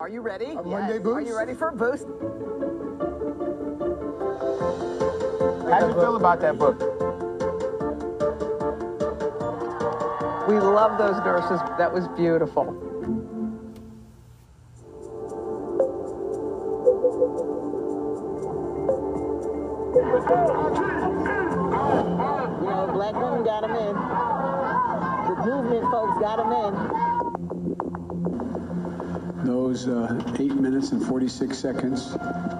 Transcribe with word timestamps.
Are 0.00 0.08
you 0.08 0.22
ready? 0.22 0.52
A 0.52 0.62
Monday 0.62 0.98
boost? 0.98 1.18
Are 1.18 1.20
you 1.20 1.36
ready 1.36 1.52
for 1.52 1.68
a 1.68 1.72
boost? 1.74 2.06
How 5.68 5.80
do 5.80 5.88
you 5.88 5.92
feel 5.92 6.16
about 6.16 6.40
that 6.40 6.58
book? 6.58 6.80
We 10.48 10.58
love 10.58 10.96
those 10.96 11.22
nurses. 11.22 11.60
That 11.76 11.92
was 11.92 12.08
beautiful. 12.16 12.64
You 22.56 22.70
know, 22.70 22.90
black 22.94 23.14
women 23.16 23.44
got 23.44 23.60
them 23.60 23.72
in. 23.72 23.94
The 25.28 25.34
movement 25.44 25.90
folks 25.90 26.18
got 26.22 26.38
them 26.38 26.52
in. 26.52 26.99
Those 29.80 30.10
uh, 30.10 30.36
8 30.38 30.56
minutes 30.56 30.92
and 30.92 31.02
46 31.06 31.56
seconds 31.56 32.14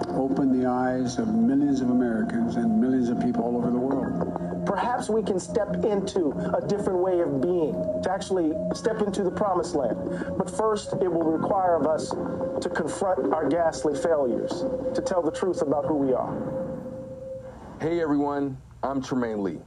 opened 0.09 0.59
the 0.59 0.67
eyes 0.67 1.19
of 1.19 1.27
millions 1.27 1.81
of 1.81 1.91
Americans 1.91 2.55
and 2.55 2.81
millions 2.81 3.09
of 3.09 3.19
people 3.19 3.43
all 3.43 3.57
over 3.57 3.69
the 3.69 3.77
world. 3.77 4.65
Perhaps 4.65 5.07
we 5.07 5.21
can 5.21 5.39
step 5.39 5.85
into 5.85 6.31
a 6.57 6.65
different 6.67 6.97
way 6.97 7.19
of 7.19 7.39
being, 7.39 7.73
to 8.01 8.11
actually 8.11 8.53
step 8.73 9.01
into 9.01 9.23
the 9.23 9.29
promised 9.29 9.75
land. 9.75 9.99
But 10.35 10.49
first, 10.49 10.93
it 10.93 11.11
will 11.11 11.23
require 11.23 11.75
of 11.75 11.85
us 11.85 12.09
to 12.09 12.69
confront 12.73 13.31
our 13.31 13.47
ghastly 13.47 13.95
failures, 13.95 14.65
to 14.95 15.01
tell 15.01 15.21
the 15.21 15.31
truth 15.31 15.61
about 15.61 15.85
who 15.85 15.97
we 15.97 16.13
are. 16.13 16.33
Hey 17.79 18.01
everyone, 18.01 18.57
I'm 18.81 18.99
Trymaine 18.99 19.43
Lee. 19.43 19.59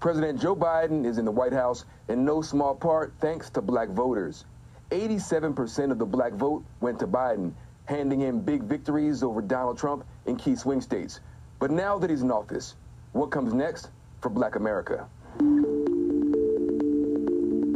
President 0.00 0.40
Joe 0.40 0.56
Biden 0.56 1.04
is 1.04 1.18
in 1.18 1.26
the 1.26 1.32
White 1.32 1.52
House 1.52 1.84
in 2.08 2.24
no 2.24 2.40
small 2.40 2.74
part 2.74 3.12
thanks 3.20 3.50
to 3.50 3.60
black 3.60 3.90
voters. 3.90 4.46
87% 4.90 5.90
of 5.90 5.98
the 5.98 6.04
black 6.04 6.32
vote 6.32 6.64
went 6.80 6.98
to 7.00 7.06
Biden, 7.06 7.52
handing 7.86 8.20
him 8.20 8.40
big 8.40 8.62
victories 8.62 9.22
over 9.22 9.40
Donald 9.40 9.78
Trump 9.78 10.04
in 10.26 10.36
key 10.36 10.54
swing 10.54 10.80
states. 10.80 11.20
But 11.58 11.70
now 11.70 11.98
that 11.98 12.10
he's 12.10 12.22
in 12.22 12.30
office, 12.30 12.74
what 13.12 13.30
comes 13.30 13.52
next 13.52 13.90
for 14.20 14.28
black 14.28 14.56
America? 14.56 15.08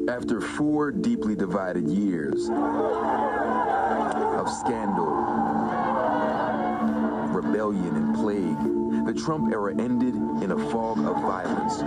After 0.08 0.40
four 0.40 0.90
deeply 0.92 1.34
divided 1.34 1.88
years 1.88 2.48
of 2.50 4.48
scandal, 4.48 5.06
rebellion, 7.32 7.96
and 7.96 8.14
plague, 8.14 9.06
the 9.06 9.14
Trump 9.20 9.52
era 9.52 9.72
ended 9.78 10.14
in 10.42 10.52
a 10.52 10.70
fog 10.70 10.98
of 10.98 11.16
violence. 11.22 11.80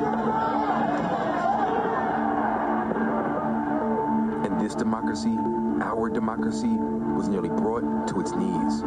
Democracy, 4.75 5.35
our 5.81 6.09
democracy, 6.09 6.75
was 7.16 7.27
nearly 7.27 7.49
brought 7.49 8.07
to 8.07 8.19
its 8.19 8.31
knees. 8.31 8.83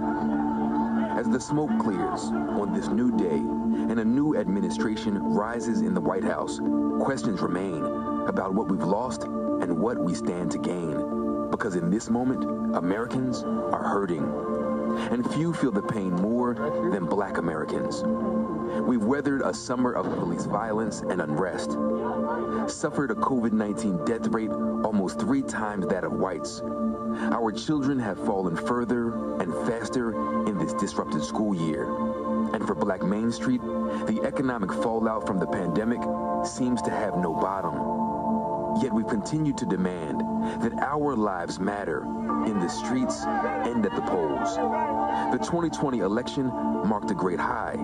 As 1.17 1.29
the 1.29 1.41
smoke 1.41 1.71
clears 1.81 2.25
on 2.61 2.75
this 2.75 2.89
new 2.89 3.17
day 3.17 3.37
and 3.37 3.99
a 3.99 4.05
new 4.05 4.37
administration 4.37 5.19
rises 5.23 5.81
in 5.81 5.95
the 5.95 6.01
White 6.01 6.25
House, 6.25 6.61
questions 7.01 7.41
remain 7.41 7.85
about 8.27 8.55
what 8.55 8.69
we've 8.69 8.83
lost 8.83 9.23
and 9.25 9.79
what 9.79 9.99
we 9.99 10.15
stand 10.15 10.51
to 10.51 10.59
gain. 10.59 11.51
Because 11.51 11.77
in 11.77 11.91
this 11.91 12.11
moment, 12.11 12.45
Americans 12.77 13.43
are 13.43 13.83
hurting. 13.83 14.25
And 15.11 15.29
few 15.33 15.53
feel 15.55 15.71
the 15.71 15.83
pain 15.83 16.13
more 16.13 16.55
than 16.93 17.07
black 17.07 17.39
Americans. 17.39 18.03
We've 18.83 19.03
weathered 19.03 19.43
a 19.43 19.55
summer 19.55 19.93
of 19.93 20.07
police 20.19 20.45
violence 20.45 21.01
and 21.01 21.21
unrest, 21.21 21.71
suffered 22.69 23.11
a 23.11 23.15
COVID 23.15 23.53
19 23.53 24.05
death 24.05 24.27
rate 24.29 24.51
almost 24.51 25.21
three 25.21 25.43
times 25.43 25.87
that 25.89 26.05
of 26.05 26.13
whites. 26.13 26.61
Our 26.61 27.51
children 27.53 27.99
have 27.99 28.25
fallen 28.25 28.57
further 28.57 29.39
and 29.41 29.53
faster 29.67 30.47
in 30.47 30.59
this 30.59 30.73
disrupted 30.75 31.23
school 31.23 31.55
year. 31.55 31.85
And 32.55 32.67
for 32.67 32.75
Black 32.75 33.03
Main 33.03 33.33
Street, 33.33 33.63
the 33.63 34.21
economic 34.25 34.73
fallout 34.73 35.27
from 35.27 35.39
the 35.39 35.47
pandemic 35.47 36.01
seems 36.47 36.83
to 36.83 36.91
have 36.91 37.17
no 37.17 37.33
bottom. 37.35 38.83
Yet 38.83 38.93
we 38.93 39.05
continue 39.05 39.55
to 39.55 39.65
demand 39.65 40.21
that 40.63 40.75
our 40.83 41.17
lives 41.17 41.59
matter 41.59 42.03
in 42.47 42.61
the 42.61 42.69
streets 42.69 43.25
and 43.25 43.85
at 43.87 43.95
the 43.95 44.03
polls. 44.03 44.57
The 45.33 45.39
2020 45.39 46.01
election 46.01 46.47
marked 46.47 47.11
a 47.11 47.15
great 47.15 47.41
high, 47.41 47.77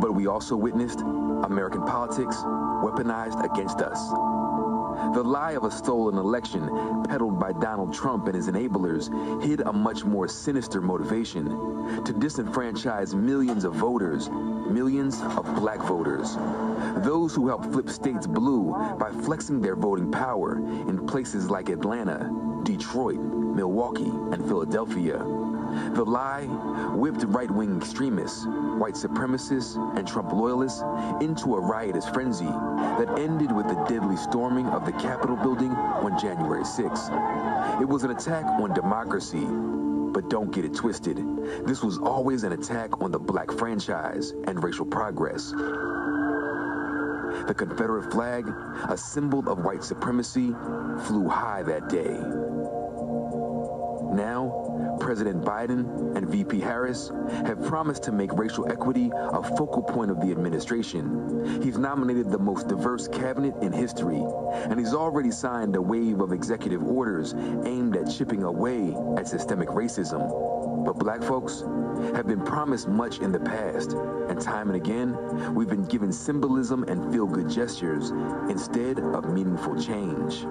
but 0.00 0.14
we 0.14 0.26
also 0.26 0.56
witnessed 0.56 1.00
American 1.00 1.84
politics 1.84 2.42
weaponized 2.82 3.44
against 3.44 3.80
us. 3.80 4.10
The 5.14 5.22
lie 5.22 5.52
of 5.52 5.64
a 5.64 5.70
stolen 5.70 6.18
election, 6.18 6.68
peddled 7.08 7.40
by 7.40 7.52
Donald 7.52 7.94
Trump 7.94 8.26
and 8.26 8.34
his 8.34 8.48
enablers, 8.48 9.10
hid 9.42 9.60
a 9.60 9.72
much 9.72 10.04
more 10.04 10.28
sinister 10.28 10.80
motivation 10.80 11.46
to 12.04 12.12
disenfranchise 12.12 13.14
millions 13.14 13.64
of 13.64 13.74
voters, 13.74 14.28
millions 14.28 15.20
of 15.22 15.44
black 15.56 15.80
voters. 15.80 16.36
Those 17.04 17.34
who 17.34 17.48
helped 17.48 17.72
flip 17.72 17.88
states 17.88 18.26
blue 18.26 18.72
by 18.98 19.10
flexing 19.10 19.60
their 19.60 19.76
voting 19.76 20.10
power 20.12 20.56
in 20.56 21.06
places 21.06 21.50
like 21.50 21.70
Atlanta, 21.70 22.30
Detroit, 22.62 23.18
Milwaukee, 23.18 24.12
and 24.32 24.46
Philadelphia. 24.46 25.39
The 25.94 26.04
lie 26.04 26.44
whipped 26.94 27.24
right 27.24 27.50
wing 27.50 27.76
extremists, 27.76 28.46
white 28.46 28.94
supremacists, 28.94 29.76
and 29.96 30.06
Trump 30.06 30.32
loyalists 30.32 30.82
into 31.20 31.54
a 31.54 31.60
riotous 31.60 32.08
frenzy 32.08 32.46
that 32.46 33.18
ended 33.18 33.52
with 33.52 33.68
the 33.68 33.84
deadly 33.88 34.16
storming 34.16 34.66
of 34.66 34.84
the 34.84 34.92
Capitol 34.92 35.36
building 35.36 35.70
on 35.70 36.18
January 36.18 36.64
6th. 36.64 37.80
It 37.80 37.88
was 37.88 38.04
an 38.04 38.10
attack 38.10 38.44
on 38.44 38.74
democracy, 38.74 39.46
but 40.12 40.28
don't 40.28 40.50
get 40.50 40.64
it 40.64 40.74
twisted. 40.74 41.18
This 41.66 41.82
was 41.82 41.98
always 41.98 42.42
an 42.42 42.52
attack 42.52 43.00
on 43.00 43.10
the 43.12 43.18
black 43.18 43.50
franchise 43.52 44.32
and 44.46 44.62
racial 44.62 44.86
progress. 44.86 45.52
The 47.46 47.54
Confederate 47.56 48.10
flag, 48.10 48.52
a 48.88 48.96
symbol 48.96 49.48
of 49.48 49.64
white 49.64 49.84
supremacy, 49.84 50.54
flew 51.06 51.28
high 51.28 51.62
that 51.62 51.88
day. 51.88 52.18
Now, 54.12 54.96
President 55.00 55.44
Biden 55.44 56.16
and 56.16 56.28
VP 56.28 56.60
Harris 56.60 57.10
have 57.46 57.64
promised 57.64 58.02
to 58.04 58.12
make 58.12 58.32
racial 58.32 58.70
equity 58.70 59.10
a 59.14 59.42
focal 59.56 59.82
point 59.82 60.10
of 60.10 60.20
the 60.20 60.30
administration. 60.30 61.62
He's 61.62 61.78
nominated 61.78 62.30
the 62.30 62.38
most 62.38 62.68
diverse 62.68 63.06
cabinet 63.08 63.54
in 63.62 63.72
history, 63.72 64.22
and 64.52 64.78
he's 64.78 64.94
already 64.94 65.30
signed 65.30 65.76
a 65.76 65.82
wave 65.82 66.20
of 66.20 66.32
executive 66.32 66.82
orders 66.82 67.34
aimed 67.64 67.96
at 67.96 68.10
chipping 68.10 68.42
away 68.42 68.96
at 69.16 69.28
systemic 69.28 69.68
racism. 69.68 70.84
But 70.84 70.98
black 70.98 71.22
folks 71.22 71.62
have 72.14 72.26
been 72.26 72.42
promised 72.42 72.88
much 72.88 73.20
in 73.20 73.30
the 73.30 73.40
past, 73.40 73.92
and 73.92 74.40
time 74.40 74.70
and 74.70 74.76
again, 74.76 75.54
we've 75.54 75.68
been 75.68 75.84
given 75.84 76.12
symbolism 76.12 76.84
and 76.84 77.12
feel 77.12 77.26
good 77.26 77.48
gestures 77.48 78.10
instead 78.50 78.98
of 78.98 79.32
meaningful 79.32 79.80
change. 79.80 80.44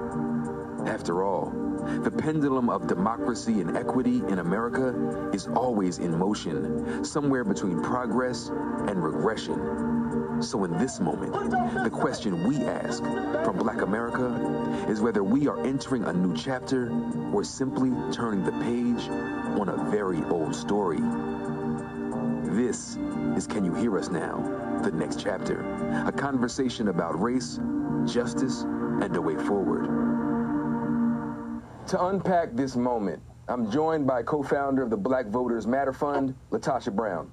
After 0.87 1.23
all, 1.23 1.68
the 2.03 2.11
pendulum 2.11 2.69
of 2.69 2.87
democracy 2.87 3.61
and 3.61 3.75
equity 3.77 4.21
in 4.27 4.39
America 4.39 5.29
is 5.33 5.47
always 5.47 5.99
in 5.99 6.17
motion, 6.17 7.03
somewhere 7.03 7.43
between 7.43 7.81
progress 7.81 8.49
and 8.49 9.03
regression. 9.03 10.41
So 10.41 10.63
in 10.63 10.77
this 10.77 10.99
moment, 10.99 11.33
the 11.83 11.89
question 11.89 12.47
we 12.47 12.57
ask 12.57 13.03
from 13.03 13.57
Black 13.57 13.81
America 13.81 14.85
is 14.87 15.01
whether 15.01 15.23
we 15.23 15.47
are 15.47 15.65
entering 15.65 16.03
a 16.05 16.13
new 16.13 16.33
chapter 16.35 16.91
or 17.33 17.43
simply 17.43 17.91
turning 18.11 18.43
the 18.43 18.53
page 18.63 19.09
on 19.59 19.69
a 19.69 19.89
very 19.91 20.23
old 20.25 20.55
story. 20.55 21.01
This 22.55 22.97
is 23.35 23.45
Can 23.47 23.65
You 23.65 23.73
Hear 23.73 23.97
Us 23.97 24.09
Now? 24.09 24.79
The 24.83 24.91
next 24.91 25.19
chapter. 25.19 25.61
A 26.07 26.11
conversation 26.11 26.87
about 26.87 27.21
race, 27.21 27.59
justice, 28.05 28.61
and 28.61 29.15
a 29.15 29.21
way 29.21 29.35
forward. 29.35 29.98
To 31.89 32.05
unpack 32.05 32.53
this 32.53 32.75
moment, 32.75 33.19
I'm 33.47 33.71
joined 33.71 34.05
by 34.05 34.21
co-founder 34.21 34.83
of 34.83 34.91
the 34.91 34.97
Black 34.97 35.25
Voters 35.25 35.65
Matter 35.65 35.91
Fund, 35.91 36.35
LaTosha 36.51 36.95
Brown. 36.95 37.31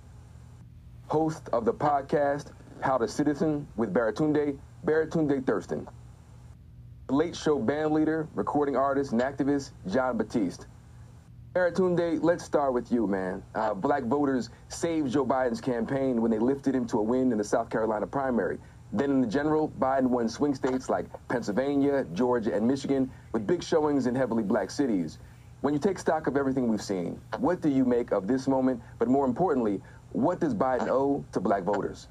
Host 1.09 1.51
of 1.53 1.67
the 1.67 1.75
podcast, 1.75 2.53
How 2.81 2.97
to 2.97 3.07
Citizen 3.07 3.69
with 3.77 3.93
Baratunde, 3.93 4.59
Baratunde 4.87 5.45
Thurston. 5.45 5.87
Late 7.11 7.37
show 7.37 7.59
band 7.59 7.93
leader, 7.93 8.29
recording 8.35 8.77
artist, 8.77 9.13
and 9.13 9.21
activist, 9.21 9.73
Jon 9.89 10.17
Batiste. 10.17 10.67
Baratunde, 11.53 12.23
let's 12.23 12.43
start 12.43 12.73
with 12.73 12.91
you, 12.91 13.07
man. 13.07 13.43
Uh, 13.55 13.75
black 13.75 14.05
voters 14.05 14.49
saved 14.69 15.13
Joe 15.13 15.27
Biden's 15.27 15.61
campaign 15.61 16.23
when 16.23 16.31
they 16.31 16.39
lifted 16.39 16.75
him 16.75 16.87
to 16.87 16.99
a 16.99 17.03
win 17.03 17.31
in 17.31 17.37
the 17.37 17.45
South 17.45 17.69
Carolina 17.69 18.07
primary. 18.07 18.57
Then 18.93 19.11
in 19.11 19.21
the 19.21 19.27
general, 19.27 19.69
Biden 19.81 20.07
won 20.07 20.29
swing 20.29 20.55
states 20.55 20.89
like 20.89 21.07
Pennsylvania, 21.29 22.05
Georgia, 22.13 22.55
and 22.55 22.67
Michigan 22.67 23.11
with 23.33 23.47
big 23.47 23.63
showings 23.63 24.07
in 24.07 24.15
heavily 24.15 24.43
black 24.43 24.71
cities. 24.71 25.19
When 25.61 25.75
you 25.75 25.81
take 25.81 25.99
stock 25.99 26.27
of 26.27 26.37
everything 26.37 26.69
we've 26.69 26.83
seen, 26.83 27.21
what 27.39 27.61
do 27.61 27.69
you 27.69 27.85
make 27.85 28.13
of 28.13 28.27
this 28.27 28.47
moment? 28.47 28.81
But 28.99 29.09
more 29.09 29.27
importantly, 29.27 29.83
what 30.13 30.39
does 30.41 30.55
Biden 30.55 30.89
owe 30.89 31.25
to 31.33 31.41
black 31.41 31.65
voters? 31.65 32.09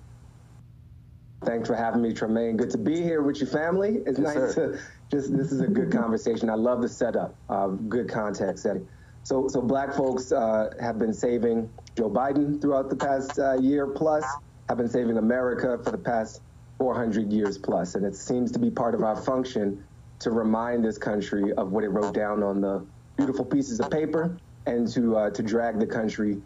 Thanks 1.43 1.67
for 1.67 1.75
having 1.75 2.01
me, 2.01 2.11
Trymaine. 2.13 2.57
Good 2.57 2.71
to 2.71 2.77
be 2.77 3.01
here 3.01 3.21
with 3.21 3.37
your 3.39 3.47
family. 3.47 4.01
It's 4.05 4.19
Yes, 4.19 4.35
nice 4.35 4.53
sir. 4.55 4.73
to 4.73 4.79
just, 5.11 5.35
this 5.35 5.51
is 5.51 5.61
a 5.61 5.67
good 5.67 5.91
conversation. 5.91 6.49
I 6.49 6.55
love 6.55 6.81
the 6.81 6.89
setup, 6.89 7.35
uh, 7.49 7.67
good 7.67 8.09
context 8.09 8.63
setting. 8.63 8.87
So, 9.23 9.47
so 9.47 9.61
black 9.61 9.93
folks 9.93 10.31
uh, 10.31 10.71
have 10.79 10.97
been 10.99 11.13
saving 11.13 11.69
Joe 11.95 12.09
Biden 12.09 12.59
throughout 12.61 12.89
the 12.89 12.95
past 12.95 13.37
uh, 13.39 13.53
year 13.59 13.87
plus, 13.87 14.25
have 14.69 14.77
been 14.77 14.89
saving 14.89 15.17
America 15.17 15.79
for 15.83 15.91
the 15.91 15.97
past 15.97 16.41
400 16.77 17.31
years 17.31 17.57
plus, 17.57 17.95
and 17.95 18.05
it 18.05 18.15
seems 18.15 18.51
to 18.51 18.59
be 18.59 18.69
part 18.69 18.95
of 18.95 19.03
our 19.03 19.15
function 19.15 19.83
to 20.19 20.31
remind 20.31 20.83
this 20.83 20.97
country 20.97 21.53
of 21.53 21.71
what 21.71 21.83
it 21.83 21.89
wrote 21.89 22.13
down 22.13 22.43
on 22.43 22.61
the 22.61 22.85
beautiful 23.17 23.45
pieces 23.45 23.79
of 23.79 23.89
paper, 23.89 24.37
and 24.65 24.87
to 24.93 25.15
uh, 25.15 25.29
to 25.29 25.43
drag 25.43 25.79
the 25.79 25.85
country, 25.85 26.41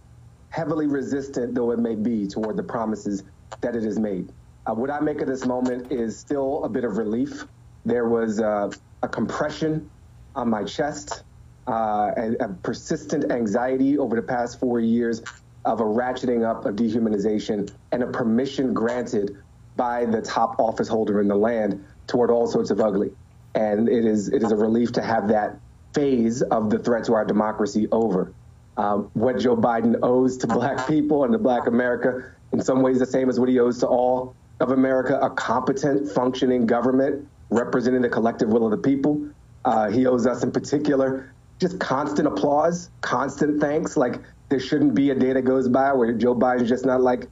heavily 0.50 0.88
resistant 0.88 1.56
though 1.56 1.72
it 1.72 1.80
may 1.80 1.96
be, 1.96 2.28
toward 2.28 2.58
the 2.58 2.64
promises 2.64 3.24
that 3.62 3.76
it 3.76 3.84
has 3.84 4.00
made. 4.00 4.32
Uh, 4.66 4.74
what 4.74 4.92
I 4.92 5.00
make 5.00 5.22
of 5.22 5.28
this 5.28 5.46
moment 5.46 5.92
is 5.92 6.18
still 6.18 6.64
a 6.64 6.70
bit 6.70 6.84
of 6.84 6.98
relief. 6.98 7.46
There 7.86 8.08
was 8.08 8.40
uh, 8.40 8.70
a 9.02 9.08
compression 9.08 9.90
on 10.36 10.50
my 10.50 10.64
chest, 10.64 11.24
uh, 11.68 12.12
a, 12.16 12.36
a 12.40 12.50
persistent 12.50 13.32
anxiety 13.32 13.98
over 13.98 14.16
the 14.16 14.22
past 14.22 14.60
four 14.60 14.80
years 14.80 15.24
of 15.66 15.82
a 15.82 15.84
ratcheting 15.84 16.48
up 16.48 16.66
of 16.66 16.76
dehumanization 16.76 17.72
and 17.92 18.04
a 18.04 18.08
permission 18.08 18.74
granted 18.74 19.38
by 19.80 20.04
the 20.04 20.22
top 20.22 20.60
office 20.60 20.90
holder 20.90 21.22
in 21.22 21.30
the 21.30 21.36
land 21.36 21.86
toward 22.06 22.30
all 22.30 22.46
sorts 22.46 22.70
of 22.70 22.82
ugly. 22.82 23.12
And 23.56 23.88
it 23.88 24.06
is 24.06 24.28
it 24.28 24.44
is 24.44 24.52
a 24.52 24.56
relief 24.56 24.92
to 24.94 25.02
have 25.02 25.30
that 25.30 25.58
phase 25.94 26.42
of 26.42 26.70
the 26.70 26.78
threat 26.78 27.06
to 27.06 27.14
our 27.14 27.26
democracy 27.26 27.88
over. 27.92 28.34
Um, 28.76 29.10
what 29.14 29.40
Joe 29.40 29.56
Biden 29.56 29.96
owes 30.04 30.38
to 30.40 30.48
black 30.48 30.86
people 30.94 31.24
and 31.24 31.32
to 31.32 31.40
black 31.40 31.68
America, 31.68 32.36
in 32.52 32.62
some 32.62 32.82
ways 32.82 33.00
the 33.00 33.06
same 33.06 33.30
as 33.30 33.40
what 33.40 33.48
he 33.48 33.58
owes 33.60 33.80
to 33.80 33.88
all 33.88 34.36
of 34.60 34.72
America, 34.72 35.18
a 35.22 35.30
competent, 35.30 36.12
functioning 36.12 36.66
government 36.66 37.28
representing 37.50 38.02
the 38.02 38.10
collective 38.10 38.50
will 38.50 38.66
of 38.66 38.72
the 38.72 38.78
people. 38.78 39.26
Uh, 39.66 39.90
he 39.90 40.06
owes 40.06 40.28
us 40.28 40.44
in 40.44 40.52
particular 40.52 41.34
just 41.60 41.80
constant 41.80 42.28
applause, 42.28 42.90
constant 43.02 43.60
thanks. 43.60 43.98
Like 43.98 44.22
there 44.50 44.60
shouldn't 44.60 44.96
be 44.96 45.10
a 45.12 45.16
day 45.16 45.34
that 45.34 45.44
goes 45.44 45.68
by 45.68 45.94
where 45.94 46.12
Joe 46.14 46.36
Biden's 46.36 46.70
just 46.70 46.86
not 46.86 47.02
like, 47.02 47.28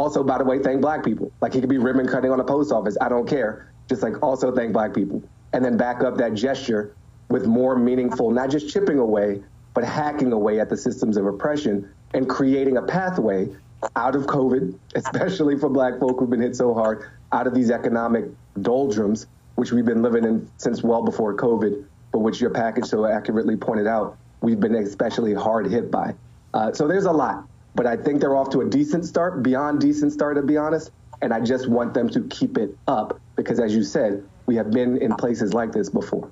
also, 0.00 0.24
by 0.24 0.38
the 0.38 0.44
way, 0.44 0.58
thank 0.58 0.80
black 0.80 1.04
people. 1.04 1.30
Like 1.42 1.52
he 1.52 1.60
could 1.60 1.68
be 1.68 1.76
ribbon 1.76 2.08
cutting 2.08 2.30
on 2.30 2.40
a 2.40 2.44
post 2.44 2.72
office. 2.72 2.96
I 3.02 3.10
don't 3.10 3.28
care. 3.28 3.70
Just 3.86 4.02
like 4.02 4.22
also 4.22 4.50
thank 4.50 4.72
black 4.72 4.94
people. 4.94 5.22
And 5.52 5.62
then 5.62 5.76
back 5.76 6.02
up 6.02 6.16
that 6.16 6.32
gesture 6.32 6.96
with 7.28 7.44
more 7.46 7.76
meaningful, 7.76 8.30
not 8.30 8.48
just 8.48 8.72
chipping 8.72 8.98
away, 8.98 9.42
but 9.74 9.84
hacking 9.84 10.32
away 10.32 10.58
at 10.58 10.70
the 10.70 10.76
systems 10.76 11.18
of 11.18 11.26
oppression 11.26 11.86
and 12.14 12.26
creating 12.30 12.78
a 12.78 12.82
pathway 12.82 13.54
out 13.94 14.16
of 14.16 14.22
COVID, 14.22 14.74
especially 14.94 15.58
for 15.58 15.68
black 15.68 16.00
folk 16.00 16.18
who've 16.18 16.30
been 16.30 16.40
hit 16.40 16.56
so 16.56 16.72
hard, 16.72 17.04
out 17.32 17.46
of 17.46 17.52
these 17.52 17.70
economic 17.70 18.24
doldrums, 18.62 19.26
which 19.56 19.70
we've 19.70 19.84
been 19.84 20.00
living 20.00 20.24
in 20.24 20.50
since 20.56 20.82
well 20.82 21.02
before 21.02 21.36
COVID, 21.36 21.84
but 22.10 22.20
which 22.20 22.40
your 22.40 22.48
package 22.48 22.86
so 22.86 23.04
accurately 23.04 23.54
pointed 23.54 23.86
out, 23.86 24.16
we've 24.40 24.60
been 24.60 24.76
especially 24.76 25.34
hard 25.34 25.70
hit 25.70 25.90
by. 25.90 26.14
Uh, 26.54 26.72
so 26.72 26.88
there's 26.88 27.04
a 27.04 27.12
lot, 27.12 27.46
but 27.74 27.86
I 27.86 27.96
think 27.96 28.20
they're 28.20 28.36
off 28.36 28.50
to 28.50 28.60
a 28.60 28.68
decent 28.68 29.04
start, 29.04 29.42
beyond 29.42 29.80
decent 29.80 30.12
start, 30.12 30.36
to 30.36 30.42
be 30.42 30.56
honest. 30.56 30.90
And 31.22 31.32
I 31.32 31.40
just 31.40 31.68
want 31.68 31.92
them 31.94 32.08
to 32.10 32.22
keep 32.28 32.56
it 32.56 32.76
up 32.88 33.20
because, 33.36 33.60
as 33.60 33.74
you 33.74 33.82
said, 33.82 34.26
we 34.46 34.56
have 34.56 34.70
been 34.70 34.96
in 34.98 35.14
places 35.14 35.52
like 35.54 35.72
this 35.72 35.88
before. 35.88 36.30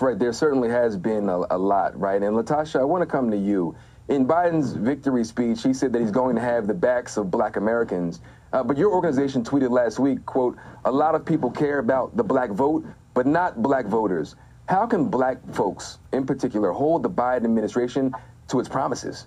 Right, 0.00 0.18
there 0.18 0.32
certainly 0.32 0.68
has 0.68 0.96
been 0.96 1.28
a, 1.28 1.42
a 1.50 1.58
lot, 1.58 1.98
right? 1.98 2.22
And 2.22 2.36
LaTosha, 2.36 2.80
I 2.80 2.84
want 2.84 3.02
to 3.02 3.06
come 3.06 3.30
to 3.30 3.36
you. 3.36 3.74
In 4.08 4.26
Biden's 4.26 4.72
victory 4.72 5.24
speech, 5.24 5.62
he 5.62 5.72
said 5.72 5.92
that 5.92 6.00
he's 6.00 6.10
going 6.10 6.34
to 6.36 6.42
have 6.42 6.66
the 6.66 6.74
backs 6.74 7.16
of 7.16 7.30
black 7.30 7.56
Americans. 7.56 8.20
Uh, 8.52 8.62
but 8.62 8.76
your 8.76 8.92
organization 8.92 9.44
tweeted 9.44 9.70
last 9.70 9.98
week, 9.98 10.24
quote, 10.26 10.56
a 10.84 10.90
lot 10.90 11.14
of 11.14 11.24
people 11.24 11.50
care 11.50 11.78
about 11.78 12.16
the 12.16 12.24
black 12.24 12.50
vote, 12.50 12.84
but 13.14 13.26
not 13.26 13.62
black 13.62 13.86
voters. 13.86 14.34
How 14.68 14.86
can 14.86 15.08
black 15.08 15.38
folks, 15.52 15.98
in 16.12 16.26
particular, 16.26 16.72
hold 16.72 17.02
the 17.02 17.10
Biden 17.10 17.44
administration 17.44 18.12
to 18.48 18.60
its 18.60 18.68
promises? 18.68 19.26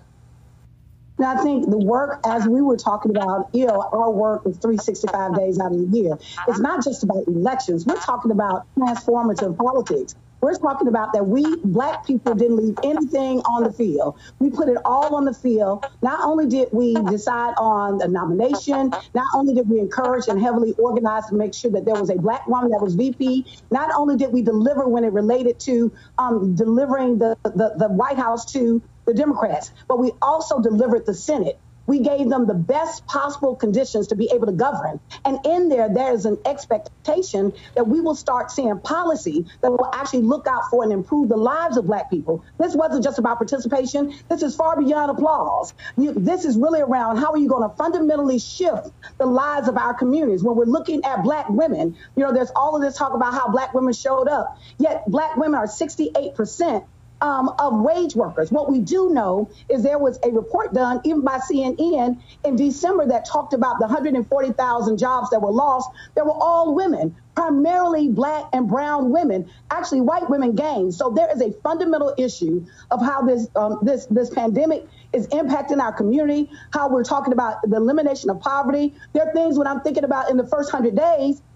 Now, 1.18 1.34
I 1.34 1.42
think 1.42 1.70
the 1.70 1.78
work, 1.78 2.20
as 2.26 2.46
we 2.46 2.60
were 2.60 2.76
talking 2.76 3.10
about, 3.10 3.48
you 3.54 3.66
know, 3.66 3.88
our 3.92 4.10
work 4.10 4.42
is 4.46 4.58
365 4.58 5.34
days 5.36 5.58
out 5.58 5.72
of 5.72 5.78
the 5.78 5.98
year. 5.98 6.18
It's 6.46 6.58
not 6.58 6.84
just 6.84 7.02
about 7.02 7.26
elections. 7.26 7.86
We're 7.86 7.96
talking 7.96 8.30
about 8.30 8.66
transformative 8.76 9.56
politics. 9.56 10.14
We're 10.42 10.54
talking 10.54 10.86
about 10.88 11.14
that 11.14 11.26
we 11.26 11.56
black 11.64 12.06
people 12.06 12.34
didn't 12.34 12.56
leave 12.56 12.78
anything 12.84 13.40
on 13.40 13.64
the 13.64 13.72
field. 13.72 14.18
We 14.38 14.50
put 14.50 14.68
it 14.68 14.76
all 14.84 15.16
on 15.16 15.24
the 15.24 15.32
field. 15.32 15.86
Not 16.02 16.20
only 16.22 16.46
did 16.46 16.68
we 16.72 16.94
decide 16.94 17.54
on 17.56 17.98
the 17.98 18.06
nomination, 18.06 18.90
not 19.14 19.26
only 19.34 19.54
did 19.54 19.68
we 19.68 19.80
encourage 19.80 20.28
and 20.28 20.40
heavily 20.40 20.74
organize 20.74 21.26
to 21.26 21.34
make 21.34 21.54
sure 21.54 21.70
that 21.70 21.86
there 21.86 21.94
was 21.94 22.10
a 22.10 22.16
black 22.16 22.46
woman 22.46 22.70
that 22.70 22.82
was 22.82 22.94
VP, 22.94 23.46
not 23.70 23.90
only 23.96 24.16
did 24.16 24.32
we 24.32 24.42
deliver 24.42 24.86
when 24.86 25.04
it 25.04 25.12
related 25.12 25.58
to 25.60 25.90
um, 26.18 26.54
delivering 26.54 27.18
the, 27.18 27.36
the, 27.42 27.74
the 27.78 27.88
White 27.88 28.18
House 28.18 28.52
to 28.52 28.82
the 29.06 29.14
Democrats, 29.14 29.72
but 29.88 29.98
we 29.98 30.12
also 30.20 30.60
delivered 30.60 31.06
the 31.06 31.14
Senate. 31.14 31.58
We 31.86 32.00
gave 32.00 32.28
them 32.28 32.46
the 32.46 32.54
best 32.54 33.06
possible 33.06 33.54
conditions 33.54 34.08
to 34.08 34.16
be 34.16 34.30
able 34.32 34.46
to 34.46 34.52
govern. 34.52 35.00
And 35.24 35.38
in 35.46 35.68
there, 35.68 35.88
there 35.92 36.12
is 36.12 36.26
an 36.26 36.38
expectation 36.44 37.52
that 37.74 37.86
we 37.86 38.00
will 38.00 38.16
start 38.16 38.50
seeing 38.50 38.78
policy 38.80 39.46
that 39.60 39.70
will 39.70 39.88
actually 39.92 40.22
look 40.22 40.46
out 40.46 40.68
for 40.70 40.82
and 40.82 40.92
improve 40.92 41.28
the 41.28 41.36
lives 41.36 41.76
of 41.76 41.86
Black 41.86 42.10
people. 42.10 42.44
This 42.58 42.74
wasn't 42.74 43.04
just 43.04 43.18
about 43.18 43.38
participation. 43.38 44.14
This 44.28 44.42
is 44.42 44.56
far 44.56 44.80
beyond 44.82 45.12
applause. 45.12 45.74
You, 45.96 46.12
this 46.12 46.44
is 46.44 46.56
really 46.56 46.80
around 46.80 47.18
how 47.18 47.32
are 47.32 47.38
you 47.38 47.48
going 47.48 47.68
to 47.68 47.76
fundamentally 47.76 48.40
shift 48.40 48.90
the 49.18 49.26
lives 49.26 49.68
of 49.68 49.76
our 49.76 49.94
communities. 49.94 50.42
When 50.42 50.56
we're 50.56 50.64
looking 50.64 51.04
at 51.04 51.22
Black 51.22 51.48
women, 51.48 51.96
you 52.16 52.24
know, 52.24 52.32
there's 52.32 52.50
all 52.56 52.74
of 52.74 52.82
this 52.82 52.96
talk 52.96 53.14
about 53.14 53.32
how 53.32 53.48
Black 53.48 53.74
women 53.74 53.92
showed 53.92 54.28
up, 54.28 54.58
yet 54.78 55.08
Black 55.08 55.36
women 55.36 55.54
are 55.54 55.66
68% 55.66 56.84
um, 57.20 57.50
of 57.58 57.80
wage 57.80 58.14
workers. 58.14 58.50
What 58.50 58.70
we 58.70 58.80
do 58.80 59.10
know 59.10 59.50
is 59.68 59.82
there 59.82 59.98
was 59.98 60.18
a 60.22 60.30
report 60.30 60.74
done 60.74 61.00
even 61.04 61.22
by 61.22 61.38
CNN 61.38 62.20
in 62.44 62.56
December 62.56 63.06
that 63.06 63.26
talked 63.26 63.54
about 63.54 63.78
the 63.78 63.86
140,000 63.86 64.98
jobs 64.98 65.30
that 65.30 65.40
were 65.40 65.50
lost. 65.50 65.88
They 66.14 66.22
were 66.22 66.32
all 66.32 66.74
women, 66.74 67.16
primarily 67.34 68.08
black 68.08 68.44
and 68.52 68.68
brown 68.68 69.10
women. 69.10 69.50
Actually, 69.70 70.02
white 70.02 70.28
women 70.28 70.54
gained. 70.54 70.94
So 70.94 71.10
there 71.10 71.32
is 71.34 71.40
a 71.40 71.52
fundamental 71.62 72.14
issue 72.18 72.66
of 72.90 73.00
how 73.00 73.22
this 73.22 73.48
um, 73.56 73.78
this 73.82 74.06
this 74.06 74.30
pandemic 74.30 74.86
is 75.12 75.26
impacting 75.28 75.80
our 75.80 75.92
community. 75.92 76.50
How 76.72 76.88
we're 76.88 77.04
talking 77.04 77.32
about 77.32 77.62
the 77.62 77.76
elimination 77.76 78.30
of 78.30 78.40
poverty. 78.40 78.94
There 79.12 79.26
are 79.26 79.32
things 79.32 79.58
when 79.58 79.66
I'm 79.66 79.80
thinking 79.80 80.04
about 80.04 80.30
in 80.30 80.36
the 80.36 80.46
first 80.46 80.70
hundred 80.70 80.96
days 80.96 81.42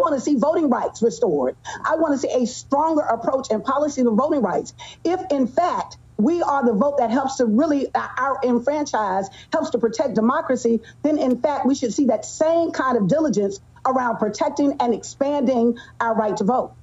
want 0.00 0.14
to 0.14 0.20
see 0.20 0.36
voting 0.36 0.68
rights 0.68 1.02
restored. 1.02 1.56
I 1.84 1.96
want 1.96 2.20
to 2.20 2.26
see 2.26 2.42
a 2.42 2.46
stronger 2.46 3.02
approach 3.02 3.48
and 3.50 3.64
policy 3.64 4.02
to 4.02 4.10
voting 4.10 4.42
rights. 4.42 4.74
If, 5.04 5.20
in 5.30 5.46
fact, 5.46 5.98
we 6.16 6.42
are 6.42 6.64
the 6.64 6.72
vote 6.72 6.98
that 6.98 7.10
helps 7.10 7.36
to 7.36 7.46
really 7.46 7.86
uh, 7.94 8.08
our 8.18 8.38
enfranchise 8.44 9.28
helps 9.52 9.70
to 9.70 9.78
protect 9.78 10.14
democracy 10.14 10.80
then 11.02 11.18
in 11.18 11.40
fact 11.40 11.64
we 11.64 11.74
should 11.74 11.94
see 11.94 12.06
that 12.06 12.26
same 12.26 12.72
kind 12.72 12.98
of 12.98 13.08
diligence 13.08 13.58
around 13.86 14.18
protecting 14.18 14.76
and 14.80 14.92
expanding 14.92 15.78
our 15.98 16.14
right 16.14 16.36
to 16.36 16.44
vote 16.44 16.74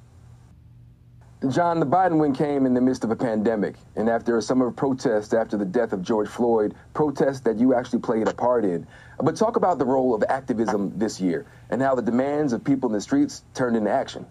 Jon, 1.49 1.79
the 1.79 1.85
Biden 1.85 2.17
win 2.17 2.33
came 2.33 2.65
in 2.65 2.73
the 2.73 2.81
midst 2.81 3.03
of 3.03 3.11
a 3.11 3.15
pandemic 3.15 3.75
and 3.95 4.09
after 4.09 4.37
a 4.37 4.41
summer 4.41 4.65
of 4.67 4.75
protests 4.75 5.35
after 5.35 5.55
the 5.55 5.65
death 5.65 5.93
of 5.93 6.01
George 6.01 6.27
Floyd, 6.27 6.73
protests 6.95 7.41
that 7.41 7.59
you 7.59 7.75
actually 7.75 7.99
played 7.99 8.27
a 8.27 8.33
part 8.33 8.65
in. 8.65 8.87
But 9.19 9.35
talk 9.35 9.55
about 9.55 9.77
the 9.77 9.85
role 9.85 10.15
of 10.15 10.23
activism 10.29 10.97
this 10.97 11.21
year 11.21 11.45
and 11.69 11.79
how 11.79 11.93
the 11.93 12.01
demands 12.01 12.53
of 12.53 12.63
people 12.63 12.89
in 12.89 12.93
the 12.93 13.01
streets 13.01 13.43
turned 13.53 13.77
into 13.77 13.91
action. 13.91 14.25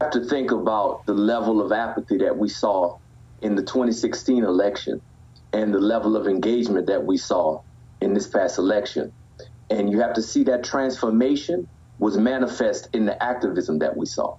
I 0.00 0.04
have 0.04 0.12
to 0.12 0.24
think 0.26 0.52
about 0.52 1.06
the 1.06 1.14
level 1.14 1.60
of 1.60 1.72
apathy 1.72 2.18
that 2.18 2.38
we 2.38 2.48
saw 2.48 2.98
in 3.42 3.56
the 3.56 3.62
2016 3.62 4.44
election 4.44 5.02
and 5.52 5.74
the 5.74 5.80
level 5.80 6.16
of 6.16 6.28
engagement 6.28 6.86
that 6.86 7.04
we 7.04 7.16
saw 7.16 7.62
in 8.00 8.14
this 8.14 8.28
past 8.28 8.58
election. 8.58 9.12
And 9.70 9.90
you 9.90 10.02
have 10.02 10.14
to 10.14 10.22
see 10.22 10.44
that 10.44 10.62
transformation 10.62 11.66
was 11.98 12.16
manifest 12.16 12.90
in 12.92 13.06
the 13.06 13.20
activism 13.20 13.80
that 13.80 13.96
we 13.96 14.06
saw 14.06 14.36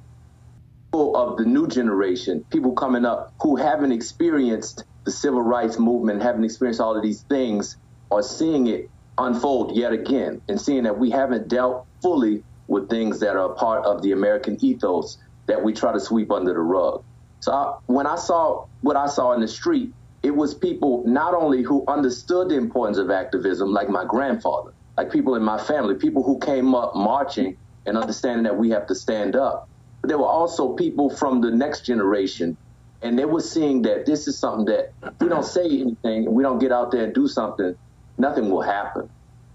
of 0.93 1.37
the 1.37 1.45
new 1.45 1.67
generation, 1.67 2.45
people 2.51 2.73
coming 2.73 3.05
up 3.05 3.31
who 3.41 3.55
haven't 3.55 3.91
experienced 3.91 4.83
the 5.05 5.11
civil 5.11 5.41
rights 5.41 5.79
movement, 5.79 6.21
haven't 6.21 6.43
experienced 6.43 6.81
all 6.81 6.95
of 6.95 7.03
these 7.03 7.23
things, 7.29 7.77
are 8.11 8.23
seeing 8.23 8.67
it 8.67 8.89
unfold 9.17 9.75
yet 9.75 9.93
again 9.93 10.41
and 10.47 10.59
seeing 10.59 10.83
that 10.83 10.97
we 10.97 11.09
haven't 11.11 11.47
dealt 11.49 11.85
fully 12.01 12.43
with 12.67 12.89
things 12.89 13.19
that 13.19 13.35
are 13.35 13.53
part 13.55 13.85
of 13.85 14.01
the 14.01 14.11
American 14.13 14.57
ethos 14.63 15.17
that 15.47 15.63
we 15.63 15.73
try 15.73 15.91
to 15.93 15.99
sweep 15.99 16.31
under 16.31 16.53
the 16.53 16.59
rug. 16.59 17.01
So 17.41 17.51
I, 17.53 17.73
when 17.87 18.07
I 18.07 18.15
saw 18.15 18.65
what 18.81 18.95
I 18.95 19.07
saw 19.07 19.33
in 19.33 19.41
the 19.41 19.47
street, 19.47 19.93
it 20.23 20.31
was 20.35 20.55
people 20.55 21.03
not 21.05 21.33
only 21.33 21.63
who 21.63 21.85
understood 21.87 22.49
the 22.49 22.55
importance 22.55 22.97
of 22.97 23.09
activism, 23.11 23.71
like 23.71 23.89
my 23.89 24.05
grandfather, 24.05 24.71
like 24.97 25.11
people 25.11 25.35
in 25.35 25.43
my 25.43 25.57
family, 25.57 25.95
people 25.95 26.23
who 26.23 26.39
came 26.39 26.75
up 26.75 26.95
marching 26.95 27.57
and 27.85 27.97
understanding 27.97 28.43
that 28.43 28.57
we 28.57 28.69
have 28.71 28.87
to 28.87 28.95
stand 28.95 29.35
up, 29.35 29.68
there 30.03 30.17
were 30.17 30.27
also 30.27 30.73
people 30.73 31.09
from 31.09 31.41
the 31.41 31.51
next 31.51 31.85
generation, 31.85 32.57
and 33.01 33.17
they 33.17 33.25
were 33.25 33.41
seeing 33.41 33.81
that 33.83 34.05
this 34.05 34.27
is 34.27 34.37
something 34.37 34.65
that 34.65 34.93
we 35.19 35.29
don't 35.29 35.45
say 35.45 35.65
anything 35.65 36.25
and 36.25 36.33
we 36.33 36.43
don't 36.43 36.59
get 36.59 36.71
out 36.71 36.91
there 36.91 37.05
and 37.05 37.13
do 37.13 37.27
something, 37.27 37.75
nothing 38.17 38.49
will 38.49 38.61
happen. 38.61 39.09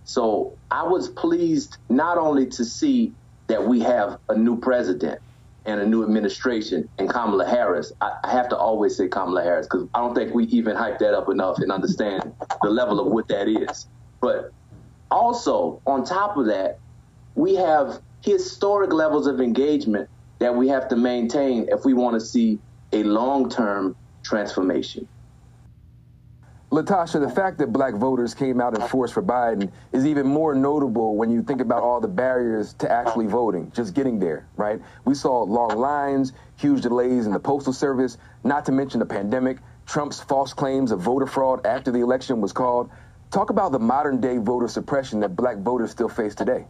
So 0.05 0.57
I 0.71 0.85
was 0.85 1.09
pleased 1.09 1.79
not 1.89 2.19
only 2.19 2.47
to 2.47 2.65
see 2.65 3.13
that 3.47 3.67
we 3.67 3.81
have 3.81 4.19
a 4.29 4.37
new 4.37 4.59
president, 4.59 5.21
and 5.67 5.81
a 5.81 5.87
new 5.87 6.03
administration 6.03 6.89
and 6.99 7.09
Kamala 7.09 7.47
Harris, 7.47 7.93
I, 8.01 8.13
I 8.25 8.33
have 8.33 8.49
to 8.51 8.57
always 8.57 8.97
say 8.97 9.09
Kamala 9.09 9.43
Harris 9.43 9.67
because 9.67 9.89
I 9.95 10.01
don't 10.01 10.15
think 10.15 10.35
we 10.35 10.45
even 10.47 10.77
hype 10.77 10.99
that 10.99 11.15
up 11.15 11.29
enough 11.31 11.59
and 11.59 11.73
understand 11.73 12.35
the 12.63 12.71
level 12.71 13.01
of 13.01 13.13
what 13.13 13.29
that 13.29 13.49
is. 13.49 13.87
But 14.21 14.53
also, 15.11 15.81
on 15.87 16.05
top 16.05 16.37
of 16.37 16.47
that, 16.47 16.79
we 17.35 17.55
have 17.55 18.01
historic 18.23 18.93
levels 18.93 19.27
of 19.27 19.41
engagement 19.41 20.09
that 20.38 20.55
we 20.55 20.69
have 20.69 20.88
to 20.88 20.97
maintain 20.97 21.69
if 21.71 21.85
we 21.85 21.95
want 21.95 22.14
to 22.14 22.21
see 22.21 22.59
a 22.93 23.03
long 23.03 23.49
term 23.49 23.97
transformation. 24.23 25.07
LaTosha, 26.71 27.21
the 27.21 27.31
fact 27.31 27.59
that 27.59 27.73
black 27.73 27.95
voters 27.95 28.35
came 28.35 28.61
out 28.61 28.75
in 28.75 28.81
force 28.88 29.12
for 29.12 29.23
Biden 29.23 29.71
is 29.93 30.05
even 30.05 30.26
more 30.26 30.57
notable 30.57 31.14
when 31.14 31.31
you 31.31 31.41
think 31.41 31.61
about 31.61 31.85
all 31.85 32.00
the 32.00 32.09
barriers 32.09 32.73
to 32.75 32.91
actually 32.91 33.26
voting, 33.26 33.71
just 33.73 33.95
getting 33.95 34.19
there, 34.19 34.49
right? 34.57 34.81
We 35.05 35.14
saw 35.14 35.45
long 35.45 35.79
lines, 35.79 36.33
huge 36.57 36.83
delays 36.83 37.26
in 37.26 37.33
the 37.33 37.38
postal 37.38 37.73
service, 37.73 38.19
not 38.43 38.64
to 38.64 38.73
mention 38.73 38.99
the 38.99 39.07
pandemic, 39.07 39.59
Trump's 39.87 40.21
false 40.21 40.53
claims 40.53 40.91
of 40.91 41.00
voter 41.00 41.26
fraud 41.26 41.64
after 41.64 41.93
the 41.93 42.00
election 42.00 42.41
was 42.41 42.53
called. 42.53 42.91
Talk 43.31 43.50
about 43.50 43.71
the 43.71 43.79
modern 43.79 44.21
day 44.21 44.38
voter 44.38 44.67
suppression 44.67 45.21
that 45.21 45.37
black 45.37 45.59
voters 45.59 45.93
still 45.93 46.09
face 46.09 46.35
today. 46.35 46.67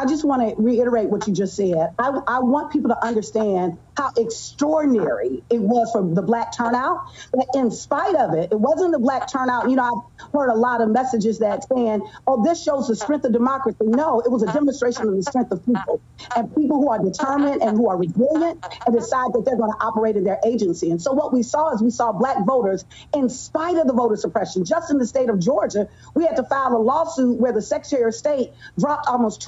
I 0.00 0.06
just 0.06 0.24
want 0.24 0.48
to 0.48 0.54
reiterate 0.62 1.10
what 1.10 1.26
you 1.26 1.34
just 1.34 1.54
said. 1.54 1.94
I, 1.98 2.08
I 2.26 2.38
want 2.38 2.72
people 2.72 2.88
to 2.88 3.04
understand 3.04 3.76
how 3.98 4.10
extraordinary 4.16 5.42
it 5.50 5.60
was 5.60 5.92
for 5.92 6.02
the 6.02 6.22
black 6.22 6.56
turnout. 6.56 7.00
That 7.34 7.48
in 7.54 7.70
spite 7.70 8.14
of 8.14 8.32
it, 8.32 8.50
it 8.50 8.58
wasn't 8.58 8.92
the 8.92 8.98
black 8.98 9.30
turnout. 9.30 9.68
You 9.68 9.76
know, 9.76 9.84
I've 10.18 10.32
heard 10.32 10.48
a 10.48 10.54
lot 10.54 10.80
of 10.80 10.88
messages 10.88 11.40
that 11.40 11.68
saying, 11.68 12.00
"Oh, 12.26 12.42
this 12.42 12.62
shows 12.62 12.88
the 12.88 12.96
strength 12.96 13.26
of 13.26 13.32
democracy." 13.32 13.76
No, 13.82 14.20
it 14.20 14.30
was 14.30 14.42
a 14.42 14.50
demonstration 14.50 15.06
of 15.06 15.16
the 15.16 15.22
strength 15.22 15.52
of 15.52 15.66
people 15.66 16.00
and 16.34 16.54
people 16.56 16.78
who 16.78 16.88
are 16.88 16.98
determined 16.98 17.60
and 17.62 17.76
who 17.76 17.90
are 17.90 17.98
resilient 17.98 18.64
and 18.86 18.96
decide 18.96 19.34
that 19.34 19.44
they're 19.44 19.58
going 19.58 19.72
to 19.72 19.84
operate 19.84 20.16
in 20.16 20.24
their 20.24 20.40
agency. 20.46 20.90
And 20.90 21.02
so, 21.02 21.12
what 21.12 21.30
we 21.30 21.42
saw 21.42 21.74
is 21.74 21.82
we 21.82 21.90
saw 21.90 22.12
black 22.12 22.46
voters, 22.46 22.86
in 23.14 23.28
spite 23.28 23.76
of 23.76 23.86
the 23.86 23.92
voter 23.92 24.16
suppression, 24.16 24.64
just 24.64 24.90
in 24.90 24.96
the 24.96 25.06
state 25.06 25.28
of 25.28 25.38
Georgia, 25.40 25.88
we 26.14 26.24
had 26.24 26.36
to 26.36 26.44
file 26.44 26.74
a 26.74 26.78
lawsuit 26.78 27.38
where 27.38 27.52
the 27.52 27.60
Secretary 27.60 28.04
of 28.04 28.14
State 28.14 28.52
dropped 28.78 29.06
almost 29.08 29.42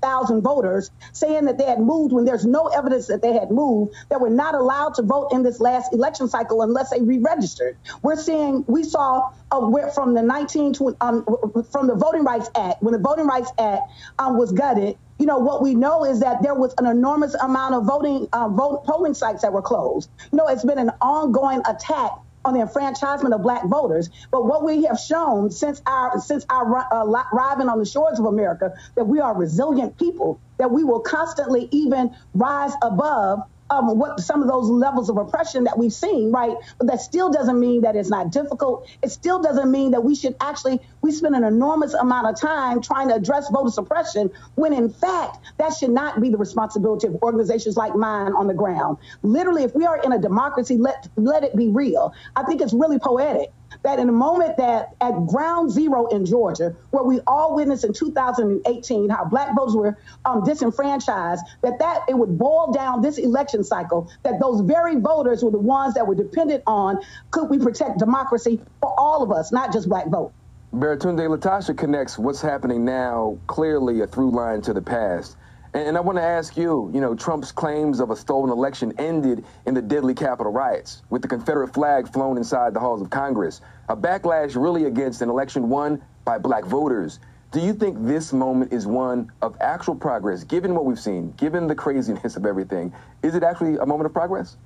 200,000 0.00 0.42
voters, 0.42 0.90
saying 1.12 1.44
that 1.46 1.58
they 1.58 1.64
had 1.64 1.80
moved 1.80 2.12
when 2.12 2.24
there's 2.24 2.44
no 2.44 2.66
evidence 2.68 3.06
that 3.06 3.22
they 3.22 3.32
had 3.32 3.50
moved 3.50 3.94
that 4.10 4.20
were 4.20 4.30
not 4.30 4.54
allowed 4.54 4.94
to 4.94 5.02
vote 5.02 5.28
in 5.32 5.42
this 5.42 5.60
last 5.60 5.92
election 5.92 6.28
cycle 6.28 6.62
unless 6.62 6.90
they 6.90 7.00
re-registered. 7.00 7.76
We're 8.02 8.16
seeing, 8.16 8.64
we 8.66 8.84
saw 8.84 9.30
uh, 9.50 9.90
from 9.90 10.14
the 10.14 10.22
19 10.22 10.74
um, 11.00 11.24
from 11.70 11.86
the 11.86 11.94
Voting 11.94 12.24
Rights 12.24 12.50
Act, 12.56 12.82
when 12.82 12.92
the 12.92 12.98
Voting 12.98 13.26
Rights 13.26 13.50
Act 13.58 13.82
um, 14.18 14.38
was 14.38 14.52
gutted, 14.52 14.96
you 15.18 15.26
know, 15.26 15.38
what 15.38 15.62
we 15.62 15.74
know 15.74 16.04
is 16.04 16.20
that 16.20 16.42
there 16.42 16.54
was 16.54 16.74
an 16.78 16.86
enormous 16.86 17.34
amount 17.34 17.74
of 17.74 17.84
voting, 17.84 18.26
uh, 18.32 18.48
vote, 18.48 18.84
polling 18.84 19.14
sites 19.14 19.42
that 19.42 19.52
were 19.52 19.62
closed. 19.62 20.10
You 20.32 20.38
know, 20.38 20.48
it's 20.48 20.64
been 20.64 20.78
an 20.78 20.90
ongoing 21.00 21.62
attack 21.68 22.10
on 22.44 22.54
the 22.54 22.60
enfranchisement 22.60 23.34
of 23.34 23.42
black 23.42 23.64
voters. 23.66 24.10
But 24.30 24.46
what 24.46 24.64
we 24.64 24.84
have 24.84 24.98
shown 24.98 25.50
since 25.50 25.80
our 25.86 26.20
since 26.20 26.44
our 26.50 26.76
uh, 26.92 27.04
arriving 27.32 27.68
on 27.68 27.78
the 27.78 27.86
shores 27.86 28.18
of 28.18 28.26
America 28.26 28.74
that 28.96 29.04
we 29.04 29.20
are 29.20 29.34
resilient 29.34 29.98
people, 29.98 30.40
that 30.58 30.70
we 30.70 30.84
will 30.84 31.00
constantly 31.00 31.68
even 31.70 32.14
rise 32.34 32.72
above 32.82 33.42
um, 33.78 33.98
what 33.98 34.20
some 34.20 34.42
of 34.42 34.48
those 34.48 34.68
levels 34.68 35.10
of 35.10 35.16
oppression 35.16 35.64
that 35.64 35.78
we've 35.78 35.92
seen, 35.92 36.32
right? 36.32 36.54
But 36.78 36.88
that 36.88 37.00
still 37.00 37.30
doesn't 37.30 37.58
mean 37.58 37.82
that 37.82 37.96
it's 37.96 38.10
not 38.10 38.30
difficult. 38.30 38.88
It 39.02 39.10
still 39.10 39.42
doesn't 39.42 39.70
mean 39.70 39.92
that 39.92 40.04
we 40.04 40.14
should 40.14 40.36
actually 40.40 40.80
we 41.02 41.12
spend 41.12 41.34
an 41.34 41.44
enormous 41.44 41.94
amount 41.94 42.28
of 42.28 42.40
time 42.40 42.80
trying 42.80 43.08
to 43.08 43.14
address 43.14 43.48
voter 43.50 43.70
suppression 43.70 44.30
when 44.54 44.72
in 44.72 44.90
fact 44.90 45.38
that 45.58 45.74
should 45.74 45.90
not 45.90 46.20
be 46.20 46.30
the 46.30 46.38
responsibility 46.38 47.06
of 47.06 47.16
organizations 47.22 47.76
like 47.76 47.94
mine 47.94 48.32
on 48.32 48.46
the 48.46 48.54
ground. 48.54 48.98
Literally, 49.22 49.64
if 49.64 49.74
we 49.74 49.84
are 49.86 49.98
in 49.98 50.12
a 50.12 50.18
democracy, 50.18 50.78
let 50.78 51.08
let 51.16 51.44
it 51.44 51.56
be 51.56 51.68
real. 51.68 52.14
I 52.36 52.44
think 52.44 52.60
it's 52.60 52.72
really 52.72 52.98
poetic 52.98 53.52
that 53.84 53.98
in 53.98 54.08
a 54.08 54.12
moment 54.12 54.56
that 54.56 54.94
at 55.00 55.12
ground 55.26 55.70
zero 55.70 56.06
in 56.08 56.26
Georgia, 56.26 56.74
where 56.90 57.04
we 57.04 57.20
all 57.26 57.54
witnessed 57.54 57.84
in 57.84 57.92
2018 57.92 59.10
how 59.10 59.24
black 59.24 59.54
voters 59.54 59.76
were 59.76 59.98
um, 60.24 60.42
disenfranchised, 60.42 61.44
that 61.62 61.78
that 61.78 62.00
it 62.08 62.14
would 62.14 62.36
boil 62.36 62.72
down 62.72 63.02
this 63.02 63.18
election 63.18 63.62
cycle, 63.62 64.10
that 64.22 64.40
those 64.40 64.62
very 64.62 64.96
voters 64.96 65.44
were 65.44 65.50
the 65.50 65.58
ones 65.58 65.94
that 65.94 66.06
were 66.06 66.14
dependent 66.14 66.62
on 66.66 66.98
could 67.30 67.48
we 67.48 67.58
protect 67.58 67.98
democracy 67.98 68.60
for 68.80 68.92
all 68.98 69.22
of 69.22 69.30
us, 69.30 69.52
not 69.52 69.72
just 69.72 69.88
black 69.88 70.08
vote. 70.08 70.32
Baratunde 70.72 71.38
LaTosha 71.38 71.76
connects 71.76 72.18
what's 72.18 72.40
happening 72.40 72.84
now 72.84 73.38
clearly 73.46 74.00
a 74.00 74.06
through 74.06 74.30
line 74.32 74.60
to 74.62 74.72
the 74.72 74.82
past. 74.82 75.36
And 75.74 75.96
I 75.96 76.00
want 76.00 76.18
to 76.18 76.22
ask 76.22 76.56
you, 76.56 76.88
you 76.94 77.00
know, 77.00 77.16
Trump's 77.16 77.50
claims 77.50 77.98
of 77.98 78.10
a 78.10 78.16
stolen 78.16 78.50
election 78.50 78.92
ended 78.96 79.44
in 79.66 79.74
the 79.74 79.82
deadly 79.82 80.14
Capitol 80.14 80.52
riots 80.52 81.02
with 81.10 81.20
the 81.20 81.26
Confederate 81.26 81.74
flag 81.74 82.12
flown 82.12 82.36
inside 82.36 82.74
the 82.74 82.80
halls 82.80 83.02
of 83.02 83.10
Congress. 83.10 83.60
A 83.88 83.96
backlash 83.96 84.60
really 84.60 84.84
against 84.84 85.22
an 85.22 85.28
election 85.28 85.68
won 85.68 86.02
by 86.24 86.38
black 86.38 86.64
voters. 86.64 87.20
Do 87.52 87.60
you 87.60 87.74
think 87.74 87.98
this 88.00 88.32
moment 88.32 88.72
is 88.72 88.86
one 88.86 89.30
of 89.40 89.56
actual 89.60 89.94
progress, 89.94 90.42
given 90.42 90.74
what 90.74 90.84
we've 90.84 90.98
seen, 90.98 91.32
given 91.36 91.66
the 91.66 91.74
craziness 91.74 92.36
of 92.36 92.46
everything? 92.46 92.92
Is 93.22 93.34
it 93.34 93.42
actually 93.42 93.76
a 93.76 93.86
moment 93.86 94.06
of 94.06 94.12
progress? 94.12 94.56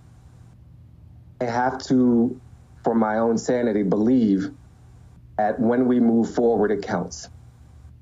I 1.40 1.44
have 1.44 1.78
to, 1.84 2.40
for 2.82 2.94
my 2.94 3.18
own 3.18 3.38
sanity, 3.38 3.82
believe 3.82 4.50
that 5.36 5.60
when 5.60 5.86
we 5.86 6.00
move 6.00 6.34
forward, 6.34 6.70
it 6.70 6.82
counts 6.82 7.28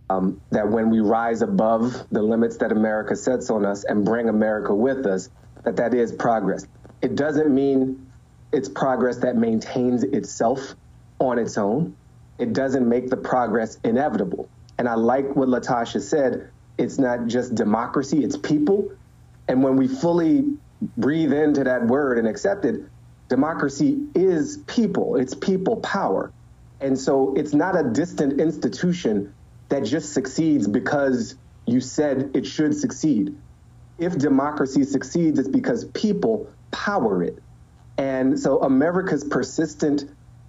um, 0.08 0.40
that 0.50 0.68
when 0.68 0.90
we 0.90 1.00
rise 1.00 1.42
above 1.42 2.06
the 2.11 2.23
limits 2.23 2.58
that 2.58 2.73
America 2.73 3.16
sets 3.16 3.50
on 3.50 3.64
us 3.64 3.85
and 3.85 4.04
bring 4.04 4.28
America 4.28 4.75
with 4.75 5.06
us, 5.06 5.28
that 5.64 5.76
that 5.76 5.94
is 5.94 6.12
progress. 6.12 6.66
It 7.02 7.16
doesn't 7.16 7.52
mean 7.52 8.06
it's 8.52 8.68
progress 8.68 9.18
that 9.18 9.37
maintains 9.37 10.04
itself 10.04 10.76
on 11.18 11.38
its 11.38 11.58
own. 11.58 11.96
It 12.38 12.52
doesn't 12.52 12.88
make 12.88 13.08
the 13.08 13.16
progress 13.16 13.78
inevitable. 13.85 14.49
And 14.78 14.88
I 14.88 14.94
like 14.94 15.35
what 15.35 15.49
LaTosha 15.49 16.00
said. 16.00 16.50
It's 16.78 16.99
not 16.99 17.26
just 17.26 17.54
democracy, 17.54 18.23
it's 18.23 18.37
people. 18.37 18.90
And 19.49 19.62
when 19.62 19.76
we 19.76 19.88
fully 19.88 20.44
breathe 20.96 21.32
into 21.32 21.64
that 21.64 21.87
word 21.87 22.18
and 22.18 22.28
accept 22.28 22.64
it, 22.64 22.82
democracy 23.28 23.99
is 24.14 24.58
people, 24.66 25.16
it's 25.16 25.35
people 25.35 25.76
power. 25.76 26.30
And 26.80 26.99
so 26.99 27.35
it's 27.35 27.54
not 27.54 27.78
a 27.78 27.90
distant 27.90 28.38
institution 28.40 29.32
that 29.70 29.85
just 29.85 30.12
succeeds 30.12 30.68
because 30.68 31.37
you 31.66 31.80
said 31.80 32.30
it 32.35 32.46
should 32.46 32.75
succeed. 32.75 33.35
If 33.99 34.18
democracy 34.18 34.85
succeeds, 34.85 35.38
it's 35.38 35.49
because 35.49 35.87
people 35.87 36.49
power 36.70 37.23
it. 37.23 37.42
And 37.96 38.38
so 38.38 38.61
America's 38.61 39.25
persistent 39.25 40.04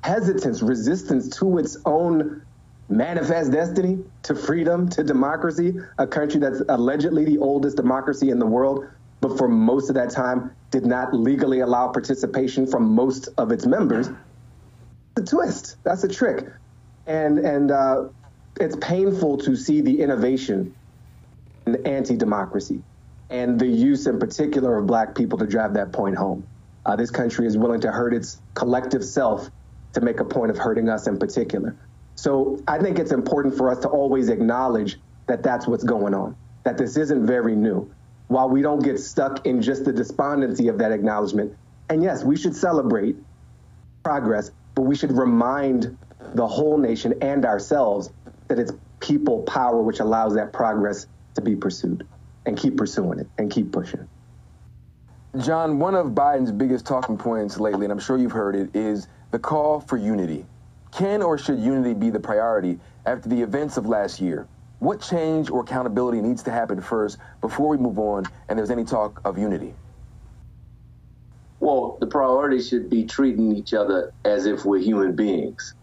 hesitance, 0.08 0.62
resistance 0.62 1.28
to 1.38 1.58
its 1.58 1.78
own 1.86 2.42
manifest 2.88 3.52
destiny, 3.52 4.00
to 4.24 4.34
freedom, 4.34 4.88
to 4.88 5.04
democracy, 5.04 5.78
a 5.98 6.08
country 6.08 6.40
that's 6.40 6.62
allegedly 6.70 7.26
the 7.26 7.38
oldest 7.38 7.76
democracy 7.76 8.30
in 8.30 8.40
the 8.40 8.46
world, 8.46 8.86
but 9.20 9.38
for 9.38 9.50
most 9.50 9.90
of 9.90 9.96
that 9.96 10.10
time 10.10 10.52
did 10.72 10.86
not 10.86 11.14
legally 11.14 11.60
allow 11.60 11.90
participation 11.90 12.66
from 12.66 12.84
most 12.96 13.28
of 13.38 13.52
its 13.52 13.66
members. 13.66 14.10
The 15.16 15.24
twist. 15.24 15.76
That's 15.84 16.04
a 16.06 16.08
trick. 16.08 16.46
And 17.06 17.40
and 17.40 17.72
uh, 17.72 18.04
it's 18.60 18.78
painful 18.78 19.40
to 19.40 19.56
see 19.56 19.82
the 19.82 20.02
innovation 20.02 20.74
in 21.66 21.86
anti-democracy 21.86 22.82
and 23.30 23.60
the 23.60 23.68
use 23.68 24.08
in 24.08 24.20
particular 24.20 24.78
of 24.78 24.88
black 24.88 25.16
people 25.16 25.38
to 25.40 25.48
drive 25.48 25.74
that 25.74 25.92
point 25.92 26.16
home. 26.16 26.48
Uh, 26.86 26.96
this 26.96 27.12
country 27.12 27.46
is 27.46 27.58
willing 27.58 27.82
to 27.82 27.92
hurt 27.92 28.14
its 28.14 28.40
collective 28.54 29.04
self 29.04 29.50
to 29.94 30.02
make 30.02 30.20
a 30.20 30.26
point 30.26 30.52
of 30.52 30.58
hurting 30.58 30.90
us 30.90 31.08
in 31.08 31.18
particular. 31.18 31.76
So 32.16 32.62
I 32.68 32.80
think 32.80 33.00
it's 33.00 33.12
important 33.12 33.56
for 33.56 33.72
us 33.72 33.80
to 33.80 33.90
always 33.90 34.30
acknowledge 34.30 35.00
that 35.28 35.44
that's 35.44 35.68
what's 35.68 35.84
going 35.84 36.14
on, 36.14 36.36
that 36.64 36.78
this 36.78 36.98
isn't 36.98 37.26
very 37.26 37.56
new. 37.56 37.92
While 38.28 38.50
we 38.50 38.62
don't 38.62 38.84
get 38.84 39.00
stuck 39.00 39.46
in 39.46 39.62
just 39.62 39.86
the 39.86 39.94
despondency 39.94 40.68
of 40.68 40.78
that 40.80 40.92
acknowledgement, 40.92 41.56
and 41.90 42.04
yes, 42.04 42.24
we 42.24 42.36
should 42.36 42.56
celebrate 42.56 43.16
progress, 44.04 44.52
but 44.76 44.82
we 44.82 44.96
should 44.96 45.12
remind 45.12 45.98
the 46.34 46.48
whole 46.48 46.78
nation 46.78 47.14
and 47.22 47.46
ourselves 47.46 48.12
that 48.48 48.60
it's 48.60 48.72
people 49.00 49.44
power 49.44 49.82
which 49.82 50.00
allows 50.00 50.36
that 50.36 50.52
progress 50.52 51.08
to 51.36 51.42
be 51.42 51.56
pursued 51.56 52.08
and 52.46 52.58
keep 52.58 52.78
pursuing 52.78 53.20
it 53.20 53.28
and 53.38 53.52
keep 53.52 53.72
pushing. 53.72 54.08
Jon, 55.38 55.78
one 55.78 55.94
of 55.94 56.08
Biden's 56.08 56.52
biggest 56.52 56.86
talking 56.86 57.18
points 57.18 57.60
lately, 57.60 57.86
and 57.86 57.92
I'm 57.92 58.00
sure 58.00 58.18
you've 58.18 58.32
heard 58.32 58.56
it, 58.56 58.76
is 58.76 59.08
the 59.32 59.40
call 59.40 59.80
for 59.80 59.98
unity. 59.98 60.46
Can 60.92 61.22
or 61.22 61.38
should 61.38 61.60
unity 61.60 61.94
be 61.94 62.10
the 62.10 62.20
priority 62.20 62.80
after 63.06 63.30
the 63.30 63.42
events 63.42 63.78
of 63.78 63.86
last 63.86 64.20
year? 64.20 64.48
What 64.80 65.02
change 65.02 65.50
or 65.50 65.62
accountability 65.62 66.22
needs 66.22 66.44
to 66.44 66.52
happen 66.52 66.82
first 66.82 67.18
before 67.42 67.70
we 67.70 67.78
move 67.78 68.00
on 68.00 68.26
and 68.50 68.58
there's 68.58 68.72
any 68.72 68.86
talk 68.86 69.22
of 69.26 69.38
unity? 69.38 69.74
Well, 71.60 71.98
the 72.00 72.08
priority 72.08 72.62
should 72.62 72.90
be 72.90 73.06
treating 73.06 73.56
each 73.56 73.74
other 73.74 74.14
as 74.24 74.46
if 74.46 74.64
we're 74.64 74.80
human 74.80 75.16
beings 75.16 75.74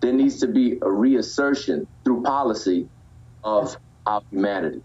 there 0.00 0.12
needs 0.12 0.38
to 0.40 0.46
be 0.46 0.78
a 0.82 0.90
reassertion 0.90 1.86
through 2.04 2.22
policy 2.22 2.88
of 3.44 3.76
our 4.06 4.22
humanity. 4.30 4.82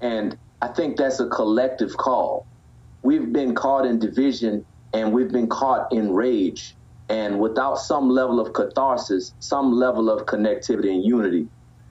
And 0.00 0.36
I 0.62 0.68
think 0.68 0.96
that's 0.96 1.20
a 1.20 1.28
collective 1.28 1.96
call. 1.96 2.46
we've 3.02 3.32
been 3.32 3.54
caught 3.54 3.86
in 3.86 4.00
division 4.00 4.64
and 4.92 5.12
we've 5.12 5.30
been 5.30 5.48
caught 5.48 5.92
in 5.92 6.12
rage. 6.12 6.74
And 7.08 7.38
without 7.38 7.78
some 7.78 8.08
level 8.08 8.40
of 8.40 8.52
catharsis, 8.52 9.32
some 9.38 9.72
level 9.72 10.10
of 10.10 10.26
connectivity 10.26 10.90
and 10.90 11.04
unity, 11.04 11.48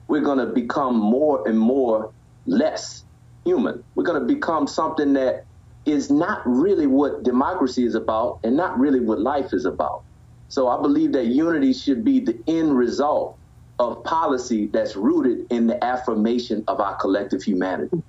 we're 0.08 0.20
going 0.20 0.38
to 0.38 0.52
become 0.52 0.96
more 0.96 1.46
and 1.48 1.58
more 1.58 2.12
less 2.46 3.04
human. 3.44 3.82
We're 3.94 4.04
going 4.04 4.20
to 4.20 4.34
become 4.34 4.66
something 4.66 5.14
that 5.14 5.44
is 5.86 6.10
not 6.10 6.42
really 6.44 6.86
what 6.86 7.22
democracy 7.22 7.84
is 7.84 7.94
about 7.94 8.40
and 8.44 8.56
not 8.56 8.78
really 8.78 9.00
what 9.00 9.20
life 9.20 9.52
is 9.52 9.64
about. 9.64 10.02
So 10.48 10.68
I 10.68 10.80
believe 10.80 11.12
that 11.12 11.26
unity 11.26 11.72
should 11.72 12.04
be 12.04 12.20
the 12.20 12.38
end 12.46 12.76
result 12.76 13.38
of 13.78 14.02
policy 14.04 14.68
that's 14.72 14.96
rooted 14.96 15.46
in 15.50 15.66
the 15.66 15.82
affirmation 15.82 16.64
of 16.68 16.80
our 16.80 16.96
collective 16.96 17.42
humanity. 17.42 18.02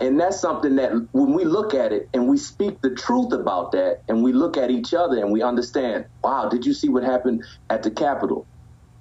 And 0.00 0.18
that's 0.18 0.40
something 0.40 0.76
that 0.76 0.92
when 1.12 1.34
we 1.34 1.44
look 1.44 1.74
at 1.74 1.92
it 1.92 2.08
and 2.14 2.28
we 2.28 2.38
speak 2.38 2.80
the 2.80 2.94
truth 2.94 3.32
about 3.32 3.72
that 3.72 4.02
and 4.08 4.22
we 4.22 4.32
look 4.32 4.56
at 4.56 4.70
each 4.70 4.94
other 4.94 5.18
and 5.18 5.30
we 5.30 5.42
understand, 5.42 6.06
wow, 6.22 6.48
did 6.48 6.64
you 6.64 6.72
see 6.72 6.88
what 6.88 7.04
happened 7.04 7.44
at 7.68 7.82
the 7.82 7.90
Capitol? 7.90 8.46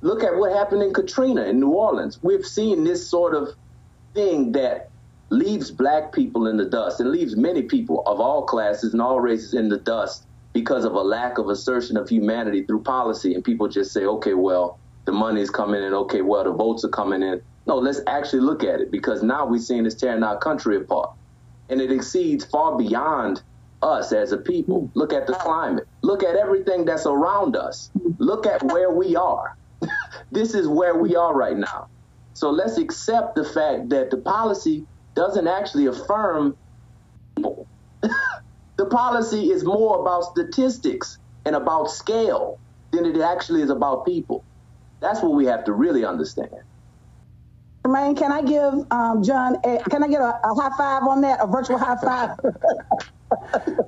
Look 0.01 0.23
at 0.23 0.35
what 0.35 0.51
happened 0.51 0.83
in 0.83 0.93
Katrina 0.93 1.43
in 1.43 1.59
New 1.59 1.69
Orleans. 1.69 2.19
We've 2.21 2.45
seen 2.45 2.83
this 2.83 3.09
sort 3.09 3.35
of 3.35 3.49
thing 4.13 4.51
that 4.51 4.89
leaves 5.29 5.71
black 5.71 6.11
people 6.11 6.47
in 6.47 6.57
the 6.57 6.65
dust 6.65 6.99
and 6.99 7.09
leaves 7.09 7.37
many 7.37 7.61
people 7.61 8.03
of 8.05 8.19
all 8.19 8.43
classes 8.43 8.91
and 8.93 9.01
all 9.01 9.21
races 9.21 9.53
in 9.53 9.69
the 9.69 9.77
dust 9.77 10.25
because 10.53 10.83
of 10.83 10.93
a 10.93 11.01
lack 11.01 11.37
of 11.37 11.47
assertion 11.47 11.95
of 11.95 12.09
humanity 12.09 12.65
through 12.65 12.83
policy. 12.83 13.33
And 13.33 13.43
people 13.43 13.69
just 13.69 13.93
say, 13.93 14.05
okay, 14.05 14.33
well, 14.33 14.77
the 15.05 15.13
money 15.13 15.41
is 15.41 15.49
coming 15.49 15.81
in. 15.81 15.93
Okay, 15.93 16.21
well, 16.21 16.43
the 16.43 16.51
votes 16.51 16.83
are 16.83 16.89
coming 16.89 17.23
in. 17.23 17.41
No, 17.67 17.77
let's 17.77 18.01
actually 18.07 18.41
look 18.41 18.63
at 18.63 18.81
it 18.81 18.91
because 18.91 19.23
now 19.23 19.45
we're 19.45 19.59
seeing 19.59 19.85
it's 19.85 19.95
tearing 19.95 20.23
our 20.23 20.37
country 20.39 20.77
apart. 20.77 21.09
And 21.69 21.79
it 21.79 21.91
exceeds 21.91 22.45
far 22.45 22.77
beyond 22.77 23.43
us 23.81 24.11
as 24.11 24.31
a 24.31 24.37
people. 24.37 24.91
Look 24.95 25.13
at 25.13 25.27
the 25.27 25.33
climate. 25.33 25.85
Look 26.03 26.23
at 26.23 26.35
everything 26.35 26.85
that's 26.85 27.05
around 27.05 27.55
us. 27.55 27.89
Look 28.19 28.45
at 28.45 28.63
where 28.63 28.91
we 28.91 29.15
are. 29.15 29.51
this 30.31 30.53
is 30.53 30.67
where 30.67 30.97
we 30.97 31.15
are 31.15 31.33
right 31.35 31.57
now. 31.57 31.87
So 32.33 32.49
let's 32.49 32.77
accept 32.77 33.35
the 33.35 33.43
fact 33.45 33.89
that 33.89 34.09
the 34.09 34.17
policy 34.17 34.87
doesn't 35.15 35.47
actually 35.47 35.87
affirm 35.87 36.55
people. 37.35 37.67
the 38.01 38.85
policy 38.89 39.51
is 39.51 39.63
more 39.63 40.01
about 40.01 40.23
statistics 40.23 41.17
and 41.45 41.55
about 41.55 41.89
scale 41.91 42.59
than 42.91 43.05
it 43.05 43.19
actually 43.21 43.61
is 43.61 43.69
about 43.69 44.05
people. 44.05 44.45
That's 45.01 45.21
what 45.21 45.33
we 45.33 45.45
have 45.45 45.65
to 45.65 45.73
really 45.73 46.05
understand. 46.05 46.49
Jermaine, 47.83 48.17
can 48.17 48.31
I 48.31 48.41
give 48.41 48.85
um, 48.91 49.23
Jon, 49.23 49.57
a, 49.63 49.79
can 49.89 50.03
I 50.03 50.07
get 50.07 50.21
a, 50.21 50.39
a, 50.43 50.55
high 50.55 50.75
five 50.77 51.03
on 51.03 51.21
that, 51.21 51.39
a 51.41 51.47
virtual 51.47 51.77
high 51.77 51.97
five? 51.97 52.37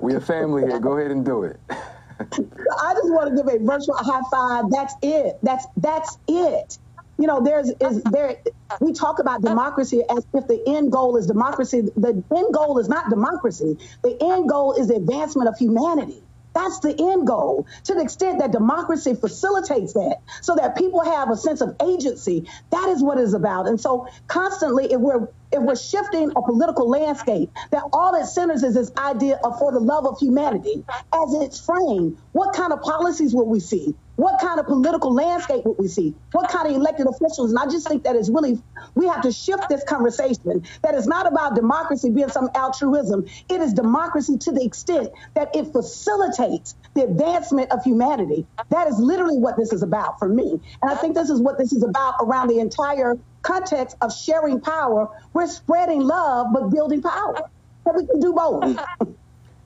we 0.00 0.14
a 0.14 0.20
family 0.20 0.62
here. 0.62 0.80
Go 0.80 0.98
ahead 0.98 1.10
and 1.10 1.24
do 1.24 1.44
it. 1.44 1.60
I 1.70 2.94
just 2.94 3.12
want 3.12 3.30
to 3.30 3.36
give 3.36 3.46
a 3.46 3.64
virtual 3.64 3.96
high 3.96 4.22
five. 4.30 4.70
That's 4.70 4.94
it. 5.02 5.38
That's 5.42 5.66
that's 5.76 6.18
it 6.28 6.78
you 7.18 7.26
know, 7.26 7.42
there's 7.42 7.70
is 7.80 8.02
there. 8.04 8.36
We 8.80 8.92
talk 8.92 9.18
about 9.18 9.42
democracy 9.42 10.02
as 10.10 10.26
if 10.34 10.46
the 10.46 10.62
end 10.66 10.90
goal 10.90 11.16
is 11.16 11.26
democracy. 11.26 11.82
The 11.96 12.22
end 12.34 12.52
goal 12.52 12.78
is 12.78 12.88
not 12.88 13.08
democracy. 13.08 13.78
The 14.02 14.16
end 14.20 14.48
goal 14.48 14.72
is 14.74 14.88
the 14.88 14.96
advancement 14.96 15.48
of 15.48 15.56
humanity. 15.56 16.22
That's 16.54 16.78
the 16.80 16.94
end 16.98 17.26
goal. 17.26 17.66
To 17.84 17.94
the 17.94 18.00
extent 18.00 18.38
that 18.38 18.52
democracy 18.52 19.14
facilitates 19.14 19.94
that, 19.94 20.18
so 20.42 20.54
that 20.56 20.76
people 20.76 21.04
have 21.04 21.30
a 21.30 21.36
sense 21.36 21.60
of 21.60 21.76
agency, 21.82 22.48
that 22.70 22.88
is 22.90 23.02
what 23.02 23.18
it's 23.18 23.34
about. 23.34 23.66
And 23.66 23.80
so, 23.80 24.08
constantly, 24.28 24.92
if 24.92 25.00
we're 25.00 25.28
if 25.52 25.62
we're 25.62 25.76
shifting 25.76 26.30
a 26.34 26.42
political 26.42 26.88
landscape, 26.88 27.50
that 27.70 27.84
all 27.92 28.14
it 28.14 28.26
centers 28.26 28.62
is 28.62 28.74
this 28.74 28.90
idea 28.96 29.38
of 29.44 29.58
for 29.58 29.72
the 29.72 29.80
love 29.80 30.06
of 30.06 30.18
humanity 30.18 30.84
as 31.12 31.34
it's 31.34 31.60
framed. 31.64 32.18
What 32.32 32.54
kind 32.54 32.72
of 32.72 32.82
policies 32.82 33.34
will 33.34 33.46
we 33.46 33.60
see? 33.60 33.94
What 34.16 34.40
kind 34.40 34.60
of 34.60 34.66
political 34.66 35.12
landscape 35.12 35.64
would 35.64 35.78
we 35.78 35.88
see? 35.88 36.14
What 36.32 36.48
kind 36.48 36.68
of 36.68 36.74
elected 36.74 37.06
officials? 37.06 37.50
And 37.50 37.58
I 37.58 37.66
just 37.66 37.88
think 37.88 38.04
that 38.04 38.16
is 38.16 38.30
really, 38.30 38.60
we 38.94 39.06
have 39.06 39.22
to 39.22 39.32
shift 39.32 39.68
this 39.68 39.82
conversation. 39.84 40.64
That 40.82 40.94
is 40.94 41.06
not 41.06 41.26
about 41.26 41.54
democracy 41.54 42.10
being 42.10 42.28
some 42.28 42.48
altruism. 42.54 43.26
It 43.48 43.60
is 43.60 43.72
democracy 43.72 44.38
to 44.38 44.52
the 44.52 44.64
extent 44.64 45.08
that 45.34 45.54
it 45.54 45.72
facilitates 45.72 46.76
the 46.94 47.02
advancement 47.04 47.72
of 47.72 47.82
humanity. 47.82 48.46
That 48.70 48.86
is 48.86 48.98
literally 48.98 49.38
what 49.38 49.56
this 49.56 49.72
is 49.72 49.82
about 49.82 50.18
for 50.18 50.28
me. 50.28 50.60
And 50.82 50.90
I 50.90 50.94
think 50.94 51.14
this 51.14 51.30
is 51.30 51.40
what 51.40 51.58
this 51.58 51.72
is 51.72 51.82
about 51.82 52.14
around 52.20 52.48
the 52.48 52.60
entire 52.60 53.16
context 53.42 53.96
of 54.00 54.12
sharing 54.12 54.60
power. 54.60 55.08
We're 55.32 55.48
spreading 55.48 56.00
love, 56.00 56.48
but 56.52 56.70
building 56.70 57.02
power. 57.02 57.50
That 57.84 57.94
we 57.96 58.06
can 58.06 58.20
do 58.20 58.32
both. 58.32 58.78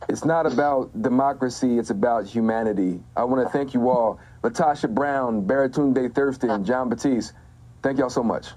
It's 0.09 0.25
not 0.25 0.47
about 0.47 1.03
democracy, 1.03 1.79
it's 1.79 1.91
about 1.91 2.25
humanity. 2.25 2.99
I 3.15 3.25
want 3.25 3.47
to 3.47 3.53
thank 3.53 3.75
you 3.75 3.91
all. 3.91 4.19
LaTosha 4.43 4.89
Brown, 4.95 5.47
Baratunde 5.47 6.15
Thurston, 6.15 6.65
Jon 6.65 6.89
Batiste, 6.89 7.35
thank 7.83 7.99
y'all 7.99 8.09
so 8.09 8.23
much. 8.23 8.49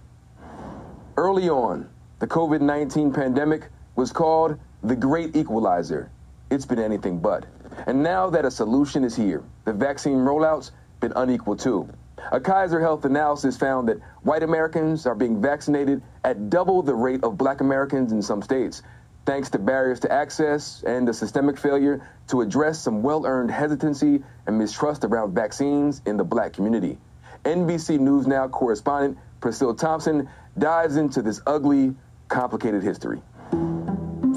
Early 1.18 1.50
on, 1.50 1.90
the 2.20 2.28
COVID 2.28 2.62
19 2.62 3.12
pandemic 3.12 3.68
was 3.98 4.14
called 4.14 4.58
the 4.84 4.96
Great 4.96 5.36
Equalizer. 5.36 6.10
It's 6.50 6.66
been 6.66 6.80
anything 6.80 7.20
but. 7.20 7.46
And 7.86 8.02
now 8.02 8.30
that 8.30 8.46
a 8.46 8.52
solution 8.52 9.04
is 9.04 9.14
here, 9.14 9.44
the 9.66 9.74
vaccine 9.74 10.20
rollout's 10.20 10.72
been 11.02 11.12
unequal 11.18 11.58
too. 11.58 11.90
A 12.32 12.40
Kaiser 12.40 12.80
Health 12.80 13.04
analysis 13.04 13.58
found 13.58 13.90
that 13.90 14.00
white 14.22 14.44
Americans 14.44 15.06
are 15.06 15.16
being 15.16 15.42
vaccinated 15.42 16.02
at 16.24 16.50
double 16.50 16.82
the 16.82 16.96
rate 16.96 17.22
of 17.26 17.38
black 17.38 17.60
Americans 17.60 18.14
in 18.14 18.22
some 18.22 18.42
states 18.42 18.84
thanks 19.26 19.50
to 19.52 19.60
barriers 19.60 20.00
to 20.02 20.12
access 20.12 20.84
and 20.86 21.08
the 21.08 21.14
systemic 21.14 21.58
failure 21.58 22.08
to 22.28 22.42
address 22.42 22.80
some 22.80 23.02
well 23.02 23.26
earned 23.26 23.52
hesitancy 23.52 24.24
and 24.48 24.58
mistrust 24.58 25.04
around 25.04 25.34
vaccines 25.34 26.02
in 26.06 26.18
the 26.18 26.24
black 26.24 26.54
community. 26.54 26.98
NBC 27.46 28.00
News 28.00 28.28
Now 28.28 28.48
correspondent 28.48 29.18
Priscilla 29.40 29.76
Thompson 29.76 30.30
dives 30.58 30.98
into 30.98 31.22
this 31.22 31.42
ugly, 31.48 31.96
complicated 32.28 32.84
history. 32.84 33.22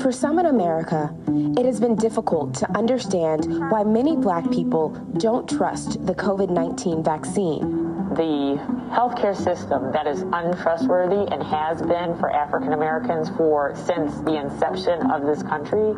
For 0.00 0.10
some 0.10 0.38
in 0.38 0.46
America, 0.46 1.14
it 1.56 1.64
has 1.64 1.80
been 1.80 1.94
difficult 1.94 2.54
to 2.54 2.76
understand 2.76 3.46
why 3.70 3.84
many 3.84 4.16
black 4.16 4.50
people 4.50 4.90
don't 5.18 5.48
trust 5.48 6.04
the 6.06 6.14
COVID 6.14 6.50
19 6.50 7.02
vaccine 7.02 7.93
the 8.14 8.56
healthcare 8.90 9.36
system 9.36 9.92
that 9.92 10.06
is 10.06 10.22
untrustworthy 10.22 11.30
and 11.32 11.42
has 11.42 11.82
been 11.82 12.16
for 12.18 12.30
African 12.30 12.72
Americans 12.72 13.30
for 13.36 13.74
since 13.74 14.18
the 14.20 14.36
inception 14.36 15.10
of 15.10 15.26
this 15.26 15.42
country, 15.42 15.94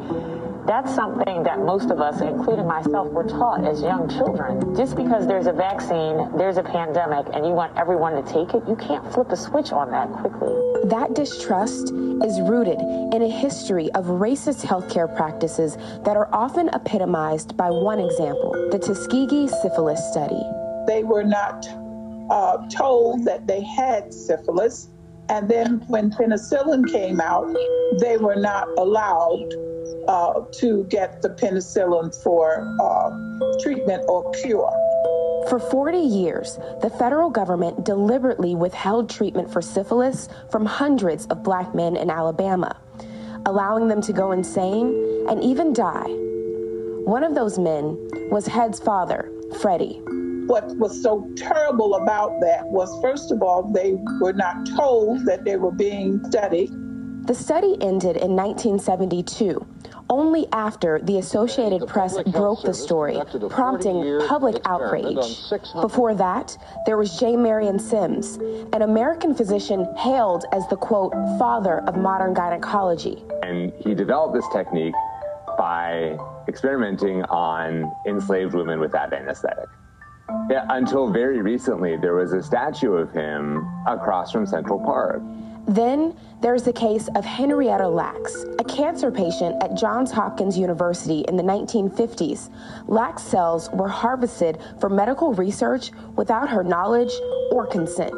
that's 0.66 0.92
something 0.94 1.44
that 1.44 1.60
most 1.60 1.90
of 1.90 2.00
us, 2.00 2.20
including 2.20 2.66
myself, 2.66 3.08
were 3.12 3.24
taught 3.24 3.64
as 3.64 3.80
young 3.82 4.08
children. 4.08 4.74
Just 4.74 4.96
because 4.96 5.26
there's 5.26 5.46
a 5.46 5.52
vaccine, 5.52 6.36
there's 6.36 6.56
a 6.56 6.62
pandemic, 6.62 7.26
and 7.32 7.46
you 7.46 7.52
want 7.52 7.76
everyone 7.76 8.14
to 8.14 8.32
take 8.32 8.52
it, 8.52 8.66
you 8.68 8.74
can't 8.74 9.06
flip 9.12 9.30
a 9.30 9.36
switch 9.36 9.70
on 9.70 9.90
that 9.92 10.10
quickly. 10.10 10.52
That 10.84 11.14
distrust 11.14 11.92
is 12.24 12.40
rooted 12.40 12.80
in 12.80 13.22
a 13.22 13.28
history 13.30 13.92
of 13.92 14.06
racist 14.06 14.64
healthcare 14.64 15.14
practices 15.14 15.76
that 16.04 16.16
are 16.16 16.28
often 16.32 16.68
epitomized 16.70 17.56
by 17.56 17.70
one 17.70 18.00
example 18.00 18.52
the 18.72 18.78
Tuskegee 18.78 19.48
syphilis 19.48 20.02
study. 20.10 20.42
They 20.86 21.04
were 21.04 21.24
not 21.24 21.68
uh, 22.30 22.58
told 22.68 23.24
that 23.24 23.46
they 23.46 23.62
had 23.62 24.12
syphilis. 24.12 24.88
And 25.28 25.48
then 25.48 25.84
when 25.88 26.10
penicillin 26.10 26.90
came 26.90 27.20
out, 27.20 27.54
they 28.00 28.16
were 28.16 28.36
not 28.36 28.68
allowed 28.78 29.52
uh, 30.08 30.44
to 30.52 30.84
get 30.84 31.20
the 31.22 31.30
penicillin 31.30 32.14
for 32.22 32.76
uh, 32.80 33.58
treatment 33.60 34.04
or 34.08 34.30
cure. 34.32 34.72
For 35.48 35.58
40 35.58 35.98
years, 35.98 36.58
the 36.80 36.90
federal 36.90 37.30
government 37.30 37.84
deliberately 37.84 38.54
withheld 38.54 39.08
treatment 39.08 39.52
for 39.52 39.62
syphilis 39.62 40.28
from 40.50 40.66
hundreds 40.66 41.26
of 41.26 41.42
black 41.42 41.74
men 41.74 41.96
in 41.96 42.10
Alabama, 42.10 42.76
allowing 43.46 43.86
them 43.86 44.00
to 44.02 44.12
go 44.12 44.32
insane 44.32 45.26
and 45.28 45.42
even 45.42 45.72
die. 45.72 46.08
One 47.04 47.22
of 47.22 47.34
those 47.36 47.58
men 47.58 47.96
was 48.30 48.46
Head's 48.46 48.80
father, 48.80 49.30
Freddie 49.60 50.02
what 50.46 50.76
was 50.76 51.02
so 51.02 51.28
terrible 51.36 51.96
about 51.96 52.40
that 52.40 52.64
was, 52.66 52.88
first 53.02 53.32
of 53.32 53.42
all, 53.42 53.62
they 53.62 53.94
were 54.20 54.32
not 54.32 54.66
told 54.76 55.24
that 55.26 55.44
they 55.44 55.56
were 55.56 55.72
being 55.72 56.22
studied. 56.24 56.70
The 57.26 57.34
study 57.34 57.76
ended 57.80 58.16
in 58.16 58.36
1972, 58.36 59.66
only 60.08 60.46
after 60.52 61.00
the 61.02 61.18
Associated 61.18 61.82
the 61.82 61.86
Press 61.86 62.16
broke 62.22 62.62
the 62.62 62.72
story, 62.72 63.18
prompting 63.50 64.20
public 64.28 64.62
outrage. 64.64 65.50
Before 65.80 66.14
that, 66.14 66.56
there 66.86 66.96
was 66.96 67.18
J. 67.18 67.36
Marion 67.36 67.80
Sims, 67.80 68.36
an 68.72 68.82
American 68.82 69.34
physician 69.34 69.92
hailed 69.96 70.44
as 70.52 70.68
the 70.68 70.76
quote, 70.76 71.12
father 71.36 71.80
of 71.80 71.96
modern 71.96 72.32
gynecology. 72.32 73.24
And 73.42 73.72
he 73.80 73.92
developed 73.96 74.34
this 74.34 74.46
technique 74.52 74.94
by 75.58 76.16
experimenting 76.46 77.24
on 77.24 77.90
enslaved 78.06 78.54
women 78.54 78.78
with 78.78 78.92
that 78.92 79.12
anesthetic. 79.12 79.66
Yeah, 80.50 80.66
until 80.70 81.10
very 81.10 81.40
recently, 81.40 81.96
there 81.96 82.14
was 82.14 82.32
a 82.32 82.42
statue 82.42 82.94
of 82.94 83.12
him 83.12 83.66
across 83.86 84.32
from 84.32 84.46
Central 84.46 84.78
Park. 84.78 85.22
Then 85.66 86.16
there's 86.42 86.62
the 86.62 86.72
case 86.72 87.08
of 87.16 87.24
Henrietta 87.24 87.88
Lacks, 87.88 88.44
a 88.58 88.64
cancer 88.64 89.10
patient 89.10 89.60
at 89.62 89.74
Johns 89.74 90.12
Hopkins 90.12 90.56
University 90.56 91.24
in 91.26 91.36
the 91.36 91.42
1950s. 91.42 92.50
Lacks 92.86 93.22
cells 93.22 93.68
were 93.72 93.88
harvested 93.88 94.58
for 94.78 94.88
medical 94.88 95.34
research 95.34 95.90
without 96.14 96.48
her 96.48 96.62
knowledge 96.62 97.12
or 97.50 97.66
consent. 97.66 98.12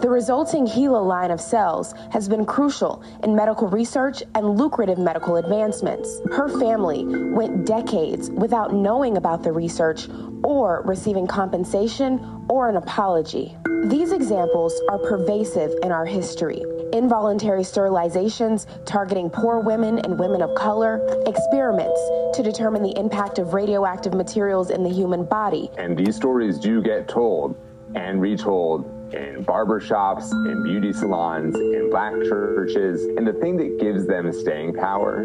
The 0.00 0.08
resulting 0.08 0.66
HeLa 0.66 1.04
line 1.04 1.30
of 1.30 1.40
cells 1.40 1.94
has 2.10 2.28
been 2.28 2.44
crucial 2.44 3.02
in 3.22 3.34
medical 3.34 3.68
research 3.68 4.22
and 4.34 4.56
lucrative 4.56 4.98
medical 4.98 5.36
advancements. 5.36 6.20
Her 6.32 6.48
family 6.60 7.04
went 7.04 7.66
decades 7.66 8.30
without 8.30 8.74
knowing 8.74 9.16
about 9.16 9.42
the 9.42 9.52
research 9.52 10.08
or 10.44 10.82
receiving 10.84 11.26
compensation 11.26 12.46
or 12.48 12.68
an 12.68 12.76
apology. 12.76 13.56
These 13.84 14.12
examples 14.12 14.80
are 14.88 14.98
pervasive 14.98 15.72
in 15.82 15.90
our 15.90 16.06
history. 16.06 16.62
Involuntary 16.92 17.62
sterilizations 17.62 18.66
targeting 18.84 19.30
poor 19.30 19.60
women 19.60 19.98
and 20.00 20.18
women 20.18 20.42
of 20.42 20.54
color, 20.54 21.00
experiments 21.26 22.00
to 22.34 22.42
determine 22.42 22.82
the 22.82 22.96
impact 22.98 23.38
of 23.38 23.54
radioactive 23.54 24.14
materials 24.14 24.70
in 24.70 24.82
the 24.82 24.90
human 24.90 25.24
body. 25.24 25.70
And 25.78 25.96
these 25.96 26.16
stories 26.16 26.58
do 26.58 26.82
get 26.82 27.08
told 27.08 27.56
and 27.94 28.20
retold 28.20 28.84
in 29.14 29.44
barbershops, 29.44 30.30
in 30.50 30.62
beauty 30.62 30.92
salons, 30.92 31.54
in 31.56 31.90
black 31.90 32.12
churches. 32.24 33.04
And 33.16 33.26
the 33.26 33.34
thing 33.34 33.56
that 33.56 33.78
gives 33.80 34.06
them 34.06 34.32
staying 34.32 34.74
power 34.74 35.24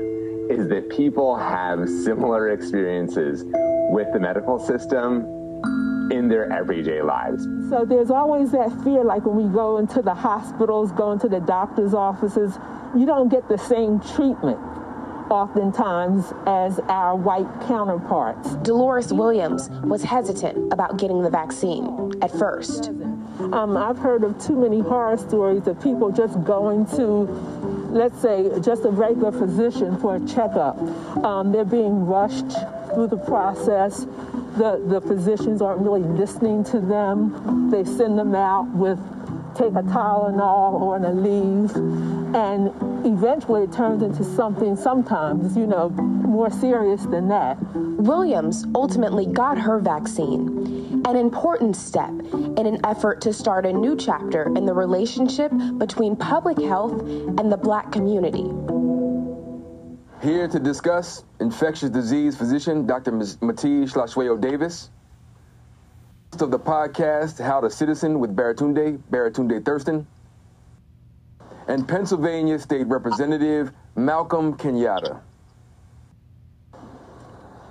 is 0.50 0.68
that 0.70 0.90
people 0.90 1.36
have 1.36 1.88
similar 1.90 2.50
experiences 2.50 3.44
with 3.92 4.12
the 4.14 4.20
medical 4.20 4.60
system 4.60 5.26
in 6.12 6.28
their 6.28 6.52
everyday 6.52 7.02
lives. 7.02 7.44
So 7.70 7.86
there's 7.86 8.12
always 8.12 8.52
that 8.52 8.72
fear, 8.84 9.04
like 9.04 9.26
when 9.26 9.36
we 9.36 9.54
go 9.54 9.78
into 9.78 10.02
the 10.02 10.14
hospitals, 10.14 10.92
go 10.92 11.12
into 11.12 11.28
the 11.28 11.40
doctor's 11.40 11.94
offices, 11.94 12.58
you 12.96 13.06
don't 13.06 13.30
get 13.30 13.48
the 13.48 13.58
same 13.58 14.00
treatment 14.00 14.60
oftentimes 15.30 16.34
as 16.46 16.80
our 16.88 17.16
white 17.16 17.48
counterparts. 17.68 18.56
Dolores 18.58 19.12
Williams 19.12 19.70
was 19.84 20.04
hesitant 20.04 20.72
about 20.72 20.98
getting 20.98 21.22
the 21.22 21.30
vaccine 21.30 22.14
at 22.22 22.32
first. 22.32 22.90
Um, 23.52 23.78
I've 23.78 23.98
heard 23.98 24.24
of 24.24 24.42
too 24.44 24.56
many 24.56 24.80
horror 24.80 25.18
stories 25.18 25.68
of 25.68 25.82
people 25.82 26.12
just 26.12 26.44
going 26.44 26.86
to, 26.98 27.04
let's 27.92 28.20
say, 28.22 28.50
just 28.62 28.86
a 28.86 28.90
regular 28.90 29.32
physician 29.32 29.98
for 30.00 30.16
a 30.16 30.20
checkup. 30.26 30.78
Um, 31.24 31.52
they're 31.52 31.66
being 31.66 32.06
rushed 32.06 32.52
through 32.94 33.08
the 33.08 33.18
process 33.18 34.08
the, 34.58 34.82
the 34.88 35.02
physicians 35.02 35.62
aren't 35.62 35.82
really 35.82 36.02
listening 36.02 36.64
to 36.66 36.80
them. 36.80 37.70
They 37.70 37.84
send 37.84 38.18
them 38.18 38.36
out 38.36 38.68
with 38.74 39.00
take 39.56 39.74
a 39.74 39.82
Tylenol 39.82 40.74
or 40.74 40.98
an 40.98 41.04
Aleve, 41.04 41.76
and 42.36 43.06
eventually 43.06 43.64
it 43.64 43.72
turns 43.72 44.04
into 44.04 44.24
something 44.24 44.76
sometimes, 44.76 45.58
you 45.58 45.66
know, 45.66 45.90
more 45.90 46.52
serious 46.52 47.04
than 47.04 47.28
that. 47.30 47.58
Williams 47.74 48.66
ultimately 48.76 49.26
got 49.26 49.58
her 49.58 49.80
vaccine, 49.80 51.02
an 51.08 51.16
important 51.16 51.76
step 51.76 52.12
in 52.34 52.66
an 52.68 52.80
effort 52.86 53.20
to 53.22 53.34
start 53.34 53.66
a 53.66 53.74
new 53.74 53.96
chapter 53.96 54.44
in 54.56 54.66
the 54.66 54.74
relationship 54.74 55.52
between 55.78 56.16
public 56.16 56.60
health 56.60 57.02
and 57.02 57.52
the 57.52 57.58
black 57.58 57.92
community. 57.92 58.46
Here 60.22 60.48
to 60.48 60.60
discuss 60.60 61.24
infectious 61.40 61.92
disease 61.92 62.36
physician 62.36 62.88
Dr. 62.88 63.12
Mati 63.12 63.86
Hlatshwayo 63.86 64.42
Davis. 64.42 64.90
Host 66.32 66.42
of 66.42 66.50
the 66.50 66.58
podcast, 66.58 67.40
How 67.40 67.62
to 67.62 67.70
Citizen 67.70 68.20
with 68.20 68.36
Baratunde, 68.36 69.00
Baratunde 69.12 69.64
Thurston. 69.64 70.08
And 71.68 71.88
Pennsylvania 71.88 72.58
State 72.58 72.88
Representative 72.88 73.72
Malcolm 73.96 74.58
Kenyatta. 74.58 75.22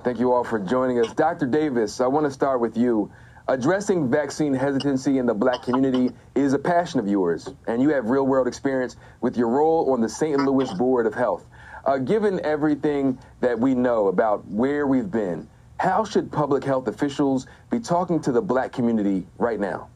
Thank 0.04 0.20
you 0.20 0.32
all 0.32 0.44
for 0.44 0.60
joining 0.60 1.00
us. 1.00 1.12
Dr. 1.14 1.46
Davis, 1.46 2.00
I 2.00 2.06
want 2.06 2.26
to 2.26 2.30
start 2.30 2.60
with 2.60 2.76
you. 2.76 3.10
Addressing 3.48 4.08
vaccine 4.08 4.54
hesitancy 4.54 5.18
in 5.18 5.26
the 5.26 5.34
black 5.34 5.62
community 5.62 6.12
is 6.36 6.52
a 6.52 6.58
passion 6.60 7.00
of 7.00 7.08
yours, 7.08 7.48
and 7.66 7.82
you 7.82 7.88
have 7.88 8.08
real 8.08 8.24
world 8.24 8.46
experience 8.46 8.96
with 9.20 9.36
your 9.36 9.48
role 9.48 9.92
on 9.92 10.00
the 10.00 10.08
St. 10.08 10.38
Louis 10.38 10.72
Board 10.74 11.06
of 11.06 11.14
Health. 11.14 11.44
Uh, 11.86 11.98
given 11.98 12.40
everything 12.44 13.16
that 13.40 13.58
we 13.58 13.72
know 13.72 14.08
about 14.08 14.44
where 14.48 14.88
we've 14.88 15.10
been, 15.10 15.48
how 15.78 16.04
should 16.04 16.32
public 16.32 16.64
health 16.64 16.88
officials 16.88 17.46
be 17.70 17.78
talking 17.78 18.18
to 18.20 18.32
the 18.32 18.42
black 18.42 18.72
community 18.72 19.24
right 19.38 19.60
now? 19.60 19.88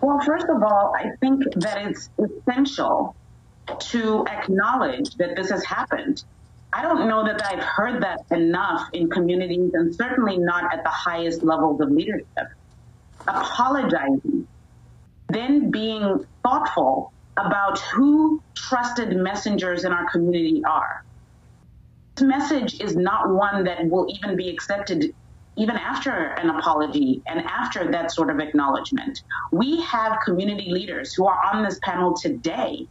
Well, 0.00 0.20
first 0.24 0.46
of 0.48 0.62
all, 0.62 0.94
I 0.96 1.10
think 1.20 1.42
that 1.56 1.84
it's 1.84 2.10
essential 2.16 3.16
to 3.76 4.24
acknowledge 4.28 5.16
that 5.16 5.34
this 5.34 5.50
has 5.50 5.64
happened. 5.64 6.22
I 6.72 6.82
don't 6.82 7.08
know 7.08 7.24
that 7.24 7.44
I've 7.44 7.64
heard 7.64 8.00
that 8.04 8.20
enough 8.30 8.88
in 8.92 9.10
communities 9.10 9.72
and 9.74 9.92
certainly 9.92 10.38
not 10.38 10.72
at 10.72 10.84
the 10.84 10.90
highest 10.90 11.42
levels 11.42 11.80
of 11.80 11.90
leadership. 11.90 12.48
Apologizing, 13.26 14.46
then 15.28 15.72
being 15.72 16.24
thoughtful 16.44 17.12
about 17.44 17.78
who 17.94 18.42
trusted 18.56 19.16
messengers 19.16 19.84
in 19.84 19.92
our 19.92 20.10
community 20.10 20.62
are. 20.68 20.96
This 22.16 22.26
message 22.26 22.80
is 22.80 22.96
not 22.96 23.30
one 23.32 23.64
that 23.64 23.88
will 23.88 24.06
even 24.08 24.36
be 24.36 24.50
accepted 24.50 25.12
even 25.56 25.76
after 25.76 26.12
an 26.12 26.50
apology 26.50 27.22
and 27.26 27.40
after 27.40 27.90
that 27.90 28.12
sort 28.12 28.30
of 28.30 28.38
acknowledgement. 28.38 29.18
We 29.52 29.80
have 29.82 30.18
community 30.24 30.70
leaders 30.70 31.12
who 31.16 31.26
are 31.26 31.38
on 31.52 31.64
this 31.64 31.78
panel 31.84 32.14
today 32.14 32.88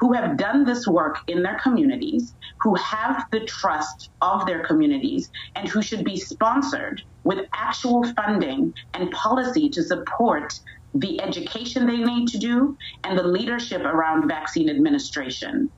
who 0.00 0.14
have 0.14 0.36
done 0.38 0.64
this 0.64 0.86
work 0.86 1.18
in 1.28 1.42
their 1.42 1.58
communities, 1.62 2.34
who 2.62 2.74
have 2.76 3.24
the 3.32 3.40
trust 3.40 4.10
of 4.22 4.46
their 4.46 4.64
communities, 4.64 5.30
and 5.54 5.68
who 5.68 5.82
should 5.82 6.04
be 6.04 6.16
sponsored 6.16 7.02
with 7.22 7.44
actual 7.54 8.02
funding 8.14 8.72
and 8.94 9.10
policy 9.10 9.68
to 9.68 9.82
support 9.82 10.52
the 10.94 11.20
education 11.20 11.86
they 11.86 11.98
need 11.98 12.28
to 12.28 12.38
do, 12.38 12.76
and 13.04 13.18
the 13.18 13.22
leadership 13.22 13.82
around 13.82 14.26
vaccine 14.26 14.68
administration. 14.68 15.70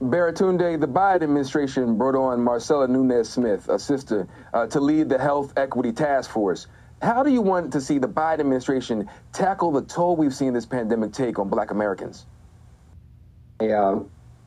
Baratunde, 0.00 0.80
the 0.80 0.88
Biden 0.88 1.22
administration 1.22 1.96
brought 1.96 2.16
on 2.16 2.42
Marcella 2.42 2.88
Nunez 2.88 3.28
Smith, 3.28 3.68
a 3.68 3.78
sister, 3.78 4.26
uh, 4.52 4.66
to 4.66 4.80
lead 4.80 5.08
the 5.08 5.18
Health 5.18 5.52
Equity 5.56 5.92
Task 5.92 6.30
Force. 6.30 6.66
How 7.00 7.22
do 7.22 7.30
you 7.30 7.40
want 7.40 7.72
to 7.72 7.80
see 7.80 7.98
the 7.98 8.08
Biden 8.08 8.40
administration 8.40 9.08
tackle 9.32 9.70
the 9.70 9.82
toll 9.82 10.16
we've 10.16 10.34
seen 10.34 10.52
this 10.52 10.66
pandemic 10.66 11.12
take 11.12 11.38
on 11.38 11.48
black 11.48 11.70
Americans? 11.70 12.26
Hey, 13.60 13.72
uh, 13.72 14.00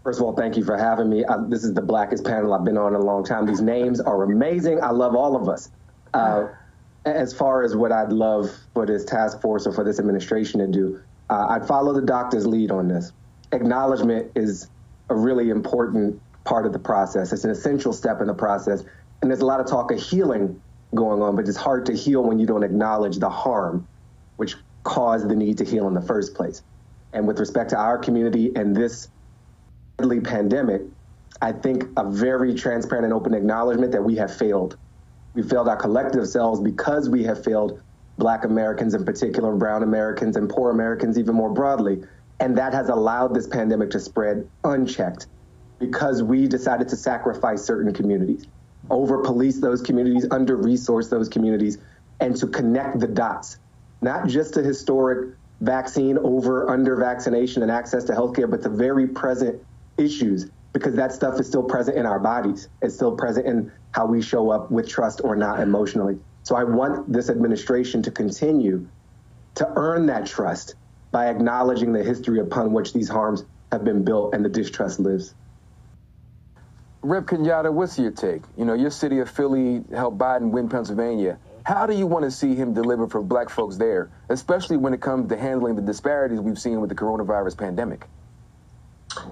first 0.03 0.19
of 0.19 0.25
all, 0.25 0.33
thank 0.33 0.57
you 0.57 0.65
for 0.65 0.77
having 0.77 1.09
me. 1.09 1.23
Uh, 1.23 1.37
this 1.47 1.63
is 1.63 1.73
the 1.73 1.81
blackest 1.81 2.25
panel 2.25 2.53
I've 2.53 2.65
been 2.65 2.77
on 2.77 2.93
in 2.93 3.01
a 3.01 3.05
long 3.05 3.23
time. 3.23 3.45
These 3.45 3.61
names 3.61 4.01
are 4.01 4.23
amazing. 4.23 4.81
I 4.81 4.91
love 4.91 5.15
all 5.15 5.37
of 5.37 5.47
us. 5.47 5.69
Uh, 6.13 6.47
as 7.05 7.33
far 7.33 7.63
as 7.63 7.75
what 7.75 7.91
I'd 7.91 8.11
love 8.11 8.51
for 8.73 8.85
this 8.85 9.05
task 9.05 9.41
force 9.41 9.67
or 9.67 9.71
for 9.71 9.83
this 9.83 9.99
administration 9.99 10.59
to 10.59 10.67
do, 10.67 11.01
uh, 11.29 11.47
I'd 11.49 11.67
follow 11.67 11.93
the 11.93 12.01
doctor's 12.01 12.45
lead 12.45 12.71
on 12.71 12.87
this. 12.87 13.11
Acknowledgement 13.51 14.31
is 14.35 14.69
a 15.09 15.15
really 15.15 15.49
important 15.49 16.19
part 16.43 16.65
of 16.65 16.73
the 16.73 16.79
process. 16.79 17.31
It's 17.31 17.43
an 17.43 17.51
essential 17.51 17.93
step 17.93 18.21
in 18.21 18.27
the 18.27 18.33
process. 18.33 18.83
And 19.21 19.31
there's 19.31 19.41
a 19.41 19.45
lot 19.45 19.59
of 19.59 19.67
talk 19.67 19.91
of 19.91 20.01
healing 20.01 20.61
going 20.93 21.21
on, 21.21 21.35
but 21.35 21.47
it's 21.47 21.57
hard 21.57 21.85
to 21.87 21.93
heal 21.93 22.23
when 22.23 22.39
you 22.39 22.45
don't 22.45 22.63
acknowledge 22.63 23.17
the 23.17 23.29
harm 23.29 23.87
which 24.37 24.55
caused 24.83 25.29
the 25.29 25.35
need 25.35 25.57
to 25.57 25.65
heal 25.65 25.87
in 25.87 25.93
the 25.93 26.01
first 26.01 26.35
place. 26.35 26.61
And 27.13 27.27
with 27.27 27.39
respect 27.39 27.69
to 27.71 27.77
our 27.77 27.97
community 27.97 28.51
and 28.55 28.75
this 28.75 29.07
deadly 29.97 30.19
pandemic, 30.19 30.81
I 31.41 31.51
think 31.51 31.85
a 31.97 32.09
very 32.09 32.53
transparent 32.53 33.05
and 33.05 33.13
open 33.13 33.33
acknowledgement 33.33 33.91
that 33.93 34.03
we 34.03 34.15
have 34.15 34.35
failed 34.35 34.77
we 35.35 35.43
failed 35.43 35.67
our 35.67 35.75
collective 35.75 36.27
selves 36.27 36.61
because 36.61 37.09
we 37.09 37.23
have 37.23 37.43
failed 37.43 37.81
Black 38.17 38.45
Americans 38.45 38.93
in 38.93 39.03
particular, 39.03 39.53
Brown 39.55 39.83
Americans, 39.83 40.37
and 40.37 40.49
poor 40.49 40.71
Americans 40.71 41.19
even 41.19 41.35
more 41.35 41.49
broadly. 41.49 42.01
And 42.39 42.57
that 42.57 42.73
has 42.73 42.89
allowed 42.89 43.33
this 43.33 43.47
pandemic 43.47 43.89
to 43.91 43.99
spread 43.99 44.47
unchecked 44.63 45.27
because 45.79 46.23
we 46.23 46.47
decided 46.47 46.87
to 46.89 46.95
sacrifice 46.95 47.63
certain 47.63 47.93
communities, 47.93 48.47
over 48.89 49.21
police 49.21 49.59
those 49.59 49.81
communities, 49.81 50.25
under 50.31 50.55
resource 50.55 51.09
those 51.09 51.27
communities, 51.27 51.77
and 52.21 52.35
to 52.37 52.47
connect 52.47 52.99
the 52.99 53.07
dots, 53.07 53.57
not 54.01 54.27
just 54.27 54.55
a 54.55 54.63
historic 54.63 55.35
vaccine 55.59 56.17
over 56.19 56.69
under 56.69 56.95
vaccination 56.95 57.61
and 57.61 57.71
access 57.71 58.05
to 58.05 58.13
healthcare, 58.13 58.49
but 58.49 58.61
the 58.61 58.69
very 58.69 59.07
present 59.07 59.61
issues 59.97 60.49
because 60.75 60.93
that 60.93 61.13
stuff 61.13 61.39
is 61.39 61.47
still 61.47 61.63
present 61.63 61.97
in 61.97 62.05
our 62.05 62.19
bodies. 62.19 62.67
It's 62.81 62.95
still 62.95 63.15
present 63.15 63.47
in 63.47 63.71
how 63.91 64.05
we 64.05 64.21
show 64.21 64.49
up 64.49 64.69
with 64.69 64.89
trust 64.89 65.21
or 65.23 65.33
not 65.33 65.61
emotionally. 65.61 66.19
So 66.43 66.57
I 66.57 66.65
want 66.65 67.09
this 67.09 67.29
administration 67.29 68.03
to 68.03 68.11
continue 68.11 68.85
to 69.53 69.71
earn 69.77 70.05
that 70.07 70.25
trust 70.25 70.75
by 71.11 71.27
acknowledging 71.27 71.93
the 71.93 72.03
history 72.03 72.41
upon 72.41 72.73
which 72.73 72.91
these 72.91 73.07
harms 73.07 73.45
have 73.71 73.85
been 73.85 74.03
built 74.03 74.35
and 74.35 74.43
the 74.43 74.49
distrust 74.49 74.99
lives. 74.99 75.33
Rep 77.03 77.27
Kenyatta, 77.27 77.71
what's 77.71 77.97
your 77.97 78.11
take? 78.11 78.41
You 78.57 78.65
know, 78.65 78.73
your 78.73 78.91
city 78.91 79.19
of 79.19 79.29
Philly 79.29 79.81
helped 79.93 80.17
Biden 80.17 80.49
win 80.49 80.67
Pennsylvania. 80.67 81.39
How 81.63 81.85
do 81.87 81.95
you 81.95 82.05
want 82.05 82.25
to 82.25 82.31
see 82.31 82.53
him 82.53 82.73
deliver 82.73 83.07
for 83.07 83.23
black 83.23 83.49
folks 83.49 83.77
there, 83.77 84.09
especially 84.27 84.75
when 84.75 84.93
it 84.93 84.99
comes 84.99 85.29
to 85.29 85.37
handling 85.37 85.77
the 85.77 85.81
disparities 85.81 86.41
we've 86.41 86.59
seen 86.59 86.81
with 86.81 86.89
the 86.89 86.95
coronavirus 86.95 87.57
pandemic? 87.57 88.09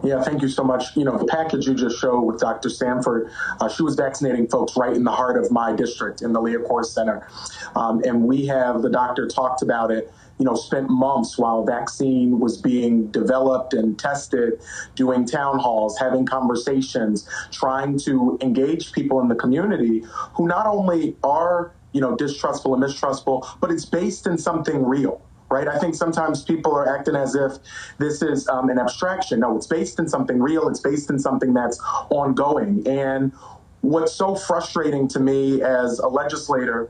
Yeah, 0.04 0.22
thank 0.22 0.41
you 0.41 0.50
so 0.50 0.63
much. 0.63 0.96
You 0.96 1.06
know, 1.06 1.17
the 1.17 1.26
package 1.26 1.67
you 1.67 1.74
just 1.76 2.00
showed 2.00 2.22
with 2.22 2.39
Dr. 2.39 2.69
Stanford, 2.69 3.32
uh, 3.60 3.69
she 3.69 3.84
was 3.84 3.96
vaccinating 3.96 4.48
folks 4.48 4.76
right 4.78 4.96
in 4.96 5.04
the 5.04 5.12
heart 5.12 5.38
of 5.38 5.52
my 5.52 5.74
district 5.74 6.22
in 6.22 6.34
the 6.34 6.39
Liacouras 6.39 6.88
Center. 6.88 7.28
Um, 7.76 8.02
and 8.06 8.24
we 8.24 8.46
have, 8.48 8.82
the 8.82 8.89
doctor 8.89 9.28
talked 9.28 9.62
about 9.62 9.91
it, 9.91 10.13
you 10.39 10.46
know, 10.46 10.56
spent 10.56 10.89
months 10.89 11.38
while 11.38 11.63
vaccine 11.63 12.39
was 12.39 12.58
being 12.58 13.08
developed 13.12 13.74
and 13.74 13.98
tested, 13.98 14.60
doing 14.96 15.26
town 15.26 15.60
halls, 15.60 15.98
having 15.98 16.26
conversations, 16.26 17.28
trying 17.52 17.98
to 18.00 18.38
engage 18.41 18.91
people 18.91 19.22
in 19.22 19.28
the 19.28 19.36
community 19.36 20.04
who 20.34 20.48
not 20.48 20.65
only 20.65 21.15
are, 21.24 21.72
you 21.91 22.02
know, 22.02 22.15
distrustful 22.15 22.74
and 22.74 22.82
mistrustful, 22.82 23.48
but 23.62 23.72
it's 23.72 23.86
based 23.86 24.28
in 24.28 24.38
something 24.38 24.84
real 24.84 25.22
right? 25.53 25.67
I 25.67 25.77
think 25.77 25.93
sometimes 25.93 26.43
people 26.43 26.73
are 26.75 26.97
acting 26.97 27.15
as 27.15 27.35
if 27.35 27.53
this 27.99 28.23
is 28.23 28.47
um, 28.49 28.69
an 28.69 28.79
abstraction. 28.79 29.39
No, 29.41 29.55
it's 29.55 29.67
based 29.67 29.99
in 29.99 30.09
something 30.09 30.39
real. 30.39 30.67
It's 30.67 30.79
based 30.79 31.11
in 31.11 31.19
something 31.19 31.53
that's 31.53 31.79
ongoing. 32.09 32.85
And 32.87 33.31
what's 33.81 34.13
so 34.13 34.35
frustrating 34.35 35.07
to 35.09 35.19
me 35.19 35.61
as 35.61 35.99
a 35.99 36.07
legislator 36.07 36.89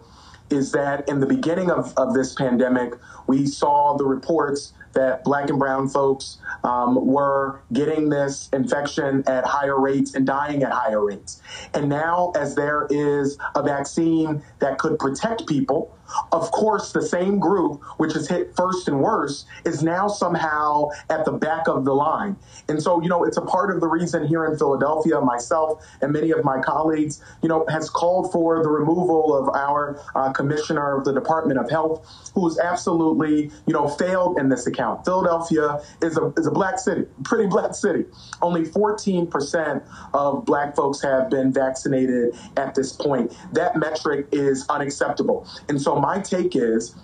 is 0.49 0.71
that 0.71 1.07
in 1.09 1.19
the 1.19 1.25
beginning 1.25 1.69
of, 1.69 1.93
of 1.97 2.13
this 2.13 2.33
pandemic, 2.35 2.93
we 3.27 3.45
saw 3.45 3.97
the 3.97 4.05
reports 4.05 4.73
that 4.93 5.23
black 5.23 5.49
and 5.49 5.59
brown 5.59 5.89
folks 5.89 6.37
um, 6.63 7.05
were 7.05 7.61
getting 7.73 8.09
this 8.09 8.49
infection 8.53 9.23
at 9.27 9.43
higher 9.43 9.79
rates 9.79 10.13
and 10.13 10.25
dying 10.25 10.63
at 10.63 10.71
higher 10.71 11.03
rates. 11.03 11.41
And 11.73 11.89
now, 11.89 12.31
as 12.35 12.55
there 12.55 12.87
is 12.89 13.37
a 13.55 13.63
vaccine 13.63 14.43
that 14.59 14.77
could 14.77 14.99
protect 14.99 15.47
people, 15.47 15.97
of 16.31 16.51
course, 16.51 16.91
the 16.91 17.01
same 17.01 17.39
group, 17.39 17.83
which 17.97 18.15
is 18.15 18.27
hit 18.27 18.55
first 18.55 18.87
and 18.87 18.99
worst, 18.99 19.45
is 19.65 19.83
now 19.83 20.07
somehow 20.07 20.89
at 21.09 21.25
the 21.25 21.31
back 21.31 21.67
of 21.67 21.85
the 21.85 21.93
line. 21.93 22.35
And 22.69 22.81
so, 22.81 23.01
you 23.01 23.09
know, 23.09 23.23
it's 23.23 23.37
a 23.37 23.41
part 23.41 23.73
of 23.73 23.81
the 23.81 23.87
reason 23.87 24.27
here 24.27 24.45
in 24.45 24.57
Philadelphia, 24.57 25.19
myself 25.21 25.83
and 26.01 26.11
many 26.11 26.31
of 26.31 26.43
my 26.43 26.61
colleagues, 26.61 27.21
you 27.41 27.49
know, 27.49 27.65
has 27.69 27.89
called 27.89 28.31
for 28.31 28.61
the 28.63 28.69
removal 28.69 29.35
of 29.35 29.53
our 29.55 29.99
uh, 30.15 30.31
commissioner 30.31 30.97
of 30.97 31.05
the 31.05 31.13
Department 31.13 31.59
of 31.59 31.69
Health, 31.69 32.07
who 32.33 32.47
has 32.47 32.59
absolutely, 32.59 33.51
you 33.65 33.73
know, 33.73 33.87
failed 33.87 34.37
in 34.37 34.49
this 34.49 34.67
account. 34.67 35.05
Philadelphia 35.05 35.79
is 36.01 36.17
a, 36.17 36.33
is 36.37 36.47
a 36.47 36.51
black 36.51 36.79
city, 36.79 37.05
pretty 37.23 37.47
black 37.47 37.73
city. 37.73 38.05
Only 38.41 38.63
14% 38.63 39.83
of 40.13 40.45
black 40.45 40.75
folks 40.75 41.01
have 41.01 41.29
been 41.29 41.51
vaccinated 41.51 42.35
at 42.57 42.75
this 42.75 42.91
point. 42.93 43.35
That 43.53 43.75
metric 43.75 44.27
is 44.31 44.65
unacceptable. 44.69 45.47
And 45.69 45.81
so 45.81 45.92
my 45.99 46.19
take 46.19 46.55
is 46.55 46.95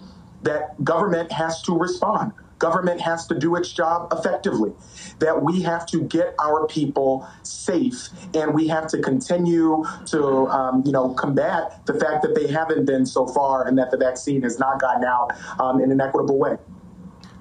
that 0.43 0.84
government 0.84 1.32
has 1.32 1.62
to 1.63 1.78
respond. 1.78 2.34
Government 2.60 2.99
has 2.99 3.25
to 3.28 3.39
do 3.39 3.56
its 3.56 3.71
job 3.71 4.12
effectively. 4.12 4.73
That 5.19 5.43
we 5.43 5.62
have 5.62 5.86
to 5.88 6.02
get 6.02 6.36
our 6.39 6.67
people 6.67 7.25
safe, 7.43 8.10
and 8.34 8.54
we 8.54 8.67
have 8.67 8.88
to 8.88 8.99
continue 8.99 9.86
to, 10.08 10.47
um, 10.47 10.84
you 10.86 10.91
know, 10.91 11.13
combat 11.13 11.86
the 11.86 11.93
fact 11.93 12.21
that 12.23 12.36
they 12.36 12.47
haven't 12.47 12.86
been 12.86 13.06
so 13.06 13.28
far, 13.28 13.65
and 13.65 13.78
that 13.78 13.91
the 13.91 13.97
vaccine 13.97 14.41
has 14.41 14.60
not 14.60 14.80
gotten 14.82 15.06
out 15.06 15.32
um, 15.60 15.80
in 15.82 15.91
an 15.91 16.02
equitable 16.02 16.38
way. 16.38 16.58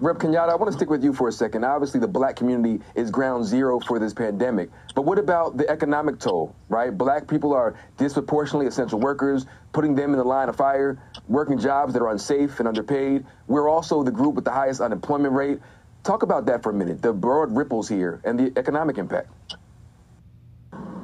Rep. 0.00 0.18
Kenyatta, 0.18 0.50
I 0.50 0.54
want 0.54 0.70
to 0.70 0.76
stick 0.76 0.90
with 0.90 1.02
you 1.02 1.12
for 1.12 1.26
a 1.26 1.32
second. 1.32 1.64
Obviously, 1.64 1.98
the 1.98 2.06
black 2.06 2.36
community 2.36 2.80
is 2.94 3.10
ground 3.10 3.44
zero 3.44 3.80
for 3.80 3.98
this 3.98 4.14
pandemic. 4.14 4.70
But 4.94 5.02
what 5.02 5.18
about 5.18 5.56
the 5.56 5.68
economic 5.68 6.20
toll, 6.20 6.54
right? 6.68 6.96
Black 6.96 7.26
people 7.26 7.52
are 7.52 7.74
disproportionately 7.96 8.68
essential 8.68 9.00
workers, 9.00 9.46
putting 9.72 9.96
them 9.96 10.12
in 10.12 10.18
the 10.18 10.24
line 10.24 10.48
of 10.48 10.54
fire, 10.54 11.02
working 11.26 11.58
jobs 11.58 11.94
that 11.94 12.02
are 12.02 12.12
unsafe 12.12 12.60
and 12.60 12.68
underpaid. 12.68 13.26
We're 13.48 13.68
also 13.68 14.04
the 14.04 14.12
group 14.12 14.36
with 14.36 14.44
the 14.44 14.52
highest 14.52 14.80
unemployment 14.80 15.34
rate. 15.34 15.58
Talk 16.04 16.22
about 16.22 16.46
that 16.46 16.62
for 16.62 16.70
a 16.70 16.74
minute, 16.74 17.02
the 17.02 17.12
broad 17.12 17.54
ripples 17.56 17.88
here 17.88 18.20
and 18.24 18.38
the 18.38 18.52
economic 18.56 18.98
impact. 18.98 19.30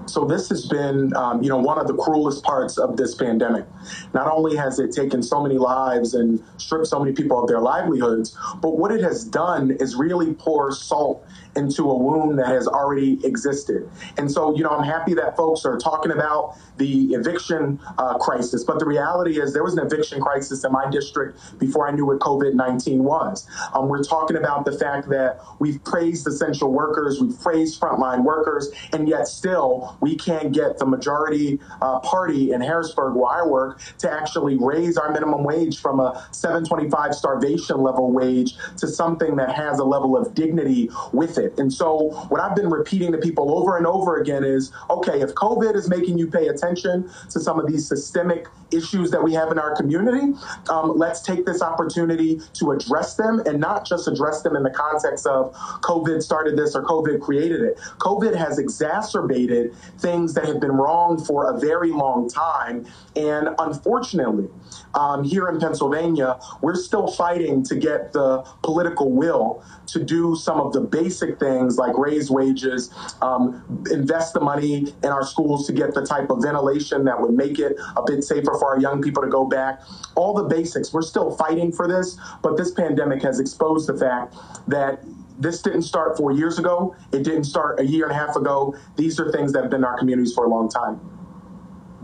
So 0.07 0.25
this 0.25 0.49
has 0.49 0.67
been, 0.67 1.15
um, 1.17 1.43
you 1.43 1.49
know, 1.49 1.59
one 1.59 1.79
of 1.79 1.87
the 1.87 1.95
cruelest 1.95 2.43
parts 2.45 2.79
of 2.79 2.97
this 2.97 3.15
pandemic. 3.15 3.65
Not 4.13 4.31
only 4.31 4.57
has 4.57 4.79
it 4.79 4.93
taken 4.93 5.23
so 5.23 5.43
many 5.43 5.59
lives 5.59 6.15
and 6.15 6.43
stripped 6.59 6.87
so 6.87 6.99
many 6.99 7.13
people 7.13 7.41
of 7.41 7.49
their 7.49 7.61
livelihoods, 7.61 8.37
but 8.61 8.79
what 8.79 8.93
it 8.93 9.01
has 9.03 9.25
done 9.25 9.71
is 9.73 9.95
really 9.97 10.35
pour 10.35 10.73
salt 10.73 11.27
into 11.57 11.91
a 11.91 11.97
wound 11.97 12.39
that 12.39 12.49
has 12.49 12.67
already 12.67 13.25
existed. 13.25 13.89
And 14.17 14.31
so, 14.31 14.57
you 14.57 14.63
know, 14.63 14.71
I'm 14.71 14.85
happy 14.85 15.15
that 15.15 15.37
folks 15.37 15.65
are 15.65 15.79
talking 15.79 16.13
about 16.13 16.57
the 16.77 17.15
eviction 17.15 17.81
uh, 17.99 18.19
crisis, 18.19 18.65
but 18.65 18.79
the 18.79 18.87
reality 18.87 19.41
is 19.41 19.53
there 19.53 19.63
was 19.63 19.77
an 19.77 19.87
eviction 19.87 20.21
crisis 20.21 20.65
in 20.65 20.73
my 20.73 20.91
district 20.91 21.39
before 21.59 21.89
I 21.89 21.93
knew 21.93 22.07
what 22.07 22.19
COVID 22.19 22.55
19 22.55 23.05
was. 23.05 23.47
Um, 23.75 23.89
we're 23.89 24.03
talking 24.03 24.37
about 24.37 24.65
the 24.65 24.77
fact 24.77 25.09
that 25.11 25.41
we've 25.59 25.83
praised 25.85 26.27
essential 26.27 26.73
workers, 26.73 27.21
we've 27.21 27.39
praised 27.41 27.81
frontline 27.81 28.25
workers, 28.25 28.71
and 28.93 29.09
yet 29.09 29.29
still 29.29 29.97
we 30.01 30.17
can't 30.17 30.53
get 30.53 30.79
the 30.79 30.87
majority 30.87 31.61
uh, 31.81 32.01
party 32.01 32.53
in 32.53 32.61
Harrisburg, 32.61 33.15
where 33.15 33.43
I 33.43 33.47
work, 33.47 33.81
to 33.99 34.11
actually 34.11 34.57
raise 34.57 34.97
our 34.97 35.13
minimum 35.13 35.45
wage 35.45 35.81
from 35.81 36.01
a 36.01 36.27
725 36.33 37.15
starvation 37.15 37.79
level 37.79 38.13
wage 38.13 38.57
to 38.79 38.89
something 38.89 39.37
that 39.37 39.55
has 39.55 39.79
a 39.79 39.85
level 39.85 40.17
of 40.17 40.35
dignity 40.35 40.91
with 41.13 41.39
it. 41.39 41.44
And 41.59 41.73
so, 41.73 42.11
what 42.29 42.41
I've 42.41 42.57
been 42.57 42.71
repeating 42.71 43.13
to 43.13 43.19
people 43.19 43.57
over 43.59 43.77
and 43.77 43.87
over 43.87 44.21
again 44.21 44.45
is 44.45 44.73
okay, 44.91 45.21
if 45.21 45.35
COVID 45.35 45.75
is 45.75 45.89
making 45.89 46.19
you 46.19 46.27
pay 46.27 46.49
attention 46.49 47.11
to 47.31 47.41
some 47.41 47.59
of 47.59 47.67
these 47.67 47.87
systemic 47.87 48.47
issues 48.73 49.11
that 49.11 49.23
we 49.23 49.33
have 49.35 49.53
in 49.53 49.59
our 49.59 49.75
community, 49.77 50.33
um, 50.69 50.97
let's 50.97 51.21
take 51.21 51.47
this 51.47 51.63
opportunity 51.63 52.41
to 52.55 52.73
address 52.73 53.15
them 53.15 53.41
and 53.47 53.61
not 53.61 53.87
just 53.87 54.09
address 54.09 54.43
them 54.43 54.57
in 54.57 54.63
the 54.63 54.71
context 54.71 55.27
of 55.27 55.53
COVID 55.83 56.23
started 56.23 56.57
this 56.57 56.75
or 56.75 56.83
COVID 56.85 57.21
created 57.21 57.61
it. 57.61 57.79
COVID 57.99 58.35
has 58.35 58.59
exacerbated 58.59 59.75
things 59.99 60.35
that 60.35 60.47
have 60.47 60.61
been 60.61 60.73
wrong 60.73 61.23
for 61.23 61.55
a 61.55 61.59
very 61.59 61.91
long 61.91 62.29
time. 62.29 62.87
And 63.17 63.51
unfortunately, 63.59 64.49
um, 64.95 65.25
here 65.25 65.49
in 65.49 65.59
Pennsylvania, 65.59 66.39
we're 66.61 66.77
still 66.77 67.09
fighting 67.09 67.63
to 67.65 67.77
get 67.77 68.13
the 68.13 68.43
political 68.63 69.13
will 69.13 69.65
to 69.89 70.03
do 70.03 70.37
some 70.37 70.61
of 70.61 70.73
the 70.73 70.81
basic 70.81 71.39
things 71.39 71.77
like 71.77 71.97
raise 71.99 72.31
wages, 72.31 72.93
um, 73.23 73.85
invest 73.91 74.35
the 74.35 74.41
money 74.41 74.95
in 75.03 75.11
our 75.11 75.25
schools 75.25 75.67
to 75.67 75.73
get 75.73 75.95
the 75.95 76.05
type 76.05 76.31
of 76.31 76.43
ventilation 76.43 77.05
that 77.05 77.21
would 77.21 77.35
make 77.35 77.59
it 77.59 77.77
a 77.97 78.03
bit 78.07 78.23
safer 78.25 78.57
for 78.59 78.75
our 78.75 78.81
young 78.81 79.03
people 79.03 79.23
to 79.23 79.29
go 79.29 79.45
back. 79.45 79.83
All 80.15 80.35
the 80.35 80.45
basics. 80.45 80.93
We're 80.93 81.03
still 81.03 81.37
fighting 81.37 81.73
for 81.73 81.89
this, 81.89 82.19
but 82.43 82.57
this 82.57 82.71
pandemic 82.71 83.23
has 83.23 83.41
exposed 83.41 83.89
the 83.89 83.97
fact 83.97 84.37
that 84.69 85.03
this 85.39 85.63
didn't 85.63 85.83
start 85.83 86.17
four 86.17 86.33
years 86.33 86.59
ago. 86.59 86.95
It 87.13 87.25
didn't 87.25 87.45
start 87.45 87.81
a 87.81 87.85
year 87.85 88.05
and 88.05 88.13
a 88.13 88.15
half 88.15 88.37
ago. 88.37 88.77
These 88.97 89.19
are 89.19 89.33
things 89.33 89.53
that 89.53 89.63
have 89.63 89.71
been 89.71 89.81
in 89.81 89.85
our 89.85 89.99
communities 89.99 90.33
for 90.33 90.45
a 90.45 90.49
long 90.49 90.69
time. 90.69 91.01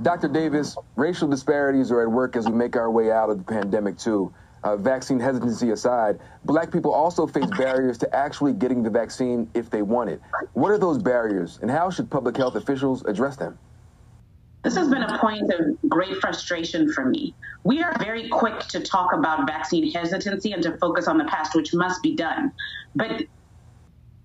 Dr. 0.03 0.29
Davis, 0.29 0.77
racial 0.97 1.29
disparities 1.29 1.91
are 1.91 2.01
at 2.01 2.11
work 2.11 2.35
as 2.35 2.47
we 2.47 2.53
make 2.53 2.75
our 2.75 2.91
way 2.91 3.11
out 3.11 3.29
of 3.29 3.39
the 3.39 3.45
pandemic, 3.45 3.99
too. 3.99 4.33
Uh, 4.63 4.77
vaccine 4.77 5.19
hesitancy 5.19 5.71
aside, 5.71 6.19
black 6.45 6.71
people 6.71 6.93
also 6.93 7.27
face 7.27 7.47
barriers 7.57 7.97
to 7.99 8.15
actually 8.15 8.53
getting 8.53 8.83
the 8.83 8.91
vaccine 8.91 9.49
if 9.55 9.71
they 9.71 9.83
want 9.83 10.11
it. 10.11 10.21
What 10.53 10.71
are 10.71 10.79
those 10.79 10.99
barriers, 10.99 11.59
and 11.63 11.71
how 11.71 11.91
should 11.91 12.11
public 12.11 12.37
health 12.37 12.57
officials 12.57 13.05
address 13.05 13.37
them? 13.37 13.59
This 14.63 14.77
has 14.77 14.89
been 14.89 15.03
a 15.03 15.19
point 15.19 15.51
of 15.53 15.79
great 15.89 16.17
frustration 16.19 16.93
for 16.93 17.07
me. 17.07 17.35
We 17.65 17.83
are 17.83 17.97
very 17.99 18.29
quick 18.29 18.61
to 18.69 18.81
talk 18.81 19.15
about 19.15 19.47
vaccine 19.47 19.91
hesitancy 19.91 20.53
and 20.53 20.63
to 20.63 20.77
focus 20.77 21.09
on 21.09 21.17
the 21.17 21.25
past, 21.25 21.55
which 21.55 21.73
must 21.73 22.03
be 22.03 22.15
done. 22.15 22.53
But 22.95 23.23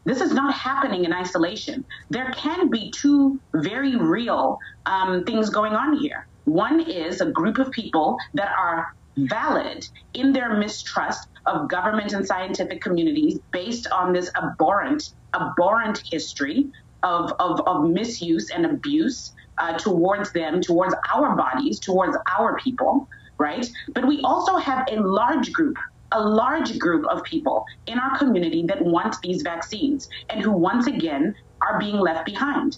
this 0.05 0.21
is 0.21 0.33
not 0.33 0.53
happening 0.53 1.03
in 1.03 1.11
isolation. 1.11 1.83
There 2.09 2.31
can 2.31 2.69
be 2.69 2.91
two 2.91 3.39
very 3.53 3.95
real 3.95 4.59
um, 4.85 5.23
things 5.25 5.49
going 5.49 5.73
on 5.73 5.97
here. 5.97 6.27
One 6.45 6.79
is 6.79 7.21
a 7.21 7.31
group 7.31 7.57
of 7.57 7.71
people 7.71 8.17
that 8.35 8.51
are 8.57 8.93
valid 9.17 9.87
in 10.13 10.31
their 10.31 10.57
mistrust 10.57 11.27
of 11.45 11.67
government 11.69 12.13
and 12.13 12.25
scientific 12.25 12.81
communities 12.81 13.39
based 13.51 13.87
on 13.87 14.13
this 14.13 14.29
abhorrent, 14.35 15.13
abhorrent 15.33 16.03
history 16.11 16.69
of, 17.03 17.31
of, 17.39 17.61
of 17.61 17.89
misuse 17.89 18.49
and 18.51 18.65
abuse 18.65 19.33
uh, 19.57 19.77
towards 19.77 20.31
them, 20.33 20.61
towards 20.61 20.93
our 21.13 21.35
bodies, 21.35 21.79
towards 21.79 22.17
our 22.37 22.57
people, 22.57 23.07
right? 23.37 23.67
But 23.93 24.07
we 24.07 24.21
also 24.23 24.57
have 24.57 24.87
a 24.91 24.97
large 24.97 25.51
group 25.51 25.77
a 26.11 26.21
large 26.21 26.77
group 26.79 27.05
of 27.07 27.23
people 27.23 27.65
in 27.87 27.99
our 27.99 28.17
community 28.17 28.63
that 28.67 28.83
want 28.83 29.15
these 29.21 29.41
vaccines 29.41 30.09
and 30.29 30.41
who 30.41 30.51
once 30.51 30.87
again 30.87 31.35
are 31.61 31.79
being 31.79 31.97
left 31.97 32.25
behind. 32.25 32.77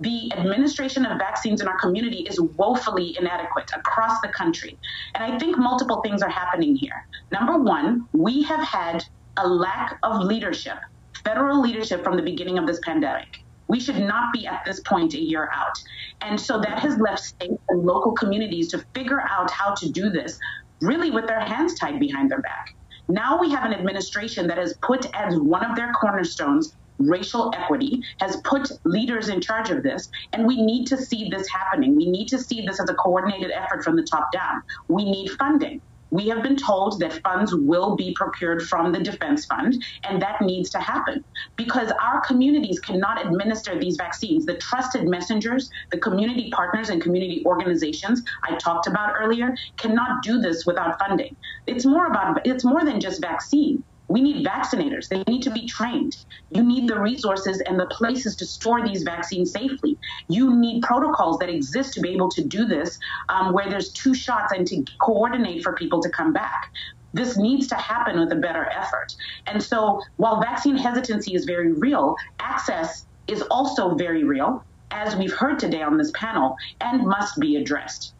The 0.00 0.32
administration 0.32 1.04
of 1.04 1.18
vaccines 1.18 1.60
in 1.60 1.66
our 1.66 1.78
community 1.78 2.18
is 2.18 2.40
woefully 2.40 3.16
inadequate 3.18 3.70
across 3.74 4.20
the 4.20 4.28
country. 4.28 4.78
And 5.14 5.24
I 5.24 5.38
think 5.38 5.58
multiple 5.58 6.00
things 6.02 6.22
are 6.22 6.28
happening 6.28 6.76
here. 6.76 7.06
Number 7.32 7.58
one, 7.58 8.06
we 8.12 8.42
have 8.44 8.60
had 8.60 9.04
a 9.36 9.48
lack 9.48 9.98
of 10.04 10.22
leadership, 10.22 10.78
federal 11.24 11.60
leadership 11.60 12.04
from 12.04 12.16
the 12.16 12.22
beginning 12.22 12.58
of 12.58 12.66
this 12.66 12.80
pandemic 12.84 13.42
We 13.66 13.80
should 13.80 13.98
not 13.98 14.32
be 14.32 14.46
at 14.46 14.64
this 14.64 14.80
point 14.80 15.14
a 15.14 15.20
year 15.20 15.50
out. 15.52 15.76
And 16.20 16.40
so 16.40 16.60
that 16.60 16.78
has 16.78 16.96
left 16.98 17.20
states 17.20 17.62
and 17.68 17.84
local 17.84 18.12
communities 18.12 18.68
to 18.68 18.84
figure 18.94 19.20
out 19.20 19.50
how 19.50 19.74
to 19.74 19.90
do 19.90 20.10
this 20.10 20.38
really 20.80 21.10
with 21.10 21.26
their 21.26 21.40
hands 21.40 21.78
tied 21.78 21.98
behind 22.00 22.30
their 22.30 22.40
back. 22.42 22.74
Now 23.08 23.38
we 23.38 23.50
have 23.50 23.64
an 23.64 23.72
administration 23.72 24.46
that 24.48 24.58
has 24.58 24.74
put 24.82 25.06
as 25.14 25.38
one 25.38 25.64
of 25.64 25.76
their 25.76 25.92
cornerstones 25.92 26.74
racial 26.98 27.52
equity, 27.54 28.02
has 28.20 28.36
put 28.44 28.70
leaders 28.84 29.28
in 29.28 29.40
charge 29.40 29.70
of 29.70 29.82
this, 29.82 30.08
and 30.32 30.46
we 30.46 30.60
need 30.60 30.86
to 30.86 30.96
see 30.96 31.28
this 31.30 31.48
happening. 31.48 31.96
We 31.96 32.10
need 32.10 32.26
to 32.28 32.38
see 32.38 32.66
this 32.66 32.80
as 32.80 32.90
a 32.90 32.94
coordinated 32.94 33.50
effort 33.52 33.84
from 33.84 33.96
the 33.96 34.02
top 34.02 34.32
down. 34.32 34.62
We 34.88 35.04
need 35.04 35.30
funding. 35.38 35.80
We 36.10 36.28
have 36.28 36.42
been 36.42 36.56
told 36.56 37.00
that 37.00 37.20
funds 37.22 37.54
will 37.54 37.96
be 37.96 38.14
procured 38.14 38.62
from 38.62 38.92
the 38.92 39.00
defense 39.00 39.44
fund, 39.44 39.82
and 40.04 40.20
that 40.22 40.40
needs 40.40 40.70
to 40.70 40.78
happen 40.78 41.24
because 41.56 41.92
our 42.02 42.20
communities 42.20 42.80
cannot 42.80 43.24
administer 43.24 43.78
these 43.78 43.96
vaccines. 43.96 44.46
The 44.46 44.56
trusted 44.56 45.06
messengers, 45.06 45.70
the 45.90 45.98
community 45.98 46.50
partners, 46.50 46.88
and 46.88 47.02
community 47.02 47.42
organizations 47.44 48.22
I 48.42 48.56
talked 48.56 48.86
about 48.86 49.14
earlier 49.18 49.54
cannot 49.76 50.22
do 50.22 50.40
this 50.40 50.64
without 50.66 50.98
funding. 50.98 51.36
It's 51.66 51.84
more 51.84 52.06
about, 52.06 52.46
it's 52.46 52.64
more 52.64 52.84
than 52.84 53.00
just 53.00 53.20
vaccine. 53.20 53.84
We 54.08 54.22
need 54.22 54.44
vaccinators. 54.44 55.08
They 55.08 55.22
need 55.28 55.42
to 55.42 55.50
be 55.50 55.66
trained. 55.66 56.16
You 56.50 56.62
need 56.62 56.88
the 56.88 56.98
resources 56.98 57.60
and 57.60 57.78
the 57.78 57.86
places 57.86 58.36
to 58.36 58.46
store 58.46 58.86
these 58.86 59.02
vaccines 59.02 59.52
safely. 59.52 59.98
You 60.28 60.56
need 60.56 60.82
protocols 60.82 61.38
that 61.38 61.50
exist 61.50 61.92
to 61.94 62.00
be 62.00 62.10
able 62.10 62.30
to 62.30 62.42
do 62.42 62.64
this 62.64 62.98
um, 63.28 63.52
where 63.52 63.68
there's 63.68 63.90
two 63.92 64.14
shots 64.14 64.52
and 64.52 64.66
to 64.68 64.84
coordinate 65.00 65.62
for 65.62 65.74
people 65.74 66.00
to 66.02 66.08
come 66.08 66.32
back. 66.32 66.72
This 67.12 67.36
needs 67.36 67.66
to 67.68 67.74
happen 67.74 68.18
with 68.18 68.32
a 68.32 68.36
better 68.36 68.70
effort. 68.70 69.14
And 69.46 69.62
so 69.62 70.02
while 70.16 70.40
vaccine 70.40 70.76
hesitancy 70.76 71.34
is 71.34 71.44
very 71.44 71.72
real, 71.72 72.16
access 72.38 73.06
is 73.26 73.42
also 73.50 73.94
very 73.94 74.24
real, 74.24 74.64
as 74.90 75.16
we've 75.16 75.32
heard 75.32 75.58
today 75.58 75.82
on 75.82 75.96
this 75.98 76.10
panel, 76.14 76.56
and 76.80 77.06
must 77.06 77.38
be 77.38 77.56
addressed. 77.56 78.14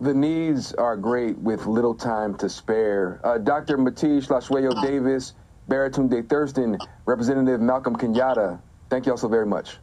The 0.00 0.14
needs 0.14 0.72
are 0.74 0.96
great 0.96 1.36
with 1.38 1.66
little 1.66 1.94
time 1.94 2.34
to 2.38 2.48
spare. 2.48 3.20
Uh, 3.22 3.36
Dr. 3.36 3.76
Mati 3.76 4.18
Hlatshwayo 4.20 4.82
Davis, 4.82 5.34
Baratunde 5.68 6.26
Thurston, 6.26 6.78
Representative 7.04 7.60
Malcolm 7.60 7.94
Kenyatta, 7.94 8.58
thank 8.88 9.04
you 9.04 9.12
all 9.12 9.18
so 9.18 9.28
very 9.28 9.44
much. 9.44 9.76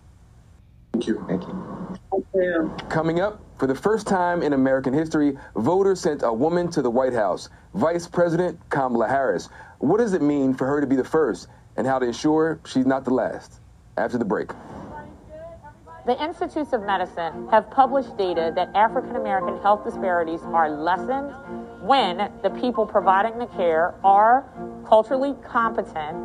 Thank 0.93 1.05
you. 1.05 1.23
Thank 1.27 1.43
you. 1.43 1.97
Thank 2.11 2.25
you. 2.33 2.75
Coming 2.89 3.19
up, 3.19 3.41
for 3.57 3.67
the 3.67 3.75
first 3.75 4.07
time 4.07 4.41
in 4.41 4.53
American 4.53 4.93
history, 4.93 5.37
voters 5.55 5.99
sent 6.01 6.23
a 6.23 6.33
woman 6.33 6.69
to 6.71 6.81
the 6.81 6.89
White 6.89 7.13
House, 7.13 7.49
Vice 7.75 8.07
President 8.07 8.59
Kamala 8.69 9.07
Harris. 9.07 9.49
What 9.79 9.97
does 9.97 10.13
it 10.13 10.21
mean 10.21 10.53
for 10.53 10.65
her 10.65 10.81
to 10.81 10.87
be 10.87 10.95
the 10.95 11.03
first, 11.03 11.47
and 11.75 11.85
how 11.85 11.99
to 11.99 12.07
ensure 12.07 12.59
she's 12.65 12.85
not 12.85 13.05
the 13.05 13.13
last? 13.13 13.59
After 13.97 14.17
the 14.17 14.25
break. 14.25 14.51
The 16.07 16.23
Institutes 16.23 16.71
of 16.71 16.83
Medicine 16.83 17.49
have 17.51 17.69
published 17.69 18.15
data 18.15 18.53
that 18.55 18.69
African 18.73 19.17
American 19.17 19.61
health 19.61 19.83
disparities 19.83 20.39
are 20.41 20.69
lessened 20.69 21.33
when 21.81 22.31
the 22.43 22.49
people 22.61 22.85
providing 22.85 23.37
the 23.37 23.47
care 23.47 23.93
are 24.05 24.45
culturally 24.87 25.35
competent 25.43 26.15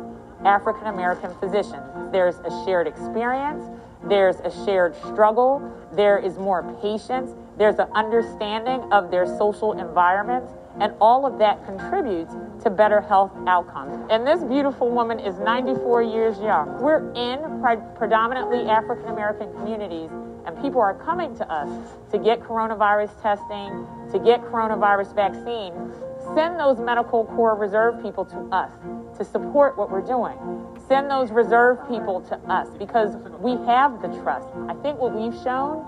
African 0.45 0.87
American 0.87 1.35
physicians. 1.35 1.83
There's 2.13 2.37
a 2.45 2.63
shared 2.63 2.87
experience, 2.87 3.65
there's 4.05 4.37
a 4.37 4.51
shared 4.63 4.95
struggle, 4.95 5.61
there 5.91 6.17
is 6.17 6.37
more 6.37 6.63
patience, 6.81 7.31
there's 7.57 7.77
an 7.77 7.91
understanding 7.93 8.89
of 8.93 9.11
their 9.11 9.25
social 9.25 9.73
environment, 9.73 10.45
and 10.79 10.93
all 10.99 11.25
of 11.25 11.37
that 11.39 11.65
contributes 11.65 12.33
to 12.63 12.69
better 12.69 13.01
health 13.01 13.31
outcomes. 13.47 14.07
And 14.09 14.25
this 14.25 14.43
beautiful 14.43 14.89
woman 14.89 15.19
is 15.19 15.37
94 15.39 16.03
years 16.03 16.39
young. 16.39 16.81
We're 16.81 17.11
in 17.13 17.61
pre- 17.61 17.77
predominantly 17.95 18.69
African 18.69 19.07
American 19.07 19.53
communities, 19.53 20.09
and 20.45 20.59
people 20.61 20.81
are 20.81 20.95
coming 20.95 21.35
to 21.37 21.51
us 21.51 21.69
to 22.11 22.17
get 22.17 22.41
coronavirus 22.41 23.21
testing, 23.21 23.85
to 24.11 24.19
get 24.19 24.41
coronavirus 24.41 25.13
vaccine. 25.15 25.73
Send 26.35 26.59
those 26.59 26.79
medical 26.79 27.25
corps 27.25 27.55
reserve 27.55 28.01
people 28.01 28.25
to 28.25 28.37
us 28.51 28.71
to 29.17 29.23
support 29.23 29.77
what 29.77 29.91
we're 29.91 30.01
doing. 30.01 30.37
Send 30.87 31.09
those 31.09 31.31
reserve 31.31 31.77
people 31.87 32.21
to 32.21 32.35
us 32.51 32.67
because 32.77 33.15
we 33.39 33.51
have 33.65 34.01
the 34.01 34.07
trust. 34.21 34.47
I 34.67 34.73
think 34.81 34.99
what 34.99 35.13
we've 35.13 35.39
shown 35.43 35.87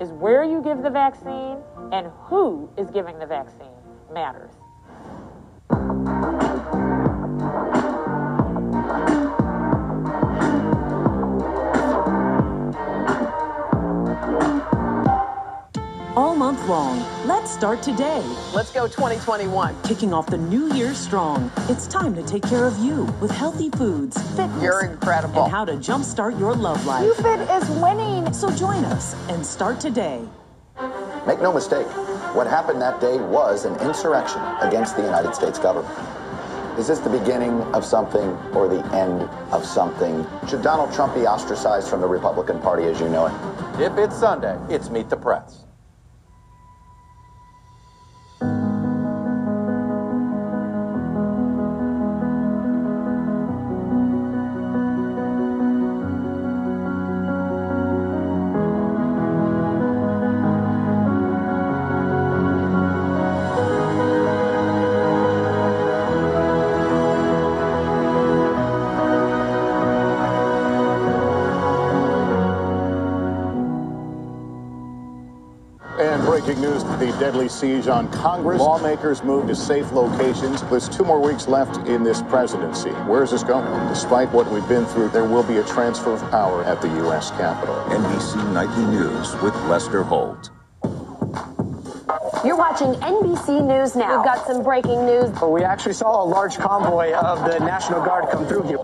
is 0.00 0.10
where 0.10 0.42
you 0.42 0.60
give 0.62 0.82
the 0.82 0.90
vaccine 0.90 1.58
and 1.92 2.08
who 2.24 2.68
is 2.76 2.90
giving 2.90 3.18
the 3.18 3.26
vaccine 3.26 3.73
matters. 4.12 4.50
All 16.16 16.36
month 16.36 16.68
long, 16.68 17.04
let's 17.26 17.50
start 17.50 17.82
today. 17.82 18.22
Let's 18.54 18.70
go 18.70 18.86
2021. 18.86 19.74
Kicking 19.82 20.14
off 20.14 20.26
the 20.26 20.38
new 20.38 20.72
year 20.72 20.94
strong. 20.94 21.50
It's 21.68 21.88
time 21.88 22.14
to 22.14 22.22
take 22.22 22.44
care 22.44 22.66
of 22.66 22.78
you 22.78 23.04
with 23.20 23.32
healthy 23.32 23.68
foods, 23.70 24.16
fitness, 24.36 24.62
You're 24.62 24.84
incredible. 24.84 25.42
and 25.44 25.52
how 25.52 25.64
to 25.64 25.72
jumpstart 25.72 26.38
your 26.38 26.54
love 26.54 26.86
life. 26.86 27.04
UFIT 27.04 27.60
is 27.60 27.68
winning. 27.80 28.32
So 28.32 28.48
join 28.54 28.84
us 28.84 29.16
and 29.28 29.44
start 29.44 29.80
today. 29.80 30.22
Make 31.26 31.40
no 31.40 31.52
mistake, 31.52 31.86
what 32.34 32.46
happened 32.46 32.82
that 32.82 33.00
day 33.00 33.18
was 33.18 33.64
an 33.64 33.74
insurrection 33.80 34.42
against 34.60 34.96
the 34.96 35.02
United 35.02 35.34
States 35.34 35.58
government. 35.58 35.96
Is 36.78 36.88
this 36.88 36.98
the 36.98 37.10
beginning 37.10 37.62
of 37.74 37.84
something 37.84 38.30
or 38.52 38.68
the 38.68 38.84
end 38.94 39.22
of 39.52 39.64
something? 39.64 40.26
Should 40.48 40.62
Donald 40.62 40.92
Trump 40.92 41.14
be 41.14 41.26
ostracized 41.26 41.88
from 41.88 42.00
the 42.00 42.08
Republican 42.08 42.60
Party 42.60 42.84
as 42.84 43.00
you 43.00 43.08
know 43.08 43.26
it? 43.26 43.80
If 43.80 43.96
it's 43.96 44.18
Sunday, 44.18 44.58
it's 44.68 44.90
Meet 44.90 45.08
the 45.08 45.16
Press. 45.16 45.63
Deadly 77.24 77.48
siege 77.48 77.88
on 77.88 78.06
Congress. 78.10 78.60
Lawmakers 78.60 79.22
move 79.22 79.46
to 79.46 79.54
safe 79.54 79.90
locations. 79.92 80.60
There's 80.64 80.90
two 80.90 81.04
more 81.04 81.18
weeks 81.18 81.48
left 81.48 81.88
in 81.88 82.04
this 82.04 82.20
presidency. 82.20 82.90
Where's 83.08 83.30
this 83.30 83.42
going? 83.42 83.64
Despite 83.88 84.30
what 84.30 84.46
we've 84.50 84.68
been 84.68 84.84
through, 84.84 85.08
there 85.08 85.24
will 85.24 85.42
be 85.42 85.56
a 85.56 85.64
transfer 85.64 86.12
of 86.12 86.20
power 86.30 86.62
at 86.64 86.82
the 86.82 86.88
U.S. 86.88 87.30
Capitol. 87.30 87.76
NBC 87.88 88.52
Nightly 88.52 88.84
News 88.94 89.34
with 89.40 89.54
Lester 89.70 90.02
Holt. 90.02 90.50
You're 92.44 92.58
watching 92.58 92.92
NBC 93.00 93.66
News 93.66 93.96
now. 93.96 94.16
We've 94.16 94.26
got 94.26 94.46
some 94.46 94.62
breaking 94.62 95.06
news. 95.06 95.30
We 95.40 95.64
actually 95.64 95.94
saw 95.94 96.22
a 96.22 96.26
large 96.26 96.58
convoy 96.58 97.14
of 97.14 97.50
the 97.50 97.58
National 97.58 98.04
Guard 98.04 98.28
come 98.30 98.46
through 98.46 98.64
here. 98.64 98.78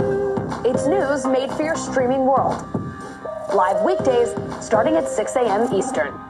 It's 0.64 0.86
news 0.86 1.26
made 1.26 1.50
for 1.52 1.62
your 1.62 1.76
streaming 1.76 2.24
world. 2.24 2.64
Live 3.52 3.84
weekdays 3.84 4.30
starting 4.64 4.96
at 4.96 5.06
6 5.06 5.36
a.m. 5.36 5.74
Eastern. 5.74 6.29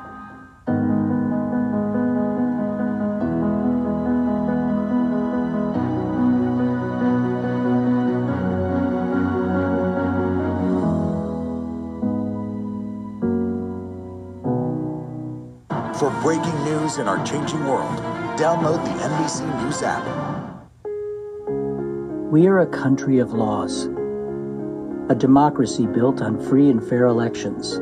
Breaking 16.30 16.64
news 16.64 16.98
in 16.98 17.08
our 17.08 17.20
changing 17.26 17.64
world, 17.66 17.98
download 18.38 18.84
the 18.84 19.02
NBC 19.02 19.64
News 19.64 19.82
app. 19.82 20.04
We 22.30 22.46
are 22.46 22.60
a 22.60 22.68
country 22.68 23.18
of 23.18 23.32
laws, 23.32 23.86
a 25.08 25.16
democracy 25.16 25.88
built 25.88 26.22
on 26.22 26.40
free 26.40 26.70
and 26.70 26.80
fair 26.88 27.06
elections, 27.06 27.80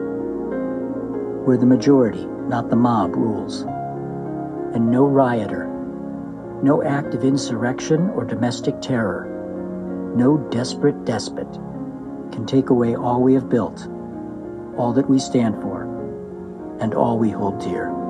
where 1.47 1.59
the 1.59 1.67
majority, 1.67 2.25
not 2.25 2.71
the 2.71 2.77
mob, 2.77 3.17
rules, 3.17 3.65
and 4.75 4.91
no 4.91 5.05
rioter, 5.05 5.67
no 6.63 6.83
act 6.83 7.13
of 7.13 7.25
insurrection 7.25 8.09
or 8.17 8.25
domestic 8.25 8.81
terror, 8.81 9.27
no 10.17 10.39
desperate 10.49 11.05
despot 11.05 11.53
can 12.33 12.47
take 12.47 12.71
away 12.71 12.97
all 12.97 13.21
we 13.21 13.35
have 13.35 13.51
built, 13.51 13.87
all 14.79 14.95
that 14.95 15.11
we 15.11 15.19
stand 15.19 15.55
for, 15.61 15.83
and 16.81 16.95
all 16.95 17.19
we 17.19 17.29
hold 17.29 17.61
dear. 17.61 18.08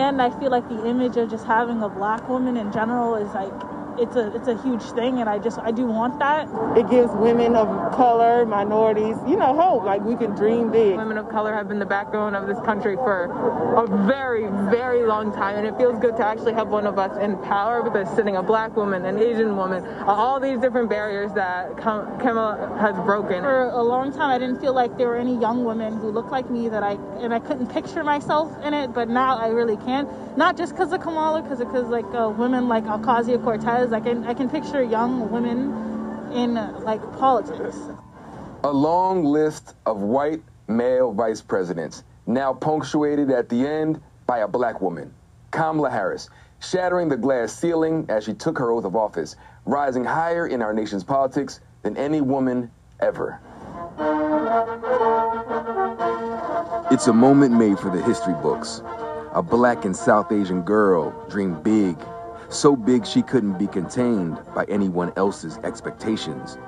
End, 0.00 0.22
I 0.22 0.30
feel 0.30 0.50
like 0.50 0.68
the 0.68 0.84
image 0.84 1.16
of 1.16 1.30
just 1.30 1.46
having 1.46 1.82
a 1.82 1.90
black 1.90 2.28
woman 2.28 2.56
in 2.56 2.72
general 2.72 3.16
is 3.16 3.34
like 3.34 3.66
it's 4.00 4.16
a 4.16 4.34
it's 4.34 4.48
a 4.48 4.60
huge 4.62 4.82
thing 4.92 5.20
and 5.20 5.28
I 5.28 5.38
just 5.38 5.58
I 5.58 5.70
do 5.70 5.86
want 5.86 6.18
that. 6.18 6.48
It 6.76 6.88
gives 6.88 7.12
women 7.12 7.54
of 7.54 7.68
color, 7.94 8.46
minorities, 8.46 9.16
you 9.28 9.36
know, 9.36 9.54
hope. 9.54 9.84
Like 9.84 10.02
we 10.02 10.16
can 10.16 10.34
dream 10.34 10.70
big. 10.70 10.96
Women 10.96 11.18
of 11.18 11.28
color 11.28 11.52
have 11.52 11.68
been 11.68 11.78
the 11.78 11.86
backbone 11.86 12.34
of 12.34 12.46
this 12.46 12.58
country 12.60 12.96
for 12.96 13.24
a 13.76 14.06
very, 14.06 14.46
very 14.70 15.04
long 15.04 15.32
time 15.32 15.56
and 15.56 15.66
it 15.66 15.76
feels 15.76 15.98
good 16.00 16.16
to 16.16 16.24
actually 16.24 16.54
have 16.54 16.68
one 16.68 16.86
of 16.86 16.98
us 16.98 17.16
in 17.22 17.36
power 17.38 17.82
because 17.82 18.08
sitting 18.16 18.36
a 18.36 18.42
black 18.42 18.74
woman, 18.76 19.04
an 19.04 19.18
Asian 19.18 19.56
woman, 19.56 19.84
all 20.06 20.40
these 20.40 20.58
different 20.58 20.88
barriers 20.88 21.32
that 21.34 21.76
Kamala 21.76 22.76
has 22.80 22.96
broken. 23.04 23.42
For 23.42 23.64
a 23.70 23.82
long 23.82 24.12
time 24.12 24.30
I 24.30 24.38
didn't 24.38 24.60
feel 24.60 24.74
like 24.74 24.96
there 24.96 25.08
were 25.08 25.18
any 25.18 25.38
young 25.38 25.64
women 25.64 25.98
who 25.98 26.10
looked 26.10 26.30
like 26.30 26.50
me 26.50 26.68
that 26.68 26.82
I 26.82 26.92
and 27.20 27.34
I 27.34 27.38
couldn't 27.38 27.66
picture 27.68 28.02
myself 28.02 28.50
in 28.64 28.72
it, 28.72 28.94
but 28.94 29.08
now 29.08 29.36
I 29.36 29.48
really 29.48 29.76
can. 29.76 30.08
Not 30.36 30.56
just 30.56 30.72
because 30.72 30.92
of 30.92 31.00
Kamala, 31.00 31.42
because 31.42 31.58
because 31.58 31.88
like 31.88 32.06
uh, 32.14 32.32
women 32.36 32.68
like 32.68 32.84
Ocasio 32.84 33.42
Cortez 33.42 33.89
I 33.92 34.00
can 34.00 34.24
I 34.24 34.34
can 34.34 34.48
picture 34.48 34.82
young 34.82 35.30
women 35.30 35.72
in 36.32 36.54
like 36.84 37.00
politics. 37.18 37.76
A 38.62 38.70
long 38.70 39.24
list 39.24 39.74
of 39.86 40.02
white 40.02 40.42
male 40.68 41.12
vice 41.12 41.40
presidents, 41.40 42.04
now 42.26 42.52
punctuated 42.52 43.30
at 43.30 43.48
the 43.48 43.66
end 43.66 44.00
by 44.26 44.38
a 44.38 44.48
black 44.48 44.80
woman, 44.80 45.12
Kamala 45.50 45.90
Harris, 45.90 46.28
shattering 46.60 47.08
the 47.08 47.16
glass 47.16 47.52
ceiling 47.52 48.06
as 48.08 48.24
she 48.24 48.34
took 48.34 48.58
her 48.58 48.70
oath 48.70 48.84
of 48.84 48.94
office, 48.94 49.34
rising 49.64 50.04
higher 50.04 50.46
in 50.46 50.62
our 50.62 50.72
nation's 50.72 51.02
politics 51.02 51.60
than 51.82 51.96
any 51.96 52.20
woman 52.20 52.70
ever. 53.00 53.40
It's 56.92 57.08
a 57.08 57.12
moment 57.12 57.56
made 57.56 57.78
for 57.78 57.90
the 57.90 58.02
history 58.02 58.34
books. 58.34 58.82
A 59.32 59.42
black 59.42 59.84
and 59.84 59.96
South 59.96 60.30
Asian 60.30 60.62
girl 60.62 61.26
dreamed 61.28 61.64
big 61.64 61.96
so 62.50 62.74
big 62.76 63.06
she 63.06 63.22
couldn't 63.22 63.58
be 63.58 63.66
contained 63.66 64.38
by 64.54 64.64
anyone 64.64 65.12
else's 65.16 65.58
expectations. 65.58 66.58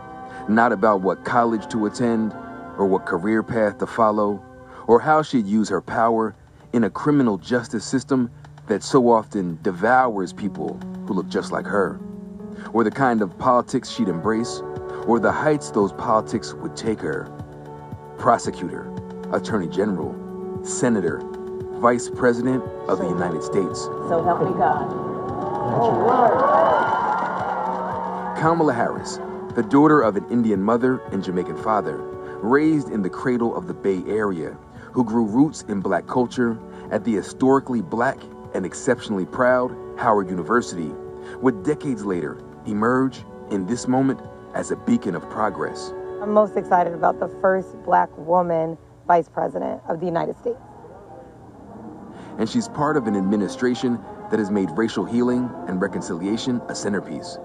Not 0.49 0.73
about 0.73 1.03
what 1.03 1.25
college 1.25 1.69
to 1.73 1.87
attend, 1.87 2.33
or 2.79 2.87
what 2.87 3.05
career 3.05 3.43
path 3.43 3.79
to 3.79 3.87
follow, 3.87 4.43
or 4.87 5.01
how 5.01 5.23
she'd 5.23 5.47
use 5.47 5.69
her 5.69 5.83
power 5.83 6.35
in 6.73 6.85
a 6.85 6.91
criminal 6.91 7.37
justice 7.37 7.85
system 7.85 8.31
that 8.69 8.83
so 8.83 9.11
often 9.11 9.59
devours 9.63 10.33
people 10.33 10.79
who 11.07 11.15
look 11.15 11.29
just 11.29 11.53
like 11.53 11.67
her, 11.67 12.01
or 12.73 12.85
the 12.85 12.91
kind 12.91 13.21
of 13.21 13.37
politics 13.39 13.91
she'd 13.91 14.09
embrace, 14.09 14.63
or 15.07 15.19
the 15.19 15.33
heights 15.33 15.71
those 15.71 15.93
politics 15.93 16.55
would 16.55 16.77
take 16.77 17.01
her. 17.01 17.29
Prosecutor, 18.19 18.91
Attorney 19.33 19.69
General, 19.69 20.15
Senator, 20.65 21.21
Vice 21.81 22.09
President 22.09 22.63
of 22.89 22.99
the 22.99 23.09
United 23.09 23.43
States. 23.43 23.81
So 23.83 24.23
help 24.23 24.49
me 24.49 24.57
God. 24.57 25.12
Kamala 28.43 28.75
Harris, 28.75 29.21
the 29.55 29.63
daughter 29.63 30.01
of 30.01 30.17
an 30.17 30.29
Indian 30.29 30.61
mother 30.61 30.99
and 31.13 31.23
Jamaican 31.23 31.57
father, 31.57 31.99
raised 32.43 32.89
in 32.89 33.03
the 33.03 33.09
cradle 33.09 33.57
of 33.57 33.69
the 33.69 33.75
Bay 33.75 34.03
Area, 34.09 34.57
who 34.93 35.05
grew 35.05 35.25
roots 35.25 35.63
in 35.69 35.81
black 35.81 36.09
culture 36.09 36.59
at 36.91 37.05
the 37.05 37.15
historically 37.15 37.81
black 37.81 38.19
and 38.55 38.67
exceptionally 38.67 39.25
proud 39.25 39.75
Howard 39.97 40.29
University, 40.29 40.93
would 41.41 41.63
decades 41.63 42.05
later 42.05 42.43
emerge 42.67 43.23
in 43.51 43.67
this 43.67 43.87
moment 43.87 44.21
as 44.55 44.73
a 44.73 44.77
beacon 44.77 45.15
of 45.15 45.23
progress. 45.31 45.93
I'm 46.21 46.33
most 46.33 46.57
excited 46.57 46.95
about 46.95 47.21
the 47.21 47.29
first 47.41 47.81
black 47.85 48.09
woman 48.19 48.77
vice 49.07 49.29
president 49.29 49.81
of 49.89 50.01
the 50.01 50.07
United 50.07 50.37
States. 50.37 50.59
And 52.39 52.49
she's 52.49 52.69
part 52.69 52.97
of 52.97 53.07
an 53.07 53.15
administration 53.15 54.01
that 54.33 54.39
has 54.39 54.51
made 54.51 54.71
racial 54.71 55.05
healing 55.05 55.51
and 55.69 55.81
reconciliation 55.81 56.63
a 56.69 56.75
centerpiece. 56.75 57.37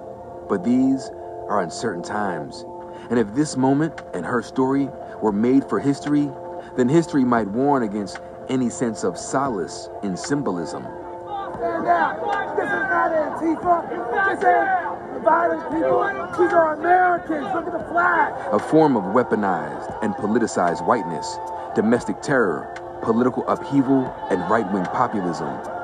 But 0.47 0.63
these 0.63 1.09
are 1.49 1.61
uncertain 1.61 2.01
times. 2.01 2.63
And 3.09 3.19
if 3.19 3.35
this 3.35 3.57
moment 3.57 4.01
and 4.13 4.25
her 4.25 4.41
story 4.41 4.87
were 5.21 5.33
made 5.33 5.67
for 5.67 5.81
history, 5.81 6.31
then 6.77 6.87
history 6.87 7.25
might 7.25 7.49
warn 7.49 7.83
against 7.83 8.21
any 8.47 8.69
sense 8.69 9.03
of 9.03 9.17
solace 9.17 9.89
in 10.01 10.15
symbolism. 10.15 10.83
Stand 10.83 11.87
out. 11.87 12.55
This 12.55 12.65
is 12.65 12.71
not 12.71 13.11
Antifa. 13.11 13.89
This 13.89 14.45
ain't 14.45 15.23
violent 15.25 15.63
people. 15.69 16.03
These 16.39 16.53
are 16.53 16.73
Americans. 16.73 17.53
Look 17.53 17.67
at 17.67 17.73
the 17.73 17.85
flag. 17.91 18.33
A 18.53 18.59
form 18.59 18.95
of 18.95 19.03
weaponized 19.13 20.01
and 20.01 20.13
politicized 20.15 20.87
whiteness, 20.87 21.37
domestic 21.75 22.21
terror, 22.21 22.73
political 23.03 23.45
upheaval, 23.49 24.05
and 24.31 24.39
right 24.49 24.71
wing 24.71 24.85
populism 24.85 25.76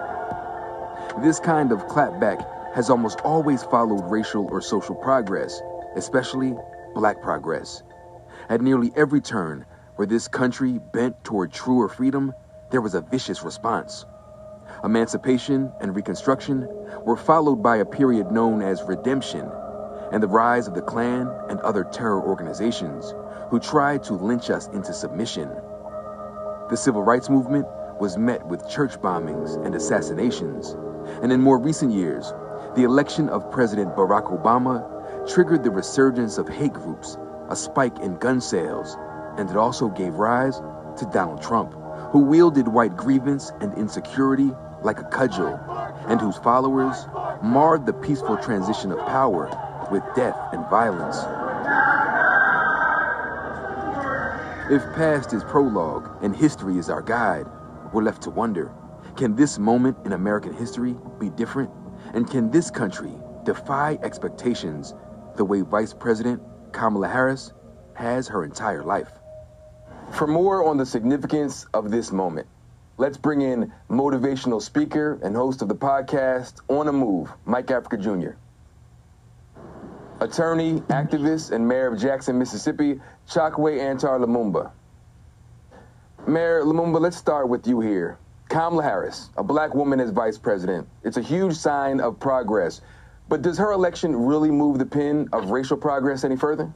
this 1.21 1.39
kind 1.39 1.71
of 1.71 1.85
clapback 1.87 2.43
has 2.73 2.89
almost 2.89 3.21
always 3.21 3.63
followed 3.63 4.09
racial 4.09 4.47
or 4.49 4.61
social 4.61 4.95
progress, 4.95 5.61
especially 5.95 6.55
black 6.95 7.21
progress. 7.21 7.83
At 8.49 8.61
nearly 8.61 8.91
every 8.95 9.21
turn 9.21 9.65
where 9.95 10.07
this 10.07 10.27
country 10.27 10.79
bent 10.91 11.23
toward 11.23 11.51
truer 11.51 11.87
freedom, 11.87 12.33
there 12.71 12.81
was 12.81 12.95
a 12.95 13.01
vicious 13.01 13.43
response. 13.43 14.05
Emancipation 14.83 15.71
and 15.79 15.95
Reconstruction 15.95 16.67
were 17.05 17.15
followed 17.15 17.57
by 17.57 17.77
a 17.77 17.85
period 17.85 18.31
known 18.31 18.61
as 18.61 18.81
redemption 18.83 19.49
and 20.11 20.21
the 20.21 20.27
rise 20.27 20.67
of 20.67 20.73
the 20.73 20.81
Klan 20.81 21.27
and 21.49 21.59
other 21.61 21.83
terror 21.83 22.21
organizations 22.21 23.13
who 23.49 23.59
tried 23.59 24.03
to 24.03 24.13
lynch 24.13 24.49
us 24.49 24.67
into 24.69 24.93
submission. 24.93 25.49
The 26.69 26.75
civil 26.75 27.03
rights 27.03 27.29
movement 27.29 27.67
was 27.99 28.17
met 28.17 28.45
with 28.47 28.67
church 28.67 28.99
bombings 28.99 29.63
and 29.63 29.75
assassinations, 29.75 30.75
and 31.21 31.31
in 31.31 31.41
more 31.41 31.57
recent 31.57 31.93
years, 31.93 32.31
the 32.75 32.83
election 32.83 33.29
of 33.29 33.49
President 33.51 33.95
Barack 33.95 34.31
Obama 34.31 34.89
triggered 35.31 35.63
the 35.63 35.71
resurgence 35.71 36.37
of 36.37 36.49
hate 36.49 36.73
groups, 36.73 37.17
a 37.49 37.55
spike 37.55 37.97
in 37.99 38.17
gun 38.17 38.41
sales, 38.41 38.97
and 39.37 39.49
it 39.49 39.55
also 39.55 39.89
gave 39.89 40.15
rise 40.15 40.57
to 40.97 41.09
Donald 41.13 41.41
Trump, 41.41 41.73
who 42.11 42.19
wielded 42.19 42.67
white 42.67 42.95
grievance 42.95 43.51
and 43.61 43.73
insecurity 43.77 44.51
like 44.81 44.99
a 44.99 45.03
cudgel, 45.05 45.59
and 46.07 46.19
whose 46.19 46.37
followers 46.37 47.05
marred 47.41 47.85
the 47.85 47.93
peaceful 47.93 48.37
transition 48.37 48.91
of 48.91 48.99
power 49.07 49.47
with 49.91 50.03
death 50.15 50.37
and 50.51 50.67
violence. 50.69 51.17
If 54.69 54.81
past 54.95 55.33
is 55.33 55.43
prologue 55.43 56.09
and 56.23 56.35
history 56.35 56.77
is 56.77 56.89
our 56.89 57.01
guide, 57.01 57.47
we're 57.91 58.03
left 58.03 58.23
to 58.23 58.29
wonder 58.29 58.71
can 59.15 59.35
this 59.35 59.59
moment 59.59 59.97
in 60.05 60.13
American 60.13 60.53
history 60.53 60.95
be 61.19 61.29
different? 61.29 61.69
And 62.13 62.29
can 62.29 62.49
this 62.49 62.71
country 62.71 63.11
defy 63.43 63.99
expectations 64.03 64.93
the 65.35 65.45
way 65.45 65.61
Vice 65.61 65.93
President 65.93 66.41
Kamala 66.71 67.07
Harris 67.07 67.53
has 67.93 68.27
her 68.27 68.43
entire 68.43 68.83
life? 68.83 69.11
For 70.11 70.27
more 70.27 70.67
on 70.67 70.77
the 70.77 70.85
significance 70.85 71.65
of 71.73 71.91
this 71.91 72.11
moment, 72.11 72.47
let's 72.97 73.17
bring 73.17 73.41
in 73.41 73.71
motivational 73.89 74.61
speaker 74.61 75.19
and 75.23 75.35
host 75.35 75.61
of 75.61 75.67
the 75.67 75.75
podcast 75.75 76.61
On 76.69 76.85
the 76.85 76.93
Move, 76.93 77.31
Mike 77.45 77.71
Africa 77.71 77.97
Jr. 77.97 78.31
Attorney, 80.19 80.81
activist, 80.81 81.51
and 81.51 81.67
mayor 81.67 81.87
of 81.87 81.99
Jackson, 81.99 82.37
Mississippi, 82.37 83.01
Chokwe 83.27 83.79
Antar 83.79 84.19
Lumumba. 84.19 84.71
Mayor 86.27 86.63
Lumumba, 86.63 87.01
let's 87.01 87.17
start 87.17 87.49
with 87.49 87.67
you 87.67 87.81
here. 87.81 88.17
Kamala 88.53 88.83
Harris, 88.83 89.31
a 89.35 89.43
black 89.43 89.73
woman 89.73 89.99
as 89.99 90.11
vice 90.11 90.37
president. 90.37 90.87
It's 91.03 91.17
a 91.17 91.23
huge 91.23 91.55
sign 91.55 91.99
of 91.99 92.19
progress. 92.19 92.81
But 93.27 93.41
does 93.41 93.57
her 93.57 93.71
election 93.71 94.15
really 94.15 94.51
move 94.51 94.77
the 94.77 94.85
pin 94.85 95.27
of 95.33 95.49
racial 95.49 95.75
progress 95.75 96.23
any 96.23 96.35
further? 96.35 96.71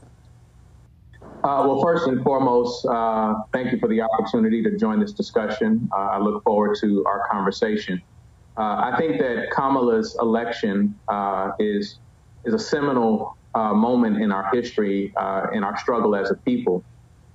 Uh, 1.43 1.63
well, 1.67 1.79
first 1.83 2.07
and 2.07 2.23
foremost, 2.23 2.83
uh, 2.87 3.35
thank 3.53 3.71
you 3.71 3.77
for 3.77 3.87
the 3.89 4.01
opportunity 4.01 4.63
to 4.63 4.75
join 4.75 4.99
this 4.99 5.11
discussion. 5.11 5.87
Uh, 5.93 6.13
I 6.13 6.17
look 6.17 6.43
forward 6.43 6.77
to 6.81 7.05
our 7.05 7.27
conversation. 7.31 8.01
Uh, 8.57 8.91
I 8.91 8.95
think 8.97 9.19
that 9.19 9.51
Kamala's 9.51 10.17
election 10.19 10.97
uh, 11.07 11.51
is 11.59 11.99
is 12.43 12.55
a 12.55 12.59
seminal 12.59 13.37
uh, 13.53 13.71
moment 13.75 14.19
in 14.19 14.31
our 14.31 14.49
history, 14.51 15.13
in 15.53 15.63
our 15.63 15.77
struggle 15.77 16.15
as 16.15 16.31
a 16.31 16.35
people. 16.37 16.83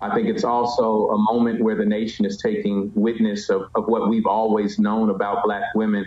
I 0.03 0.13
think 0.13 0.29
it's 0.29 0.43
also 0.43 1.09
a 1.11 1.19
moment 1.33 1.63
where 1.63 1.77
the 1.77 1.87
nation 1.87 2.25
is 2.25 2.39
taking 2.43 2.91
witness 2.95 3.49
of, 3.51 3.63
of 3.77 3.85
what 3.87 4.09
we've 4.09 4.27
always 4.27 4.79
known 4.81 5.11
about 5.11 5.45
black 5.45 5.63
women, 5.77 6.05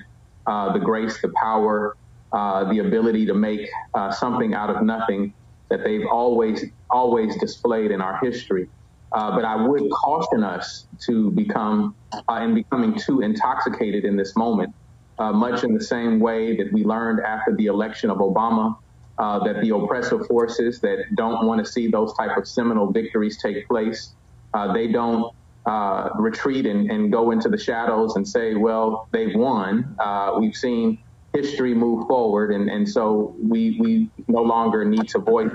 uh, 0.48 0.74
the 0.74 0.80
grace, 0.80 1.22
the 1.22 1.32
power, 1.41 1.96
uh, 2.34 2.70
the 2.70 2.80
ability 2.80 3.26
to 3.26 3.34
make 3.34 3.62
uh, 3.93 4.12
something 4.12 4.54
out 4.54 4.70
of 4.70 4.84
nothing 4.84 5.34
that 5.70 5.86
they've 5.86 6.06
always, 6.12 6.66
always 6.89 7.38
displayed 7.39 7.91
in 7.91 8.02
our 8.02 8.20
history. 8.22 8.68
Uh, 9.14 9.34
but 9.34 9.46
I 9.46 9.56
would 9.66 9.89
caution 10.04 10.43
us 10.43 10.88
to 11.06 11.32
become, 11.32 11.96
uh, 12.28 12.48
becoming 12.48 13.00
too 13.00 13.22
intoxicated 13.22 14.04
in 14.04 14.18
this 14.18 14.36
moment, 14.36 14.76
uh, 15.20 15.32
much 15.32 15.64
in 15.64 15.74
the 15.74 15.84
same 15.84 16.20
way 16.20 16.58
that 16.58 16.68
we 16.74 16.84
learned 16.84 17.22
after 17.22 17.56
the 17.56 17.68
election 17.68 18.10
of 18.10 18.18
Obama 18.18 18.76
uh, 19.18 19.43
that 19.43 19.61
the 19.61 19.70
oppressive 19.76 20.26
forces 20.28 20.80
that 20.82 21.05
don't 21.16 21.45
want 21.45 21.63
to 21.63 21.72
see 21.72 21.88
those 21.88 22.13
type 22.13 22.36
of 22.38 22.47
seminal 22.47 22.91
victories 22.91 23.41
take 23.41 23.68
place, 23.68 24.13
uh, 24.53 24.74
they 24.74 24.88
don't 24.88 25.34
uh, 25.66 26.09
retreat 26.20 26.66
and, 26.66 26.91
and, 26.91 27.11
go 27.11 27.32
into 27.32 27.49
the 27.49 27.57
shadows 27.57 28.16
and 28.16 28.28
say, 28.28 28.53
well, 28.53 29.07
they've 29.11 29.36
won. 29.36 29.95
Uh, 29.97 30.36
we've 30.38 30.55
seen 30.55 30.99
history 31.34 31.74
move 31.74 32.07
forward, 32.07 32.51
and, 32.51 32.70
and 32.70 32.88
so 32.88 33.36
we, 33.41 33.78
we 33.80 34.09
no 34.28 34.41
longer 34.41 34.86
need 34.86 35.07
to 35.09 35.18
voice 35.18 35.51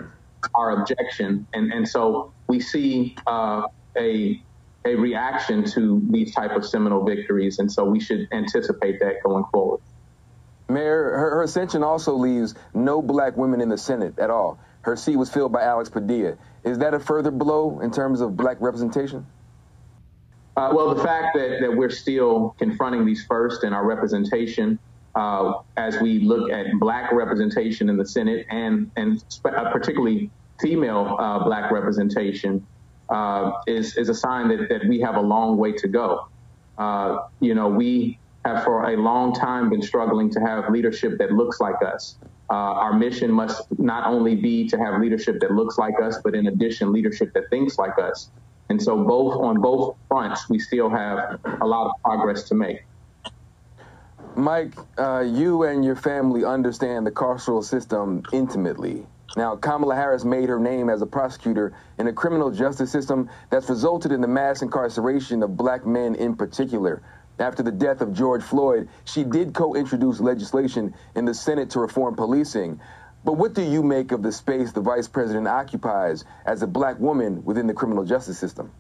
our 0.55 0.81
objection. 0.81 1.47
And, 1.55 1.73
and 1.73 1.89
so 1.89 2.33
we 2.49 2.59
see 2.59 3.17
uh, 3.27 3.63
a, 3.97 4.43
a 4.85 4.95
reaction 4.97 5.65
to 5.73 6.05
these 6.11 6.35
type 6.35 6.53
of 6.53 6.67
seminal 6.67 7.05
victories, 7.05 7.59
and 7.61 7.71
so 7.71 7.85
we 7.85 8.01
should 8.01 8.27
anticipate 8.33 8.99
that 9.01 9.23
going 9.23 9.45
forward. 9.53 9.81
Mayor, 10.71 11.11
her, 11.11 11.31
her 11.31 11.43
ascension 11.43 11.83
also 11.83 12.15
leaves 12.15 12.55
no 12.75 13.03
black 13.03 13.37
women 13.37 13.61
in 13.61 13.69
the 13.69 13.79
Senate 13.79 14.19
at 14.19 14.31
all. 14.31 14.59
Her 14.83 14.97
seat 14.97 15.17
was 15.17 15.31
filled 15.31 15.53
by 15.53 15.63
Alex 15.63 15.91
Padilla. 15.91 16.37
Is 16.65 16.79
that 16.79 16.95
a 16.95 17.01
further 17.01 17.31
blow 17.31 17.81
in 17.81 17.91
terms 17.91 18.21
of 18.21 18.37
black 18.37 18.57
representation? 18.61 19.27
Uh, 20.57 20.73
well, 20.75 20.95
the 20.95 21.03
fact 21.03 21.35
that, 21.35 21.61
that 21.61 21.75
we're 21.75 21.91
still 21.91 22.55
confronting 22.59 23.07
these 23.07 23.25
first 23.25 23.65
in 23.65 23.73
our 23.73 23.85
representation 23.85 24.79
uh, 25.15 25.55
as 25.77 25.99
we 26.01 26.21
look 26.21 26.51
at 26.51 26.67
black 26.79 27.13
representation 27.13 27.89
in 27.89 27.97
the 27.97 28.07
Senate 28.07 28.47
and, 28.51 28.91
and 28.97 29.25
uh, 29.45 29.71
particularly 29.71 30.31
female 30.61 31.17
uh, 31.19 31.43
black 31.45 31.71
representation 31.71 32.67
uh, 33.09 33.53
is, 33.67 33.97
is 33.97 34.09
a 34.09 34.15
sign 34.15 34.49
that, 34.49 34.69
that 34.69 34.87
we 34.89 35.01
have 35.01 35.17
a 35.17 35.21
long 35.21 35.57
way 35.57 35.73
to 35.73 35.89
go. 35.89 36.29
Uh, 36.79 37.27
you 37.41 37.55
know, 37.55 37.69
we 37.69 38.19
have 38.45 38.65
for 38.65 38.91
a 38.91 38.97
long 38.97 39.35
time 39.35 39.71
been 39.71 39.83
struggling 39.83 40.31
to 40.31 40.41
have 40.41 40.71
leadership 40.71 41.19
that 41.19 41.33
looks 41.33 41.61
like 41.61 41.83
us. 41.83 42.17
Uh, 42.51 42.55
our 42.55 42.93
mission 42.93 43.31
must 43.31 43.63
not 43.79 44.07
only 44.07 44.35
be 44.35 44.69
to 44.69 44.79
have 44.79 45.01
leadership 45.01 45.41
that 45.41 45.53
looks 45.53 45.79
like 45.79 45.95
us, 46.03 46.19
but 46.25 46.35
in 46.35 46.49
addition, 46.49 46.93
leadership 46.93 47.33
that 47.35 47.49
thinks 47.51 47.79
like 47.79 47.99
us. 47.99 48.31
And 48.71 48.83
so, 48.83 49.05
both 49.05 49.41
on 49.41 49.61
both 49.61 49.97
fronts, 50.09 50.49
we 50.49 50.59
still 50.59 50.89
have 50.89 51.41
a 51.61 51.67
lot 51.67 51.91
of 51.91 51.93
progress 52.03 52.45
to 52.45 52.55
make. 52.55 52.85
Mike, 54.37 54.75
uh, 54.97 55.21
you 55.21 55.65
and 55.65 55.85
your 55.85 55.97
family 55.97 56.45
understand 56.45 57.07
the 57.07 57.11
carceral 57.11 57.63
system 57.63 58.23
intimately. 58.33 59.07
Now, 59.37 59.55
Kamala 59.55 59.95
Harris 59.95 60.25
made 60.25 60.49
her 60.49 60.59
name 60.59 60.89
as 60.89 61.03
a 61.03 61.07
prosecutor 61.07 61.73
in 61.99 62.09
a 62.09 62.13
criminal 62.13 62.51
justice 62.51 62.91
system 62.91 63.29
that's 63.51 63.69
resulted 63.69 64.11
in 64.11 64.21
the 64.21 64.29
mass 64.29 64.63
incarceration 64.63 65.43
of 65.43 65.57
black 65.57 65.87
men 65.87 66.17
in 66.17 66.35
particular. 66.35 67.03
After 67.41 67.63
the 67.63 67.73
death 67.73 68.03
of 68.03 68.13
George 68.13 68.43
Floyd, 68.43 68.89
she 69.05 69.25
did 69.25 69.55
co 69.55 69.75
introduce 69.75 70.21
legislation 70.21 70.95
in 71.17 71.25
the 71.25 71.35
Senate 71.35 71.71
to 71.71 71.81
reform 71.81 72.15
policing. 72.15 72.79
But 73.25 73.35
what 73.35 73.55
do 73.55 73.63
you 73.63 73.83
make 73.83 74.13
of 74.13 74.23
the 74.23 74.31
space 74.31 74.73
the 74.73 74.81
vice 74.81 75.09
president 75.09 75.49
occupies 75.49 76.25
as 76.47 76.63
a 76.63 76.67
black 76.67 76.99
woman 76.99 77.43
within 77.45 77.67
the 77.67 77.75
criminal 77.75 78.05
justice 78.05 78.39
system? 78.39 78.71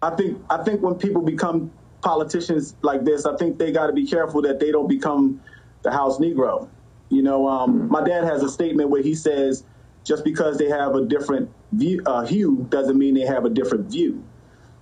I 0.00 0.10
think 0.10 0.40
I 0.50 0.62
think 0.62 0.82
when 0.82 0.94
people 0.94 1.22
become 1.22 1.72
politicians 2.00 2.76
like 2.82 3.04
this, 3.04 3.26
I 3.26 3.36
think 3.36 3.58
they 3.58 3.72
got 3.72 3.88
to 3.88 3.92
be 3.92 4.06
careful 4.06 4.42
that 4.42 4.60
they 4.60 4.70
don't 4.70 4.88
become 4.88 5.40
the 5.82 5.90
house 5.90 6.18
Negro. 6.18 6.68
You 7.08 7.22
know, 7.22 7.48
um, 7.48 7.88
my 7.88 8.02
dad 8.02 8.24
has 8.24 8.42
a 8.42 8.48
statement 8.48 8.90
where 8.90 9.02
he 9.02 9.14
says, 9.14 9.64
just 10.04 10.24
because 10.24 10.58
they 10.58 10.68
have 10.68 10.94
a 10.94 11.04
different 11.04 11.50
view, 11.72 12.02
uh, 12.06 12.24
hue 12.24 12.66
doesn't 12.70 12.98
mean 12.98 13.14
they 13.14 13.26
have 13.26 13.44
a 13.44 13.50
different 13.50 13.90
view. 13.90 14.24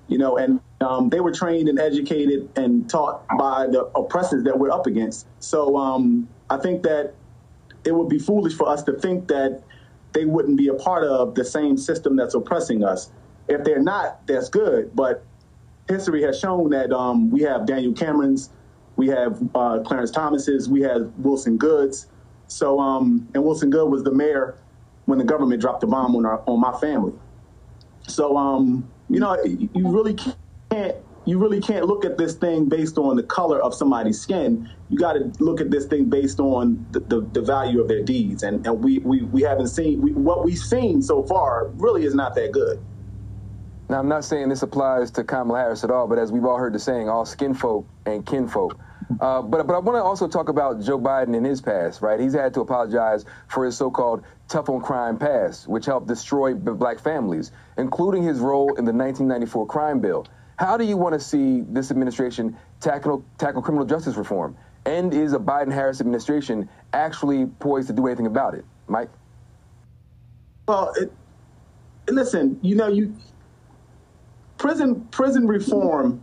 You 0.08 0.18
know, 0.18 0.38
and 0.38 0.60
um, 0.80 1.10
they 1.10 1.20
were 1.20 1.32
trained 1.32 1.68
and 1.68 1.78
educated 1.78 2.48
and 2.56 2.88
taught 2.88 3.26
by 3.38 3.66
the 3.66 3.84
oppressors 3.94 4.44
that 4.44 4.58
we're 4.58 4.70
up 4.70 4.86
against. 4.86 5.26
So 5.40 5.76
um, 5.76 6.28
I 6.48 6.56
think 6.56 6.82
that 6.84 7.14
it 7.84 7.92
would 7.92 8.08
be 8.08 8.18
foolish 8.18 8.54
for 8.54 8.68
us 8.68 8.82
to 8.84 8.92
think 8.92 9.28
that 9.28 9.62
they 10.12 10.24
wouldn't 10.24 10.56
be 10.56 10.68
a 10.68 10.74
part 10.74 11.04
of 11.04 11.34
the 11.34 11.44
same 11.44 11.76
system 11.76 12.16
that's 12.16 12.34
oppressing 12.34 12.82
us. 12.82 13.10
If 13.48 13.64
they're 13.64 13.82
not, 13.82 14.26
that's 14.26 14.48
good. 14.48 14.94
But 14.94 15.24
history 15.88 16.22
has 16.22 16.38
shown 16.38 16.70
that 16.70 16.92
um, 16.92 17.30
we 17.30 17.42
have 17.42 17.66
Daniel 17.66 17.92
Camerons, 17.92 18.50
we 18.96 19.08
have 19.08 19.40
uh, 19.54 19.80
Clarence 19.80 20.10
Thomas's, 20.10 20.68
we 20.68 20.80
have 20.82 21.12
Wilson 21.18 21.56
Goodes. 21.56 22.06
So, 22.48 22.80
um, 22.80 23.28
and 23.34 23.44
Wilson 23.44 23.70
Goode 23.70 23.90
was 23.90 24.02
the 24.02 24.12
mayor 24.12 24.56
when 25.06 25.18
the 25.18 25.24
government 25.24 25.60
dropped 25.60 25.80
the 25.80 25.86
bomb 25.86 26.16
on 26.16 26.26
our 26.26 26.42
on 26.46 26.60
my 26.60 26.78
family. 26.80 27.12
So, 28.06 28.36
um, 28.36 28.88
you 29.08 29.20
know, 29.20 29.36
you 29.44 29.88
really 29.88 30.16
can't 30.70 30.96
you 31.26 31.38
really 31.38 31.60
can't 31.60 31.86
look 31.86 32.04
at 32.04 32.16
this 32.16 32.34
thing 32.34 32.64
based 32.64 32.96
on 32.96 33.14
the 33.14 33.22
color 33.22 33.62
of 33.62 33.74
somebody's 33.74 34.18
skin. 34.18 34.68
You 34.88 34.98
got 34.98 35.12
to 35.12 35.30
look 35.38 35.60
at 35.60 35.70
this 35.70 35.84
thing 35.84 36.06
based 36.06 36.40
on 36.40 36.84
the, 36.92 37.00
the, 37.00 37.20
the, 37.20 37.42
value 37.42 37.80
of 37.80 37.88
their 37.88 38.02
deeds. 38.02 38.42
And, 38.42 38.66
and 38.66 38.82
we, 38.82 39.00
we, 39.00 39.22
we 39.22 39.42
haven't 39.42 39.68
seen, 39.68 40.00
we, 40.00 40.12
what 40.12 40.44
we've 40.44 40.58
seen 40.58 41.02
so 41.02 41.22
far 41.22 41.68
really 41.74 42.04
is 42.04 42.14
not 42.14 42.34
that 42.36 42.52
good. 42.52 42.82
Now, 43.90 43.98
I'm 43.98 44.08
not 44.08 44.24
saying 44.24 44.48
this 44.48 44.62
applies 44.62 45.10
to 45.12 45.24
Kamala 45.24 45.58
Harris 45.58 45.84
at 45.84 45.90
all, 45.90 46.06
but 46.06 46.18
as 46.18 46.32
we've 46.32 46.44
all 46.44 46.56
heard 46.56 46.72
the 46.72 46.78
saying, 46.78 47.08
all 47.08 47.26
skin 47.26 47.52
folk 47.52 47.86
and 48.06 48.24
kinfolk. 48.24 48.78
Uh, 49.20 49.42
but 49.42 49.66
but 49.66 49.74
I 49.74 49.78
want 49.80 49.96
to 49.96 50.02
also 50.02 50.28
talk 50.28 50.48
about 50.48 50.80
Joe 50.80 50.98
Biden 50.98 51.34
in 51.34 51.44
his 51.44 51.60
past, 51.60 52.00
right? 52.00 52.20
He's 52.20 52.32
had 52.32 52.54
to 52.54 52.60
apologize 52.60 53.24
for 53.48 53.64
his 53.64 53.76
so-called 53.76 54.22
tough 54.46 54.68
on 54.68 54.80
crime 54.80 55.18
past, 55.18 55.66
which 55.66 55.86
helped 55.86 56.06
destroy 56.06 56.54
black 56.54 57.00
families, 57.00 57.50
including 57.76 58.22
his 58.22 58.38
role 58.38 58.68
in 58.76 58.84
the 58.84 58.92
1994 58.92 59.66
crime 59.66 59.98
bill. 59.98 60.26
How 60.60 60.76
do 60.76 60.84
you 60.84 60.98
want 60.98 61.14
to 61.14 61.20
see 61.20 61.62
this 61.62 61.90
administration 61.90 62.54
tackle, 62.80 63.24
tackle 63.38 63.62
criminal 63.62 63.86
justice 63.86 64.16
reform? 64.16 64.54
And 64.84 65.14
is 65.14 65.32
a 65.32 65.38
Biden 65.38 65.72
Harris 65.72 66.02
administration 66.02 66.68
actually 66.92 67.46
poised 67.46 67.88
to 67.88 67.94
do 67.94 68.06
anything 68.06 68.26
about 68.26 68.52
it? 68.52 68.66
Mike? 68.86 69.08
Well, 70.68 70.92
it, 70.98 71.10
listen, 72.10 72.58
you 72.60 72.76
know, 72.76 72.88
you 72.88 73.16
prison 74.58 75.08
prison 75.10 75.46
reform 75.46 76.22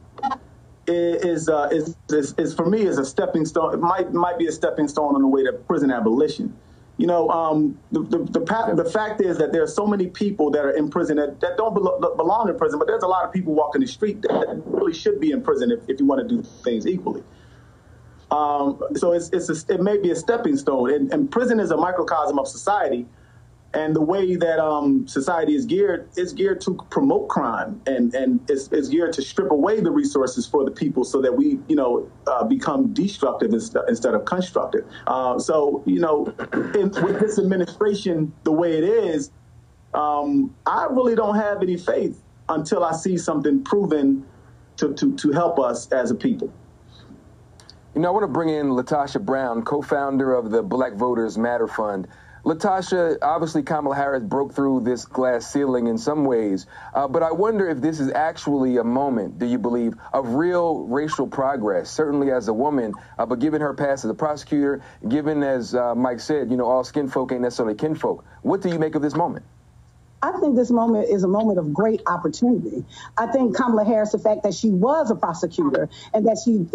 is, 0.85 1.49
uh, 1.49 1.69
is, 1.71 1.95
is, 2.09 2.35
is, 2.37 2.53
for 2.53 2.69
me 2.69 2.83
is 2.83 2.99
a 2.99 3.05
stepping 3.05 3.43
stone. 3.43 3.73
It 3.73 3.79
might 3.79 4.13
might 4.13 4.37
be 4.37 4.45
a 4.45 4.51
stepping 4.51 4.87
stone 4.87 5.15
on 5.15 5.21
the 5.23 5.27
way 5.27 5.43
to 5.45 5.51
prison 5.51 5.89
abolition. 5.89 6.55
You 6.97 7.05
know, 7.05 7.29
um, 7.29 7.77
the, 7.91 8.01
the, 8.01 8.17
the, 8.17 8.83
the, 8.83 8.89
fact 8.89 9.21
is 9.21 9.37
that 9.37 9.51
there 9.51 9.61
are 9.61 9.67
so 9.67 9.85
many 9.85 10.07
people 10.07 10.49
that 10.49 10.65
are 10.65 10.71
in 10.71 10.89
prison 10.89 11.17
that, 11.17 11.39
that 11.41 11.55
don't 11.55 11.75
belong 11.75 12.49
in 12.49 12.57
prison, 12.57 12.79
but 12.79 12.87
there's 12.87 13.03
a 13.03 13.07
lot 13.07 13.23
of 13.23 13.31
people 13.31 13.53
walking 13.53 13.81
the 13.81 13.87
street 13.87 14.23
that 14.23 14.63
really 14.65 14.95
should 14.95 15.19
be 15.19 15.29
in 15.29 15.43
prison 15.43 15.71
if, 15.71 15.87
if 15.87 15.99
you 15.99 16.07
want 16.07 16.27
to 16.27 16.35
do 16.35 16.41
things 16.63 16.87
equally. 16.87 17.23
Um, 18.31 18.81
so 18.95 19.11
it's, 19.13 19.29
it's 19.29 19.49
a, 19.49 19.73
it 19.73 19.81
may 19.81 19.97
be 19.97 20.09
a 20.09 20.15
stepping 20.15 20.57
stone. 20.57 20.91
And, 20.91 21.13
and 21.13 21.31
prison 21.31 21.59
is 21.59 21.69
a 21.69 21.77
microcosm 21.77 22.39
of 22.39 22.47
society 22.47 23.05
and 23.73 23.95
the 23.95 24.01
way 24.01 24.35
that 24.35 24.59
um, 24.59 25.07
society 25.07 25.55
is 25.55 25.65
geared 25.65 26.09
is 26.15 26.33
geared 26.33 26.61
to 26.61 26.75
promote 26.89 27.27
crime 27.27 27.81
and 27.85 28.13
and 28.15 28.39
it's, 28.49 28.69
it's, 28.71 28.87
geared 28.87 29.13
to 29.13 29.21
strip 29.21 29.51
away 29.51 29.79
the 29.79 29.91
resources 29.91 30.47
for 30.47 30.63
the 30.63 30.71
people 30.71 31.03
so 31.03 31.21
that 31.21 31.35
we 31.35 31.59
you 31.67 31.75
know 31.75 32.09
uh, 32.27 32.43
become 32.43 32.93
destructive 32.93 33.53
instead 33.53 34.13
of 34.13 34.25
constructive. 34.25 34.85
Uh, 35.05 35.37
so 35.37 35.83
you 35.85 35.99
know 35.99 36.33
in, 36.75 36.91
with 37.03 37.19
this 37.19 37.37
administration 37.37 38.31
the 38.43 38.51
way 38.51 38.77
it 38.77 38.83
is 38.83 39.31
um, 39.93 40.53
i 40.65 40.85
really 40.89 41.15
don't 41.15 41.35
have 41.35 41.61
any 41.61 41.77
faith 41.77 42.21
until 42.49 42.83
i 42.83 42.93
see 42.93 43.17
something 43.17 43.63
proven 43.63 44.25
to, 44.77 44.93
to, 44.93 45.15
to 45.15 45.31
help 45.31 45.59
us 45.59 45.91
as 45.91 46.11
a 46.11 46.15
people. 46.15 46.53
You 47.95 48.01
know 48.01 48.09
i 48.09 48.11
want 48.11 48.23
to 48.23 48.27
bring 48.27 48.49
in 48.49 48.67
LaTosha 48.67 49.21
Brown 49.21 49.63
co-founder 49.63 50.33
of 50.33 50.51
the 50.51 50.63
black 50.63 50.93
voters 50.93 51.37
matter 51.37 51.67
fund 51.67 52.07
LaTosha, 52.45 53.17
obviously 53.21 53.63
Kamala 53.63 53.95
Harris 53.95 54.23
broke 54.23 54.53
through 54.53 54.81
this 54.81 55.05
glass 55.05 55.51
ceiling 55.51 55.87
in 55.87 55.97
some 55.97 56.23
ways, 56.23 56.67
uh, 56.93 57.07
but 57.07 57.23
I 57.23 57.31
wonder 57.31 57.67
if 57.69 57.81
this 57.81 57.99
is 57.99 58.11
actually 58.11 58.77
a 58.77 58.83
moment, 58.83 59.39
do 59.39 59.45
you 59.45 59.57
believe, 59.57 59.95
of 60.13 60.35
real 60.35 60.85
racial 60.85 61.27
progress, 61.27 61.89
certainly 61.89 62.31
as 62.31 62.47
a 62.47 62.53
woman, 62.53 62.93
uh, 63.17 63.25
but 63.25 63.39
given 63.39 63.59
her 63.61 63.73
past 63.73 64.05
as 64.05 64.11
a 64.11 64.13
prosecutor, 64.13 64.81
given, 65.09 65.43
as 65.43 65.75
uh, 65.75 65.95
Mike 65.95 66.19
said, 66.19 66.49
you 66.49 66.57
know, 66.57 66.65
all 66.65 66.83
skin 66.83 67.07
folk 67.07 67.31
ain't 67.31 67.41
necessarily 67.41 67.75
kinfolk. 67.75 68.23
What 68.43 68.61
do 68.61 68.69
you 68.69 68.79
make 68.79 68.95
of 68.95 69.01
this 69.01 69.15
moment? 69.15 69.45
I 70.21 70.31
think 70.39 70.55
this 70.55 70.71
moment 70.71 71.09
is 71.09 71.23
a 71.23 71.27
moment 71.27 71.59
of 71.59 71.73
great 71.73 72.01
opportunity. 72.07 72.83
I 73.17 73.27
think 73.27 73.55
Kamala 73.55 73.85
Harris, 73.85 74.11
the 74.11 74.19
fact 74.19 74.43
that 74.43 74.53
she 74.53 74.69
was 74.69 75.11
a 75.11 75.15
prosecutor 75.15 75.89
and 76.13 76.25
that 76.25 76.39
she 76.43 76.67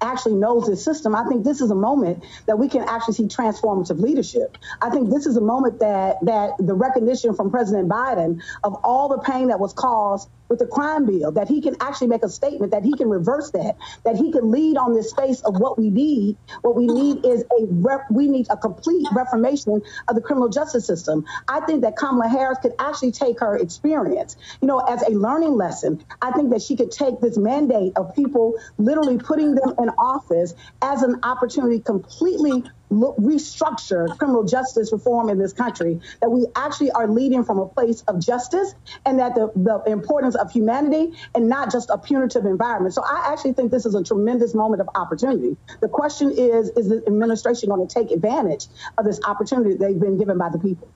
actually 0.00 0.34
knows 0.34 0.66
this 0.66 0.84
system, 0.84 1.14
I 1.14 1.24
think 1.24 1.44
this 1.44 1.60
is 1.60 1.70
a 1.70 1.74
moment 1.74 2.24
that 2.46 2.58
we 2.58 2.68
can 2.68 2.82
actually 2.88 3.14
see 3.14 3.24
transformative 3.24 3.98
leadership. 3.98 4.58
I 4.80 4.90
think 4.90 5.10
this 5.10 5.26
is 5.26 5.36
a 5.36 5.40
moment 5.40 5.80
that 5.80 6.18
that 6.22 6.52
the 6.58 6.74
recognition 6.74 7.34
from 7.34 7.50
President 7.50 7.88
Biden 7.88 8.42
of 8.62 8.74
all 8.84 9.08
the 9.08 9.18
pain 9.18 9.48
that 9.48 9.58
was 9.58 9.72
caused 9.72 10.28
with 10.52 10.58
the 10.58 10.66
crime 10.66 11.06
bill, 11.06 11.32
that 11.32 11.48
he 11.48 11.62
can 11.62 11.74
actually 11.80 12.08
make 12.08 12.22
a 12.22 12.28
statement, 12.28 12.72
that 12.72 12.84
he 12.84 12.92
can 12.92 13.08
reverse 13.08 13.50
that, 13.52 13.74
that 14.04 14.16
he 14.16 14.30
can 14.30 14.50
lead 14.50 14.76
on 14.76 14.92
this 14.92 15.08
space 15.08 15.40
of 15.40 15.58
what 15.58 15.78
we 15.78 15.88
need. 15.88 16.36
What 16.60 16.76
we 16.76 16.86
need 16.86 17.24
is 17.24 17.42
a 17.58 17.64
rep, 17.70 18.02
we 18.10 18.28
need 18.28 18.46
a 18.50 18.56
complete 18.58 19.06
reformation 19.12 19.80
of 20.08 20.14
the 20.14 20.20
criminal 20.20 20.50
justice 20.50 20.86
system. 20.86 21.24
I 21.48 21.60
think 21.60 21.80
that 21.82 21.96
Kamala 21.96 22.28
Harris 22.28 22.58
could 22.60 22.74
actually 22.78 23.12
take 23.12 23.40
her 23.40 23.56
experience, 23.56 24.36
you 24.60 24.68
know, 24.68 24.80
as 24.80 25.00
a 25.08 25.12
learning 25.12 25.56
lesson. 25.56 26.04
I 26.20 26.32
think 26.32 26.50
that 26.50 26.60
she 26.60 26.76
could 26.76 26.90
take 26.90 27.18
this 27.20 27.38
mandate 27.38 27.94
of 27.96 28.14
people 28.14 28.58
literally 28.76 29.16
putting 29.16 29.54
them 29.54 29.74
in 29.78 29.88
office 29.88 30.52
as 30.82 31.02
an 31.02 31.20
opportunity 31.22 31.80
completely 31.80 32.62
restructure 32.92 34.16
criminal 34.18 34.44
justice 34.44 34.92
reform 34.92 35.28
in 35.28 35.38
this 35.38 35.52
country, 35.52 36.00
that 36.20 36.30
we 36.30 36.46
actually 36.54 36.90
are 36.92 37.08
leading 37.08 37.44
from 37.44 37.58
a 37.58 37.66
place 37.66 38.02
of 38.02 38.20
justice 38.20 38.74
and 39.06 39.18
that 39.18 39.34
the, 39.34 39.50
the 39.56 39.90
importance 39.90 40.34
of 40.34 40.50
humanity 40.50 41.12
and 41.34 41.48
not 41.48 41.72
just 41.72 41.90
a 41.90 41.98
punitive 41.98 42.44
environment. 42.44 42.94
So 42.94 43.02
I 43.02 43.30
actually 43.32 43.54
think 43.54 43.70
this 43.70 43.86
is 43.86 43.94
a 43.94 44.02
tremendous 44.02 44.54
moment 44.54 44.80
of 44.80 44.88
opportunity. 44.94 45.56
The 45.80 45.88
question 45.88 46.30
is, 46.30 46.70
is 46.70 46.88
the 46.88 47.02
administration 47.06 47.68
going 47.68 47.86
to 47.86 47.92
take 47.92 48.10
advantage 48.10 48.66
of 48.98 49.04
this 49.04 49.20
opportunity 49.24 49.76
they've 49.76 49.98
been 49.98 50.18
given 50.18 50.38
by 50.38 50.50
the 50.50 50.58
people? 50.58 50.88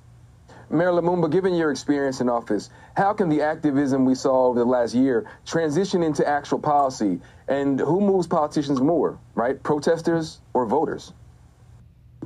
Mayor 0.69 0.91
Lumumba, 0.91 1.31
given 1.31 1.55
your 1.55 1.71
experience 1.71 2.21
in 2.21 2.29
office, 2.29 2.71
how 2.97 3.13
can 3.13 3.29
the 3.29 3.41
activism 3.41 4.05
we 4.05 4.17
saw 4.17 4.47
over 4.47 4.59
the 4.59 4.65
last 4.65 4.95
year 4.95 5.25
transition 5.45 6.03
into 6.03 6.27
actual 6.29 6.59
policy? 6.59 7.21
And 7.47 7.79
who 7.79 8.01
moves 8.01 8.27
politicians 8.27 8.81
more, 8.81 9.17
right? 9.37 9.63
Protesters 9.63 10.41
or 10.55 10.67
voters? 10.67 11.13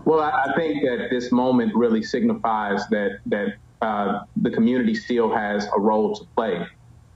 Well, 0.04 0.20
I 0.20 0.52
think 0.56 0.82
that 0.82 1.08
this 1.10 1.30
moment 1.30 1.74
really 1.74 2.02
signifies 2.02 2.86
that 2.88 3.18
that 3.26 3.54
uh, 3.82 4.24
the 4.36 4.50
community 4.50 4.94
still 4.94 5.34
has 5.34 5.66
a 5.76 5.80
role 5.80 6.14
to 6.14 6.24
play. 6.36 6.66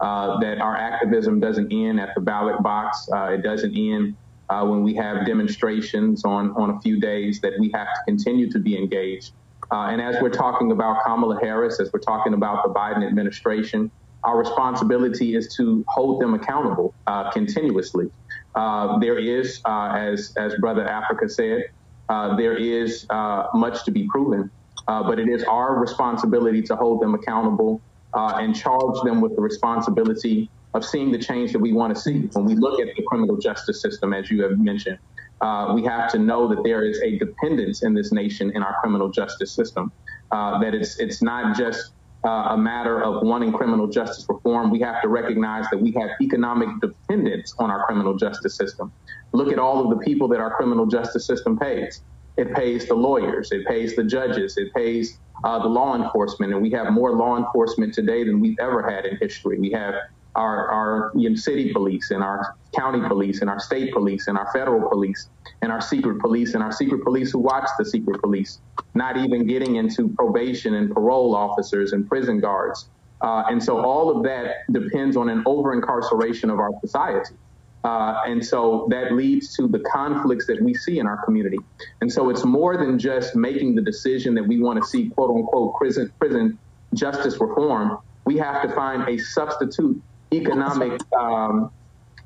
Uh, 0.01 0.39
that 0.41 0.61
our 0.61 0.77
activism 0.77 1.41
doesn't 1.41 1.73
end 1.73 2.01
at 2.01 2.15
the 2.15 2.21
ballot 2.21 2.63
box. 2.63 3.09
Uh, 3.13 3.29
it 3.29 3.43
doesn't 3.43 3.77
end 3.77 4.17
uh, 4.51 4.65
when 4.67 4.83
we 4.83 4.95
have 4.95 5.25
demonstrations 5.25 6.25
on 6.25 6.51
on 6.57 6.71
a 6.71 6.81
few 6.81 7.01
days. 7.01 7.41
That 7.41 7.53
we 7.59 7.71
have 7.75 7.87
to 7.87 8.01
continue 8.07 8.51
to 8.51 8.59
be 8.59 8.77
engaged. 8.77 9.33
Uh, 9.73 9.87
and 9.87 10.01
as 10.01 10.17
we're 10.21 10.29
talking 10.31 10.73
about 10.73 11.03
Kamala 11.05 11.41
Harris, 11.41 11.81
as 11.81 11.91
we're 11.93 12.01
talking 12.01 12.35
about 12.35 12.65
the 12.65 12.73
Biden 12.73 13.07
administration, 13.07 13.91
our 14.25 14.37
responsibility 14.37 15.35
is 15.35 15.55
to 15.57 15.85
hold 15.89 16.21
them 16.21 16.35
accountable 16.35 16.95
uh, 17.07 17.31
continuously. 17.31 18.11
There 18.55 19.19
is, 19.19 19.63
as 19.65 20.35
as 20.37 20.55
Brother 20.57 20.87
Africa 20.87 21.29
said, 21.29 21.65
uh, 22.09 22.37
there 22.37 22.57
is 22.57 23.07
uh, 23.11 23.45
much 23.55 23.85
to 23.85 23.91
be 23.91 24.07
proven, 24.11 24.51
but 24.87 25.19
it 25.19 25.29
is 25.29 25.45
our 25.45 25.79
responsibility 25.79 26.63
to 26.63 26.77
hold 26.77 27.01
them 27.03 27.15
accountable 27.15 27.83
and 28.15 28.55
charge 28.55 28.97
them 29.05 29.21
with 29.21 29.35
the 29.37 29.43
responsibility 29.43 30.51
of 30.75 30.85
seeing 30.85 31.11
the 31.13 31.19
change 31.19 31.53
that 31.53 31.61
we 31.61 31.73
want 31.73 31.95
to 31.95 32.01
see. 32.01 32.29
When 32.33 32.45
we 32.45 32.57
look 32.57 32.81
at 32.81 32.89
the 32.97 33.03
criminal 33.09 33.37
justice 33.39 33.81
system, 33.81 34.13
as 34.13 34.31
you 34.31 34.43
have 34.43 34.59
mentioned, 34.59 34.99
uh, 35.41 35.73
we 35.75 35.85
have 35.85 36.11
to 36.13 36.19
know 36.19 36.49
that 36.49 36.63
there 36.65 36.85
is 36.85 37.01
a 37.03 37.19
dependence 37.19 37.83
in 37.83 37.95
this 37.95 38.13
nation 38.13 38.51
in 38.55 38.63
our 38.63 38.75
criminal 38.81 39.11
justice 39.11 39.55
system. 39.55 39.93
Uh, 40.33 40.59
that 40.61 40.75
it's 40.75 40.99
it's 40.99 41.23
not 41.23 41.57
just 41.57 41.93
uh, 42.25 42.49
a 42.51 42.57
matter 42.57 43.03
of 43.03 43.23
wanting 43.23 43.53
criminal 43.53 43.87
justice 43.87 44.25
reform. 44.29 44.71
We 44.71 44.81
have 44.81 45.03
to 45.03 45.09
recognize 45.09 45.67
that 45.71 45.79
we 45.79 45.95
have 45.99 46.11
economic 46.23 46.69
dependence 46.81 47.55
on 47.59 47.71
our 47.71 47.85
criminal 47.85 48.17
justice 48.17 48.57
system. 48.57 48.93
Look 49.33 49.53
at 49.53 49.59
all 49.59 49.85
of 49.85 49.91
the 49.97 50.05
people 50.05 50.29
that 50.29 50.41
our 50.41 50.55
criminal 50.55 50.87
justice 50.87 51.27
system 51.27 51.59
pays. 51.59 52.03
It 52.37 52.53
pays 52.55 52.87
the 52.87 52.95
lawyers, 52.95 53.49
it 53.53 53.67
pays 53.67 53.95
the 53.95 54.05
judges, 54.05 54.55
it 54.57 54.69
pays 54.75 55.21
uh, 55.45 55.61
the 55.61 55.69
law 55.69 55.95
enforcement, 55.95 56.53
and 56.53 56.63
we 56.63 56.71
have 56.71 56.93
more 56.93 57.13
law 57.13 57.37
enforcement 57.37 57.95
today 57.95 58.25
than 58.25 58.41
we've 58.41 58.59
ever 58.61 58.89
had 58.89 59.05
in 59.05 59.17
history. 59.21 59.59
We 59.59 59.71
have 59.73 59.95
our, 60.37 60.69
our 60.69 61.13
you 61.15 61.31
know, 61.31 61.37
city 61.37 61.73
police 61.73 62.11
and 62.11 62.23
our 62.23 62.57
county 62.75 63.07
police 63.07 63.41
and 63.41 63.49
our 63.49 63.61
state 63.61 63.93
police 63.93 64.27
and 64.27 64.37
our 64.37 64.51
federal 64.53 64.89
police 64.89 65.29
and 65.63 65.71
our 65.71 65.81
secret 65.81 66.21
police 66.21 66.55
and 66.55 66.63
our 66.63 66.73
secret 66.73 67.03
police 67.05 67.31
who 67.31 67.39
watch 67.39 67.69
the 67.79 67.85
secret 67.85 68.21
police, 68.21 68.61
not 68.95 69.17
even 69.17 69.47
getting 69.47 69.77
into 69.77 70.09
probation 70.09 70.75
and 70.75 70.93
parole 70.93 71.35
officers 71.35 71.93
and 71.93 72.09
prison 72.09 72.41
guards. 72.41 72.89
Uh, 73.21 73.45
and 73.49 73.63
so 73.63 73.81
all 73.85 74.15
of 74.15 74.23
that 74.25 74.71
depends 74.73 75.17
on 75.17 75.29
an 75.29 75.43
over 75.47 75.73
incarceration 75.73 76.51
of 76.51 76.59
our 76.59 76.73
society. 76.81 77.35
Uh, 77.85 78.23
and 78.27 78.45
so 78.45 78.87
that 78.91 79.13
leads 79.13 79.55
to 79.55 79.69
the 79.69 79.79
conflicts 79.81 80.47
that 80.47 80.61
we 80.61 80.73
see 80.75 80.99
in 80.99 81.07
our 81.07 81.23
community. 81.25 81.59
And 82.01 82.11
so 82.11 82.31
it's 82.31 82.45
more 82.45 82.79
than 82.79 82.99
just 82.99 83.37
making 83.37 83.75
the 83.75 83.83
decision 83.83 84.35
that 84.35 84.47
we 84.47 84.59
want 84.59 84.83
to 84.83 84.89
see 84.89 85.11
quote 85.11 85.31
unquote 85.31 85.77
prison, 85.77 86.11
prison 86.19 86.59
justice 86.95 87.39
reform. 87.39 87.99
We 88.25 88.39
have 88.39 88.63
to 88.63 88.75
find 88.75 89.07
a 89.07 89.19
substitute 89.19 90.03
economic 90.33 91.01
um, 91.19 91.71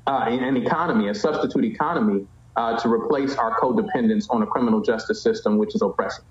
uh, 0.07 0.25
an 0.27 0.57
economy, 0.57 1.09
a 1.09 1.15
substitute 1.15 1.65
economy, 1.65 2.25
uh, 2.55 2.77
to 2.79 2.89
replace 2.89 3.35
our 3.35 3.57
codependence 3.59 4.25
on 4.29 4.41
a 4.41 4.47
criminal 4.47 4.81
justice 4.81 5.21
system 5.21 5.57
which 5.57 5.75
is 5.75 5.81
oppressive. 5.81 6.25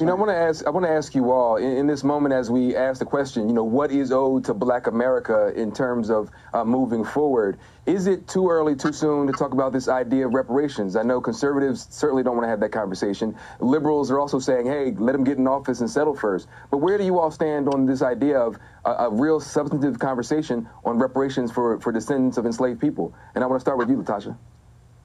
You 0.00 0.06
know, 0.06 0.12
I 0.12 0.16
want 0.16 0.30
to 0.30 0.36
ask. 0.36 0.66
I 0.66 0.70
want 0.70 0.84
to 0.84 0.92
ask 0.92 1.14
you 1.14 1.30
all 1.32 1.56
in, 1.56 1.78
in, 1.78 1.86
this 1.86 2.04
moment 2.04 2.34
as 2.34 2.50
we 2.50 2.76
ask 2.76 2.98
the 2.98 3.06
question. 3.06 3.48
You 3.48 3.54
know, 3.54 3.64
what 3.64 3.90
is 3.90 4.12
owed 4.12 4.44
to 4.44 4.54
Black 4.54 4.88
America 4.88 5.52
in 5.56 5.72
terms 5.72 6.10
of 6.10 6.30
uh, 6.52 6.64
moving 6.64 7.02
forward? 7.02 7.58
Is 7.86 8.06
it 8.06 8.28
too 8.28 8.50
early, 8.50 8.76
too 8.76 8.92
soon 8.92 9.26
to 9.26 9.32
talk 9.32 9.52
about 9.52 9.72
this 9.72 9.88
idea 9.88 10.26
of 10.26 10.34
reparations? 10.34 10.96
I 10.96 11.02
know 11.02 11.20
conservatives 11.20 11.86
certainly 11.90 12.22
don't 12.22 12.36
want 12.36 12.44
to 12.44 12.50
have 12.50 12.60
that 12.60 12.72
conversation. 12.72 13.36
Liberals 13.58 14.10
are 14.10 14.20
also 14.20 14.38
saying, 14.38 14.66
"Hey, 14.66 14.92
let 14.98 15.12
them 15.12 15.24
get 15.24 15.38
in 15.38 15.46
office 15.46 15.80
and 15.80 15.88
settle 15.88 16.14
first. 16.14 16.46
But 16.70 16.78
where 16.78 16.98
do 16.98 17.04
you 17.04 17.18
all 17.18 17.30
stand 17.30 17.68
on 17.68 17.86
this 17.86 18.02
idea 18.02 18.38
of 18.38 18.58
a, 18.84 18.90
a 18.90 19.10
real 19.10 19.40
substantive 19.40 19.98
conversation 19.98 20.68
on 20.84 20.98
reparations 20.98 21.50
for 21.52 21.80
for 21.80 21.90
descendants 21.90 22.36
of 22.36 22.44
enslaved 22.44 22.80
people? 22.80 23.14
And 23.34 23.42
I 23.42 23.46
want 23.46 23.60
to 23.60 23.64
start 23.64 23.78
with 23.78 23.88
you, 23.88 23.96
LaTosha. 23.96 24.36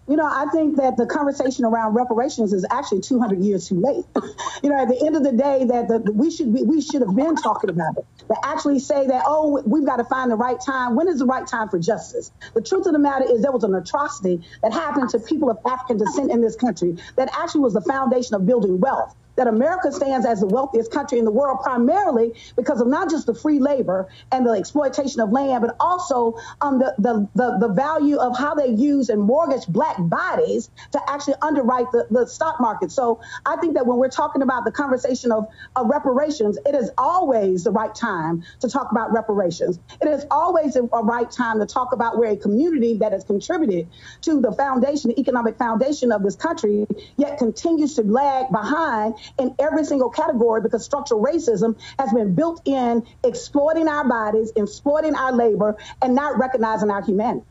You 0.08 0.18
know, 0.18 0.26
I 0.26 0.48
think 0.52 0.78
that 0.78 0.98
the 0.98 1.06
conversation 1.06 1.64
around 1.64 1.94
reparations 1.94 2.54
is 2.54 2.66
actually 2.72 3.02
200 3.02 3.40
years 3.40 3.70
too 3.70 3.80
late. 3.80 4.04
you 4.64 4.70
know, 4.70 4.82
at 4.82 4.88
the 4.88 5.02
end 5.06 5.16
of 5.16 5.24
the 5.24 5.32
day, 5.32 5.64
that 5.66 5.88
the, 5.88 6.12
we 6.12 6.32
should 6.32 6.54
be, 6.54 6.64
we 6.64 6.82
should 6.82 7.02
have 7.02 7.16
been 7.16 7.36
talking 7.36 7.70
about 7.70 7.98
it. 7.98 8.06
To 8.28 8.36
actually 8.44 8.80
say 8.80 9.08
that, 9.08 9.24
oh, 9.26 9.62
we've 9.66 9.86
got 9.86 9.98
to 9.98 10.04
find 10.06 10.32
the 10.32 10.36
right 10.36 10.58
time. 10.60 10.96
When 10.96 11.08
is 11.08 11.20
the 11.20 11.26
right 11.26 11.46
time 11.46 11.70
for 11.70 11.80
justice? 11.80 12.32
The 12.54 12.62
truth 12.62 12.88
of 12.88 12.94
the 12.94 13.00
matter 13.00 13.26
is 13.26 13.42
there 13.42 13.52
was 13.52 13.64
an 13.64 13.76
atrocity 13.76 14.42
that 14.64 14.74
happened 14.74 15.10
to 15.10 15.20
people 15.20 15.50
of 15.50 15.60
African 15.66 15.98
descent 15.98 16.32
in 16.32 16.42
this 16.42 16.56
country 16.56 16.98
that 17.16 17.30
actually 17.38 17.62
was 17.62 17.74
the 17.74 17.82
foundation 17.82 18.36
of 18.36 18.46
building 18.46 18.80
wealth 18.80 19.16
that 19.36 19.48
America 19.48 19.92
stands 19.92 20.26
as 20.26 20.40
the 20.40 20.48
wealthiest 20.48 20.92
country 20.92 21.20
in 21.20 21.26
the 21.26 21.32
world 21.32 21.60
primarily 21.64 22.34
because 22.56 22.82
of 22.82 22.88
not 22.88 23.10
just 23.10 23.26
the 23.26 23.34
free 23.34 23.60
labor 23.60 24.08
and 24.32 24.46
the 24.46 24.52
exploitation 24.52 25.22
of 25.22 25.32
land, 25.32 25.62
but 25.66 25.76
also 25.80 26.38
um, 26.62 26.80
the, 26.80 26.94
the, 26.98 27.28
the, 27.36 27.58
the, 27.60 27.72
value 27.72 28.18
of 28.18 28.38
how 28.38 28.54
they 28.54 28.68
use 28.68 29.10
and 29.10 29.22
mortgage 29.22 29.66
black 29.68 29.96
bodies 30.00 30.70
to 30.92 31.02
actually 31.10 31.34
underwrite 31.42 31.90
the, 31.92 32.06
the 32.12 32.28
stock 32.28 32.60
market. 32.60 32.92
So 32.92 33.22
I 33.46 33.56
think 33.58 33.76
that 33.76 33.86
when 33.86 33.98
we're 33.98 34.10
talking 34.10 34.42
about 34.42 34.66
the 34.66 34.72
conversation 34.72 35.32
of, 35.32 35.48
of 35.76 35.88
reparations, 35.88 36.58
it 36.66 36.76
is 36.76 36.92
always 36.98 37.64
the 37.64 37.72
right 37.72 37.94
time 37.96 38.44
to 38.60 38.70
talk 38.70 38.92
about 38.92 39.14
reparations. 39.14 39.80
It 40.02 40.10
is 40.10 40.26
always 40.30 40.76
a, 40.76 40.84
a 40.84 41.04
right 41.04 41.32
time 41.32 41.60
to 41.60 41.66
talk 41.66 41.94
about 41.94 42.18
where 42.18 42.32
a 42.32 42.38
community 42.38 42.98
that 42.98 43.14
has 43.14 43.24
contributed 43.24 43.88
to 44.24 44.42
the 44.42 44.52
foundation, 44.52 45.12
the 45.12 45.20
economic 45.20 45.58
foundation 45.58 46.12
of 46.12 46.24
this 46.24 46.36
country, 46.36 46.86
yet 47.18 47.38
continues 47.38 47.96
to 47.96 48.04
lag 48.04 48.52
behind 48.52 49.16
in 49.38 49.56
every 49.60 49.84
single 49.84 50.10
category 50.10 50.62
because 50.62 50.84
structural 50.84 51.24
racism 51.24 51.78
has 52.00 52.12
been 52.14 52.34
built 52.34 52.62
in 52.66 53.06
exploiting 53.24 53.88
our 53.88 54.08
bodies, 54.08 54.52
exploiting 54.56 55.16
our 55.16 55.32
labor, 55.32 55.78
and 56.02 56.16
not 56.16 56.38
recognizing 56.38 56.90
our 56.90 57.04
humanity. 57.04 57.46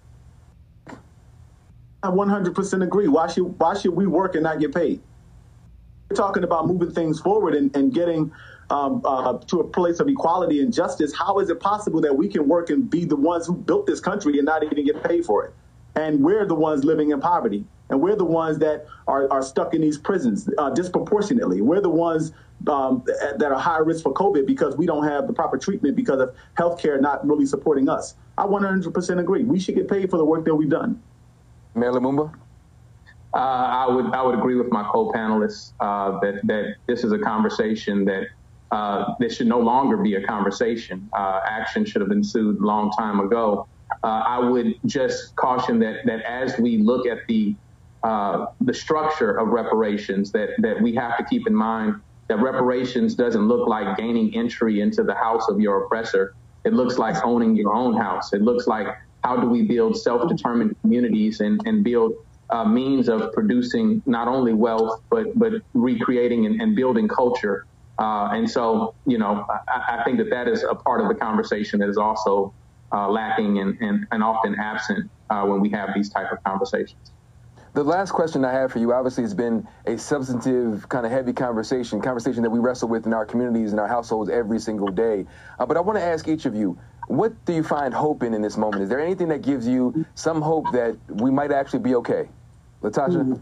I 2.02 2.08
100% 2.08 2.82
agree. 2.82 3.08
Why 3.08 3.26
should 3.26 3.44
why 3.58 3.74
should 3.74 3.94
we 3.94 4.06
work 4.06 4.34
and 4.34 4.44
not 4.44 4.58
get 4.58 4.74
paid? 4.74 5.02
We're 6.08 6.16
talking 6.16 6.44
about 6.44 6.66
moving 6.66 6.92
things 6.92 7.20
forward 7.20 7.54
and, 7.54 7.74
and 7.76 7.92
getting 7.92 8.32
um, 8.70 9.02
uh, 9.04 9.38
to 9.38 9.60
a 9.60 9.64
place 9.64 10.00
of 10.00 10.08
equality 10.08 10.60
and 10.62 10.72
justice. 10.72 11.14
How 11.14 11.38
is 11.40 11.50
it 11.50 11.60
possible 11.60 12.00
that 12.00 12.16
we 12.16 12.28
can 12.28 12.48
work 12.48 12.70
and 12.70 12.88
be 12.88 13.04
the 13.04 13.16
ones 13.16 13.46
who 13.46 13.54
built 13.54 13.86
this 13.86 14.00
country 14.00 14.38
and 14.38 14.46
not 14.46 14.64
even 14.64 14.84
get 14.84 15.02
paid 15.04 15.24
for 15.24 15.44
it? 15.44 15.54
And 15.94 16.20
we're 16.20 16.46
the 16.46 16.54
ones 16.54 16.84
living 16.84 17.10
in 17.10 17.20
poverty 17.20 17.64
and 17.90 18.00
we're 18.00 18.16
the 18.16 18.24
ones 18.24 18.58
that 18.58 18.86
are, 19.06 19.30
are 19.32 19.42
stuck 19.42 19.74
in 19.74 19.80
these 19.80 19.98
prisons 19.98 20.48
uh, 20.58 20.70
disproportionately. 20.70 21.60
We're 21.60 21.80
the 21.80 21.90
ones 21.90 22.32
um, 22.68 23.02
that 23.06 23.50
are 23.50 23.58
high 23.58 23.78
risk 23.78 24.02
for 24.02 24.12
COVID 24.12 24.46
because 24.46 24.76
we 24.76 24.86
don't 24.86 25.06
have 25.06 25.26
the 25.26 25.32
proper 25.32 25.58
treatment 25.58 25.96
because 25.96 26.20
of 26.20 26.34
healthcare 26.58 27.00
not 27.00 27.26
really 27.26 27.46
supporting 27.46 27.88
us. 27.88 28.14
I 28.38 28.44
100% 28.44 29.18
agree. 29.18 29.44
We 29.44 29.58
should 29.58 29.74
get 29.74 29.88
paid 29.88 30.10
for 30.10 30.16
the 30.16 30.24
work 30.24 30.44
that 30.44 30.54
we've 30.54 30.68
done. 30.68 31.02
Mayor 31.74 31.92
Lumumba? 31.92 32.32
Uh, 33.32 33.36
I 33.36 33.86
would 33.88 34.06
I 34.06 34.22
would 34.22 34.36
agree 34.36 34.56
with 34.56 34.72
my 34.72 34.82
co-panelists 34.90 35.72
uh, 35.78 36.18
that 36.18 36.40
that 36.44 36.74
this 36.88 37.04
is 37.04 37.12
a 37.12 37.18
conversation 37.18 38.04
that 38.06 38.24
uh, 38.72 39.14
this 39.20 39.36
should 39.36 39.46
no 39.46 39.60
longer 39.60 39.96
be 39.96 40.14
a 40.14 40.22
conversation. 40.26 41.08
Uh, 41.12 41.40
action 41.46 41.84
should 41.84 42.02
have 42.02 42.10
ensued 42.10 42.60
a 42.60 42.66
long 42.66 42.90
time 42.90 43.20
ago. 43.20 43.68
Uh, 44.02 44.06
I 44.06 44.38
would 44.40 44.74
just 44.84 45.36
caution 45.36 45.78
that 45.78 46.06
that 46.06 46.22
as 46.22 46.58
we 46.58 46.78
look 46.78 47.06
at 47.06 47.18
the 47.28 47.54
uh, 48.02 48.46
the 48.60 48.74
structure 48.74 49.36
of 49.36 49.48
reparations 49.48 50.32
that, 50.32 50.50
that 50.58 50.80
we 50.80 50.94
have 50.94 51.16
to 51.18 51.24
keep 51.24 51.46
in 51.46 51.54
mind 51.54 51.94
that 52.28 52.36
reparations 52.36 53.14
doesn't 53.14 53.48
look 53.48 53.68
like 53.68 53.96
gaining 53.96 54.34
entry 54.36 54.80
into 54.80 55.02
the 55.02 55.14
house 55.14 55.48
of 55.48 55.60
your 55.60 55.84
oppressor. 55.84 56.34
It 56.64 56.72
looks 56.72 56.96
like 56.96 57.22
owning 57.24 57.56
your 57.56 57.74
own 57.74 57.96
house. 57.96 58.32
It 58.32 58.42
looks 58.42 58.66
like 58.66 58.86
how 59.24 59.36
do 59.36 59.48
we 59.48 59.62
build 59.62 59.96
self-determined 59.96 60.76
communities 60.80 61.40
and, 61.40 61.60
and 61.66 61.82
build 61.82 62.12
uh, 62.50 62.64
means 62.64 63.08
of 63.08 63.32
producing 63.32 64.02
not 64.06 64.28
only 64.28 64.52
wealth, 64.52 65.02
but, 65.10 65.38
but 65.38 65.54
recreating 65.74 66.46
and, 66.46 66.60
and 66.60 66.74
building 66.74 67.08
culture. 67.08 67.66
Uh, 67.98 68.30
and 68.32 68.50
so, 68.50 68.94
you 69.06 69.18
know, 69.18 69.44
I, 69.68 69.98
I, 69.98 70.04
think 70.04 70.18
that 70.18 70.30
that 70.30 70.48
is 70.48 70.62
a 70.62 70.74
part 70.74 71.02
of 71.02 71.08
the 71.08 71.14
conversation 71.14 71.80
that 71.80 71.88
is 71.88 71.98
also 71.98 72.54
uh, 72.92 73.08
lacking 73.08 73.58
and, 73.58 73.76
and, 73.80 74.06
and 74.10 74.22
often 74.22 74.54
absent 74.54 75.10
uh, 75.28 75.44
when 75.44 75.60
we 75.60 75.68
have 75.70 75.90
these 75.94 76.08
type 76.08 76.32
of 76.32 76.42
conversations. 76.44 77.12
The 77.72 77.84
last 77.84 78.10
question 78.10 78.44
I 78.44 78.52
have 78.52 78.72
for 78.72 78.80
you 78.80 78.92
obviously 78.92 79.22
has 79.22 79.32
been 79.32 79.66
a 79.86 79.96
substantive, 79.96 80.88
kind 80.88 81.06
of 81.06 81.12
heavy 81.12 81.32
conversation, 81.32 82.00
conversation 82.00 82.42
that 82.42 82.50
we 82.50 82.58
wrestle 82.58 82.88
with 82.88 83.06
in 83.06 83.12
our 83.14 83.24
communities 83.24 83.70
and 83.70 83.78
our 83.78 83.86
households 83.86 84.28
every 84.28 84.58
single 84.58 84.88
day. 84.88 85.24
Uh, 85.58 85.66
but 85.66 85.76
I 85.76 85.80
want 85.80 85.96
to 85.96 86.02
ask 86.02 86.26
each 86.26 86.46
of 86.46 86.54
you, 86.54 86.76
what 87.06 87.32
do 87.44 87.52
you 87.52 87.62
find 87.62 87.94
hope 87.94 88.24
in 88.24 88.34
in 88.34 88.42
this 88.42 88.56
moment? 88.56 88.82
Is 88.82 88.88
there 88.88 89.00
anything 89.00 89.28
that 89.28 89.42
gives 89.42 89.68
you 89.68 90.04
some 90.14 90.42
hope 90.42 90.66
that 90.72 90.96
we 91.08 91.30
might 91.30 91.52
actually 91.52 91.80
be 91.80 91.94
okay? 91.96 92.28
LaTosha? 92.82 93.40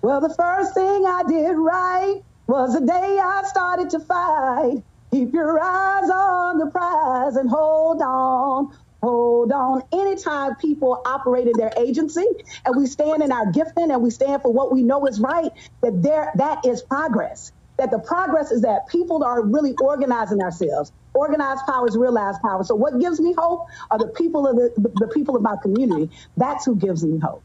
Well, 0.00 0.20
the 0.20 0.34
first 0.34 0.72
thing 0.74 1.04
I 1.06 1.22
did 1.28 1.52
right 1.52 2.22
was 2.46 2.74
the 2.74 2.86
day 2.86 3.18
I 3.22 3.42
started 3.46 3.90
to 3.90 4.00
fight. 4.00 4.82
Keep 5.10 5.34
your 5.34 5.60
eyes 5.60 6.10
on 6.10 6.58
the 6.58 6.66
prize 6.66 7.36
and 7.36 7.48
hold 7.48 8.00
on, 8.02 8.76
hold 9.02 9.52
on. 9.52 9.82
Anytime 9.92 10.56
people 10.56 11.02
operate 11.06 11.46
in 11.46 11.52
their 11.56 11.72
agency 11.76 12.26
and 12.64 12.76
we 12.76 12.86
stand 12.86 13.22
in 13.22 13.32
our 13.32 13.50
gifting 13.52 13.90
and 13.90 14.02
we 14.02 14.10
stand 14.10 14.42
for 14.42 14.52
what 14.52 14.72
we 14.72 14.82
know 14.82 15.06
is 15.06 15.20
right, 15.20 15.50
that 15.82 16.02
there 16.02 16.32
that 16.36 16.64
is 16.66 16.82
progress. 16.82 17.52
That 17.78 17.90
the 17.90 17.98
progress 17.98 18.50
is 18.50 18.62
that 18.62 18.88
people 18.88 19.22
are 19.22 19.42
really 19.42 19.74
organizing 19.80 20.40
ourselves. 20.40 20.92
Organized 21.12 21.60
power 21.66 21.86
is 21.86 21.96
realized 21.96 22.40
power. 22.40 22.64
So 22.64 22.74
what 22.74 22.98
gives 22.98 23.20
me 23.20 23.34
hope 23.36 23.66
are 23.90 23.98
the 23.98 24.08
people 24.08 24.46
of 24.46 24.56
the, 24.56 24.72
the, 24.76 25.06
the 25.06 25.08
people 25.08 25.36
of 25.36 25.42
my 25.42 25.56
community. 25.62 26.10
That's 26.36 26.64
who 26.64 26.76
gives 26.76 27.04
me 27.04 27.18
hope. 27.18 27.42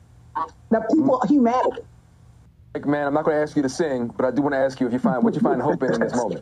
The 0.70 0.82
people, 0.94 1.22
humanity. 1.28 1.82
Like, 2.74 2.86
man, 2.86 3.08
I'm 3.08 3.14
not 3.14 3.26
going 3.26 3.36
to 3.36 3.42
ask 3.42 3.58
you 3.58 3.62
to 3.64 3.70
sing, 3.70 4.08
but 4.08 4.26
I 4.26 4.32
do 4.32 4.42
want 4.42 4.54
to 4.54 4.60
ask 4.60 4.80
you 4.80 4.88
if 4.88 4.94
you 4.94 5.00
find 5.00 5.22
what 5.24 5.36
you 5.36 5.42
find 5.42 5.62
hope 5.62 5.84
in 5.84 5.94
in 5.94 6.00
this 6.00 6.16
moment. 6.16 6.42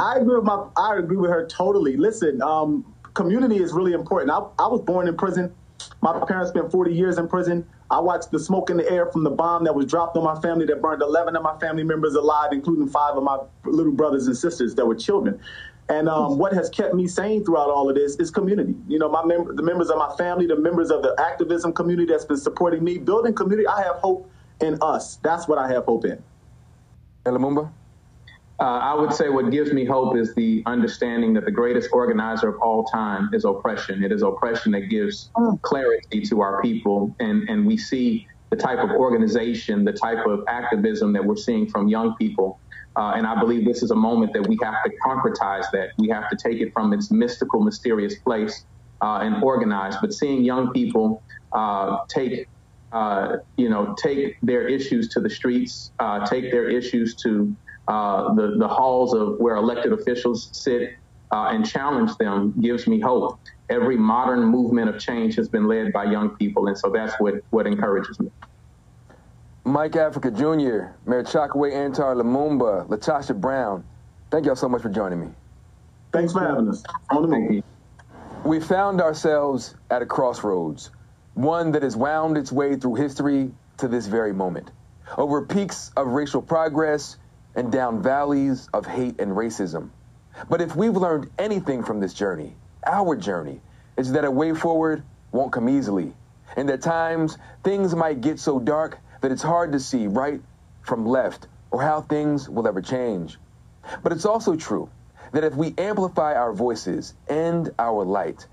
I 0.00 0.16
agree 0.16 0.36
with 0.36 0.44
my. 0.44 0.66
I 0.78 0.96
agree 0.96 1.18
with 1.18 1.30
her 1.30 1.46
totally. 1.46 1.98
Listen, 1.98 2.40
um, 2.40 2.94
community 3.14 3.56
is 3.56 3.72
really 3.72 3.92
important. 3.92 4.30
I, 4.30 4.38
I 4.62 4.66
was 4.66 4.80
born 4.80 5.08
in 5.08 5.16
prison. 5.16 5.54
My 6.02 6.18
parents 6.26 6.50
spent 6.50 6.70
40 6.70 6.92
years 6.92 7.18
in 7.18 7.28
prison. 7.28 7.66
I 7.90 7.98
watched 7.98 8.30
the 8.30 8.38
smoke 8.38 8.70
in 8.70 8.76
the 8.76 8.90
air 8.90 9.06
from 9.06 9.24
the 9.24 9.30
bomb 9.30 9.64
that 9.64 9.74
was 9.74 9.86
dropped 9.86 10.16
on 10.16 10.24
my 10.24 10.40
family 10.40 10.64
that 10.66 10.80
burned 10.80 11.02
11 11.02 11.34
of 11.36 11.42
my 11.42 11.58
family 11.58 11.82
members 11.82 12.14
alive, 12.14 12.50
including 12.52 12.88
five 12.88 13.16
of 13.16 13.22
my 13.22 13.38
little 13.64 13.92
brothers 13.92 14.26
and 14.26 14.36
sisters 14.36 14.74
that 14.76 14.86
were 14.86 14.94
children. 14.94 15.40
And 15.88 16.08
um, 16.08 16.38
what 16.38 16.52
has 16.52 16.70
kept 16.70 16.94
me 16.94 17.08
sane 17.08 17.44
throughout 17.44 17.68
all 17.68 17.88
of 17.88 17.96
this 17.96 18.14
is 18.16 18.30
community. 18.30 18.76
You 18.86 19.00
know, 19.00 19.08
my 19.08 19.24
mem- 19.24 19.56
the 19.56 19.62
members 19.62 19.90
of 19.90 19.98
my 19.98 20.14
family, 20.16 20.46
the 20.46 20.54
members 20.54 20.90
of 20.90 21.02
the 21.02 21.16
activism 21.18 21.72
community 21.72 22.12
that's 22.12 22.24
been 22.24 22.36
supporting 22.36 22.84
me, 22.84 22.98
building 22.98 23.34
community. 23.34 23.66
I 23.66 23.82
have 23.82 23.96
hope 23.96 24.30
in 24.60 24.78
us. 24.82 25.16
That's 25.16 25.48
what 25.48 25.58
I 25.58 25.66
have 25.68 25.84
hope 25.86 26.04
in. 26.04 26.22
Lumumba? 27.26 27.72
Uh, 28.60 28.64
I 28.64 28.94
would 28.94 29.12
say 29.14 29.30
what 29.30 29.50
gives 29.50 29.72
me 29.72 29.86
hope 29.86 30.16
is 30.16 30.34
the 30.34 30.62
understanding 30.66 31.32
that 31.32 31.46
the 31.46 31.50
greatest 31.50 31.88
organizer 31.92 32.48
of 32.48 32.60
all 32.60 32.84
time 32.84 33.30
is 33.32 33.46
oppression. 33.46 34.04
It 34.04 34.12
is 34.12 34.22
oppression 34.22 34.72
that 34.72 34.90
gives 34.90 35.30
clarity 35.62 36.20
to 36.22 36.42
our 36.42 36.60
people, 36.60 37.16
and, 37.20 37.48
and 37.48 37.66
we 37.66 37.78
see 37.78 38.26
the 38.50 38.56
type 38.56 38.80
of 38.80 38.90
organization, 38.90 39.84
the 39.84 39.92
type 39.92 40.26
of 40.26 40.44
activism 40.48 41.12
that 41.14 41.24
we're 41.24 41.36
seeing 41.36 41.70
from 41.70 41.88
young 41.88 42.14
people. 42.16 42.60
Uh, 42.96 43.12
and 43.16 43.26
I 43.26 43.40
believe 43.40 43.64
this 43.64 43.82
is 43.82 43.92
a 43.92 43.96
moment 43.96 44.34
that 44.34 44.46
we 44.46 44.58
have 44.62 44.74
to 44.84 44.90
concretize 45.06 45.64
that. 45.72 45.90
We 45.96 46.08
have 46.08 46.28
to 46.28 46.36
take 46.36 46.60
it 46.60 46.72
from 46.74 46.92
its 46.92 47.10
mystical, 47.10 47.62
mysterious 47.62 48.16
place 48.18 48.66
uh, 49.00 49.20
and 49.22 49.42
organize. 49.42 49.94
But 50.02 50.12
seeing 50.12 50.44
young 50.44 50.72
people 50.72 51.22
uh, 51.52 51.98
take 52.08 52.46
uh, 52.92 53.36
you 53.56 53.68
know, 53.68 53.94
take 54.02 54.36
their 54.42 54.66
issues 54.66 55.08
to 55.10 55.20
the 55.20 55.30
streets, 55.30 55.92
uh, 56.00 56.26
take 56.26 56.50
their 56.50 56.68
issues 56.68 57.14
to 57.14 57.56
uh, 57.90 58.32
the, 58.34 58.56
the 58.56 58.68
halls 58.68 59.14
of 59.14 59.38
where 59.38 59.56
elected 59.56 59.92
officials 59.92 60.48
sit 60.52 60.94
uh, 61.32 61.50
and 61.50 61.68
challenge 61.68 62.16
them 62.18 62.54
gives 62.60 62.86
me 62.86 63.00
hope. 63.00 63.40
Every 63.68 63.96
modern 63.96 64.44
movement 64.44 64.88
of 64.88 65.00
change 65.00 65.34
has 65.34 65.48
been 65.48 65.66
led 65.66 65.92
by 65.92 66.04
young 66.04 66.30
people, 66.36 66.68
and 66.68 66.78
so 66.78 66.90
that's 66.90 67.14
what, 67.18 67.34
what 67.50 67.66
encourages 67.66 68.20
me. 68.20 68.30
Mike 69.64 69.96
Africa 69.96 70.30
Jr., 70.30 70.94
Mayor 71.08 71.24
Chokwe 71.24 71.72
Antar 71.72 72.14
Lumumba, 72.14 72.86
LaTosha 72.88 73.38
Brown, 73.38 73.84
thank 74.30 74.46
y'all 74.46 74.56
so 74.56 74.68
much 74.68 74.82
for 74.82 74.88
joining 74.88 75.20
me. 75.20 75.28
Thanks 76.12 76.32
for 76.32 76.40
having 76.40 76.68
us. 76.68 76.82
On 77.10 77.22
the 77.22 77.28
move. 77.28 77.64
We 78.44 78.60
found 78.60 79.00
ourselves 79.00 79.74
at 79.90 80.00
a 80.00 80.06
crossroads 80.06 80.90
one 81.34 81.72
that 81.72 81.82
has 81.82 81.96
wound 81.96 82.36
its 82.36 82.52
way 82.52 82.76
through 82.76 82.94
history 82.94 83.50
to 83.78 83.88
this 83.88 84.06
very 84.06 84.32
moment. 84.32 84.70
Over 85.18 85.44
peaks 85.44 85.90
of 85.96 86.08
racial 86.08 86.42
progress 86.42 87.16
and 87.54 87.72
down 87.72 88.02
valleys 88.02 88.68
of 88.72 88.86
hate 88.86 89.20
and 89.20 89.32
racism. 89.32 89.90
But 90.48 90.60
if 90.60 90.76
we've 90.76 90.96
learned 90.96 91.30
anything 91.38 91.82
from 91.82 92.00
this 92.00 92.14
journey, 92.14 92.56
our 92.86 93.16
journey, 93.16 93.60
is 93.96 94.12
that 94.12 94.24
a 94.24 94.30
way 94.30 94.54
forward 94.54 95.02
won't 95.32 95.52
come 95.52 95.68
easily. 95.68 96.14
And 96.56 96.70
at 96.70 96.82
times, 96.82 97.36
things 97.62 97.94
might 97.94 98.20
get 98.20 98.40
so 98.40 98.58
dark 98.58 98.98
that 99.20 99.30
it's 99.30 99.42
hard 99.42 99.72
to 99.72 99.80
see 99.80 100.06
right 100.06 100.40
from 100.82 101.06
left 101.06 101.46
or 101.70 101.82
how 101.82 102.00
things 102.00 102.48
will 102.48 102.66
ever 102.66 102.80
change. 102.80 103.38
But 104.02 104.12
it's 104.12 104.24
also 104.24 104.56
true 104.56 104.90
that 105.32 105.44
if 105.44 105.54
we 105.54 105.74
amplify 105.78 106.34
our 106.34 106.52
voices 106.52 107.14
and 107.28 107.70
our 107.78 108.04
light, 108.04 108.46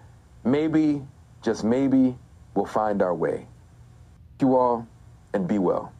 maybe, 0.44 1.02
just 1.42 1.64
maybe, 1.64 2.18
we'll 2.54 2.66
find 2.66 3.02
our 3.02 3.14
way. 3.16 3.48
Thank 4.40 4.42
you 4.42 4.58
all, 4.58 4.88
and 5.34 5.48
be 5.48 5.58
well. 5.58 5.92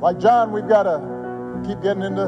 Like 0.00 0.20
John, 0.20 0.52
we've 0.52 0.68
got 0.68 0.86
keep 1.62 1.80
getting 1.82 2.02
into 2.02 2.26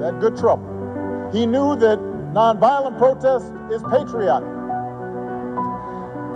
that 0.00 0.18
good 0.20 0.36
trouble. 0.36 1.30
He 1.32 1.46
knew 1.46 1.76
that 1.76 1.98
nonviolent 2.32 2.98
protest 2.98 3.52
is 3.70 3.82
patriotic. 3.90 4.48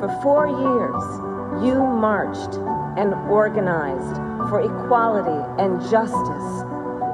For 0.01 0.09
four 0.23 0.47
years, 0.47 1.65
you 1.65 1.75
marched 1.75 2.55
and 2.97 3.13
organized 3.31 4.17
for 4.49 4.61
equality 4.61 5.63
and 5.63 5.81
justice. 5.91 6.49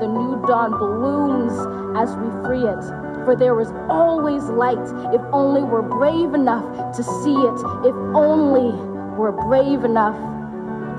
The 0.01 0.07
new 0.07 0.43
dawn 0.47 0.79
blooms 0.79 1.53
as 1.97 2.15
we 2.17 2.31
free 2.47 2.63
it. 2.63 2.85
For 3.25 3.35
there 3.35 3.61
is 3.61 3.69
always 3.89 4.45
light 4.45 4.79
if 5.13 5.21
only 5.33 5.63
we're 5.63 5.83
brave 5.83 6.35
enough 6.35 6.97
to 6.97 7.03
see 7.03 7.35
it, 7.35 7.59
if 7.89 7.95
only 8.15 8.71
we're 9.19 9.33
brave 9.33 9.85
enough 9.85 10.17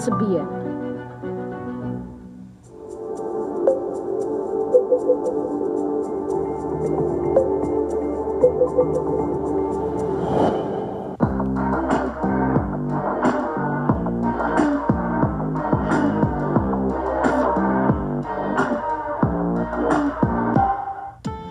to 0.04 0.16
be 0.18 0.36
it. 0.36 0.57